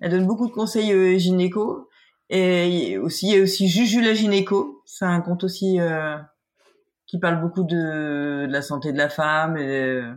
[0.00, 1.88] Elle donne beaucoup de conseils euh, gynéco.
[2.34, 4.82] Et aussi, il y a aussi Juju la gynéco.
[4.86, 6.16] C'est un compte aussi euh,
[7.06, 9.58] qui parle beaucoup de, de la santé de la femme.
[9.58, 10.14] Et, euh,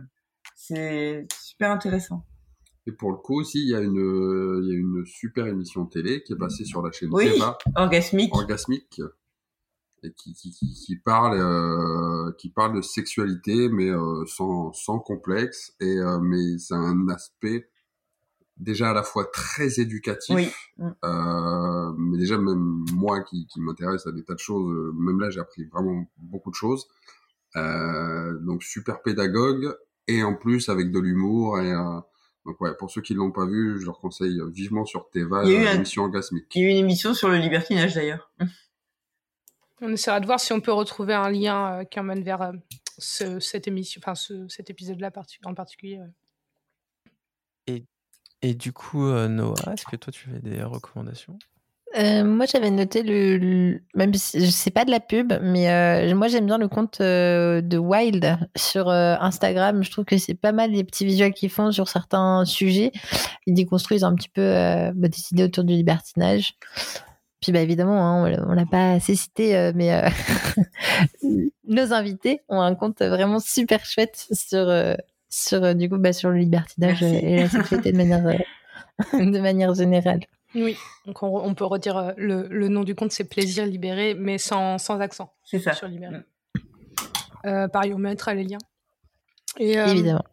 [0.54, 2.24] c'est super intéressant.
[2.86, 5.84] Et pour le coup aussi, il y a une, il y a une super émission
[5.84, 7.30] télé qui est passée sur la chaîne Oui.
[7.74, 8.34] Orgasmique.
[8.34, 9.00] Orgasmique,
[10.02, 14.98] et qui, qui, qui, qui parle, euh, qui parle de sexualité, mais euh, sans, sans
[14.98, 15.74] complexe.
[15.80, 17.68] Et euh, mais c'est un aspect
[18.56, 20.34] déjà à la fois très éducatif.
[20.34, 20.50] Oui.
[21.04, 25.20] Euh, mais déjà même moi qui, qui m'intéresse à des tas de choses, euh, même
[25.20, 26.86] là j'ai appris vraiment beaucoup de choses.
[27.56, 29.74] Euh, donc super pédagogue
[30.08, 32.00] et en plus avec de l'humour et euh,
[32.44, 35.44] donc ouais pour ceux qui l'ont pas vu, je leur conseille vivement sur Teva un-
[35.44, 36.54] l'émission orgasmique.
[36.54, 38.30] Il y a eu une émission sur le libertinage d'ailleurs.
[39.80, 42.52] On essaiera de voir si on peut retrouver un lien euh, qui emmène vers euh,
[42.98, 45.98] ce- cette émission, enfin ce- cet épisode-là parti- en particulier.
[45.98, 46.10] ouais.
[47.68, 47.84] Et
[48.54, 51.38] du coup, euh, Noah, est-ce que toi tu fais des recommandations?
[51.96, 56.14] Euh, moi, j'avais noté le, le- même si sais pas de la pub, mais euh,
[56.14, 59.82] moi j'aime bien le compte de Wild sur Instagram.
[59.82, 62.92] Je trouve que c'est pas mal les petits visuels qu'ils font sur certains sujets.
[63.46, 64.42] Ils déconstruisent un petit peu
[64.94, 66.54] bah, des idées autour du libertinage.
[67.40, 70.02] Puis bah évidemment, hein, on l'a pas assez cité, mais
[71.66, 74.66] nos invités ont un compte vraiment super chouette sur
[75.28, 78.22] sur du coup bah, sur le libertinage et la sexualité de manière
[79.12, 80.20] de manière générale.
[80.54, 84.78] Oui, donc on, peut redire le, le, nom du compte, c'est Plaisir Libéré, mais sans,
[84.78, 85.34] sans accent.
[85.44, 85.74] C'est ça.
[85.74, 86.16] Sur Libéré.
[87.46, 88.58] Euh, pareil, on mettra les liens.
[89.58, 90.24] Et, euh, Évidemment.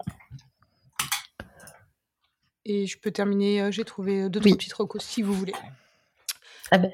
[2.66, 5.54] Et je peux terminer, euh, j'ai trouvé deux, trois petites recos si vous voulez.
[6.72, 6.88] Ah bah,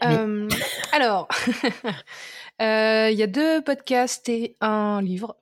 [0.92, 1.28] alors,
[2.60, 5.38] il y a deux podcasts et un livre.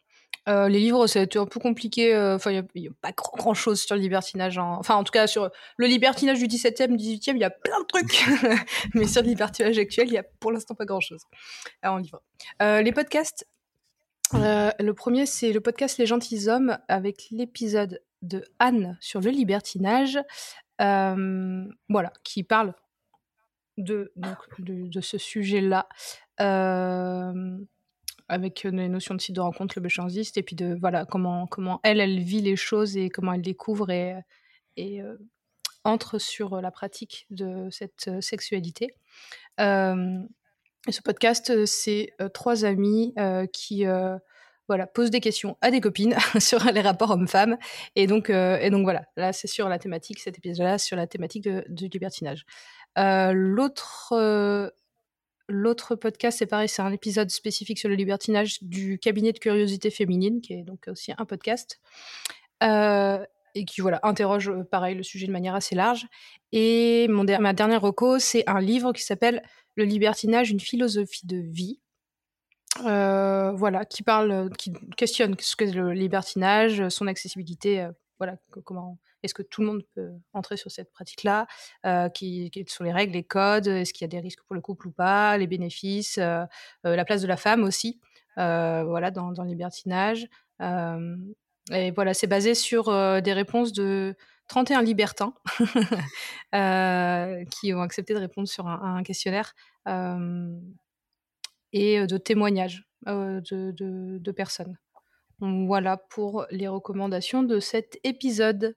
[0.48, 2.18] Les livres, été un peu compliqué.
[2.18, 4.58] Enfin, il n'y a, pas grand, grand, chose sur le libertinage.
[4.58, 7.86] Enfin, en tout cas, sur le libertinage du 17e, 18e, il y a plein de
[7.86, 8.26] trucs.
[8.94, 11.24] Mais sur le libertinage actuel, il n'y a pour l'instant pas grand chose
[11.84, 12.22] en livre.
[12.62, 13.46] les podcasts,
[14.34, 20.20] euh, le premier, c'est le podcast Les Gentilshommes avec l'épisode de Anne sur le libertinage,
[20.82, 22.74] euh, voilà, qui parle
[23.78, 24.12] de,
[24.60, 25.88] de, ce sujet-là,
[26.42, 27.58] euh,
[28.30, 31.80] avec les notions de site de rencontre, le béchanziste, et puis de voilà comment, comment
[31.84, 34.16] elle, elle vit les choses et comment elle découvre et,
[34.76, 35.02] et
[35.84, 38.94] entre sur la pratique de cette sexualité.
[40.90, 43.86] Ce podcast, euh, c'est euh, trois amis euh, qui
[44.70, 47.58] voilà, posent des questions à des copines sur les rapports hommes-femmes.
[47.96, 51.48] Et donc, et donc voilà, là c'est sur la thématique, cet épisode-là, sur la thématique
[51.70, 52.46] du libertinage.
[52.98, 54.14] l'autre,
[55.48, 59.90] l'autre podcast, c'est pareil, c'est un épisode spécifique sur le libertinage du cabinet de curiosité
[59.90, 61.80] féminine, qui est donc aussi un podcast.
[62.62, 66.06] et qui voilà interroge pareil le sujet de manière assez large.
[66.52, 69.42] Et mon ma dernière reco, c'est un livre qui s'appelle
[69.76, 71.80] le libertinage, une philosophie de vie.
[72.86, 77.88] Euh, voilà, qui parle, qui questionne ce que le libertinage, son accessibilité,
[78.22, 81.48] euh, voilà, comment est-ce que tout le monde peut entrer sur cette pratique-là,
[81.86, 84.62] euh, qui, sont les règles, les codes, est-ce qu'il y a des risques pour le
[84.62, 88.00] couple ou pas, les bénéfices, la place de la femme aussi,
[88.36, 90.28] voilà, dans, le libertinage.
[90.62, 92.86] et voilà, c'est basé sur
[93.22, 94.16] des réponses de
[94.48, 95.34] 31 libertins
[96.56, 99.54] euh, qui ont accepté de répondre sur un, questionnaire
[99.88, 100.58] euh,
[101.74, 104.78] et de témoignages euh, de, personnes.
[105.40, 108.76] Voilà pour les recommandations de cet épisode.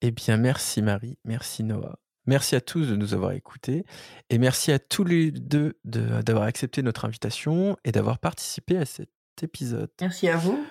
[0.00, 1.98] Eh bien, merci Marie, merci Noah.
[2.26, 3.84] Merci à tous de nous avoir écoutés
[4.30, 9.10] et merci à tous les deux d'avoir accepté notre invitation et d'avoir participé à cet
[9.42, 9.90] épisode.
[10.00, 10.64] Merci à vous.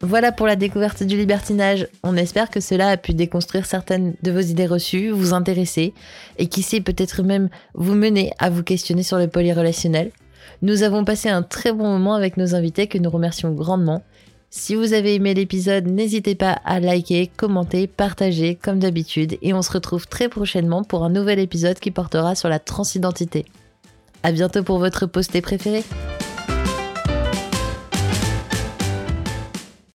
[0.00, 1.88] Voilà pour la découverte du libertinage.
[2.02, 5.94] On espère que cela a pu déconstruire certaines de vos idées reçues, vous intéresser
[6.38, 10.12] et qui sait peut-être même vous mener à vous questionner sur le polyrelationnel.
[10.62, 14.02] Nous avons passé un très bon moment avec nos invités que nous remercions grandement.
[14.50, 19.62] Si vous avez aimé l'épisode, n'hésitez pas à liker, commenter, partager comme d'habitude et on
[19.62, 23.44] se retrouve très prochainement pour un nouvel épisode qui portera sur la transidentité.
[24.22, 25.84] À bientôt pour votre posté préféré.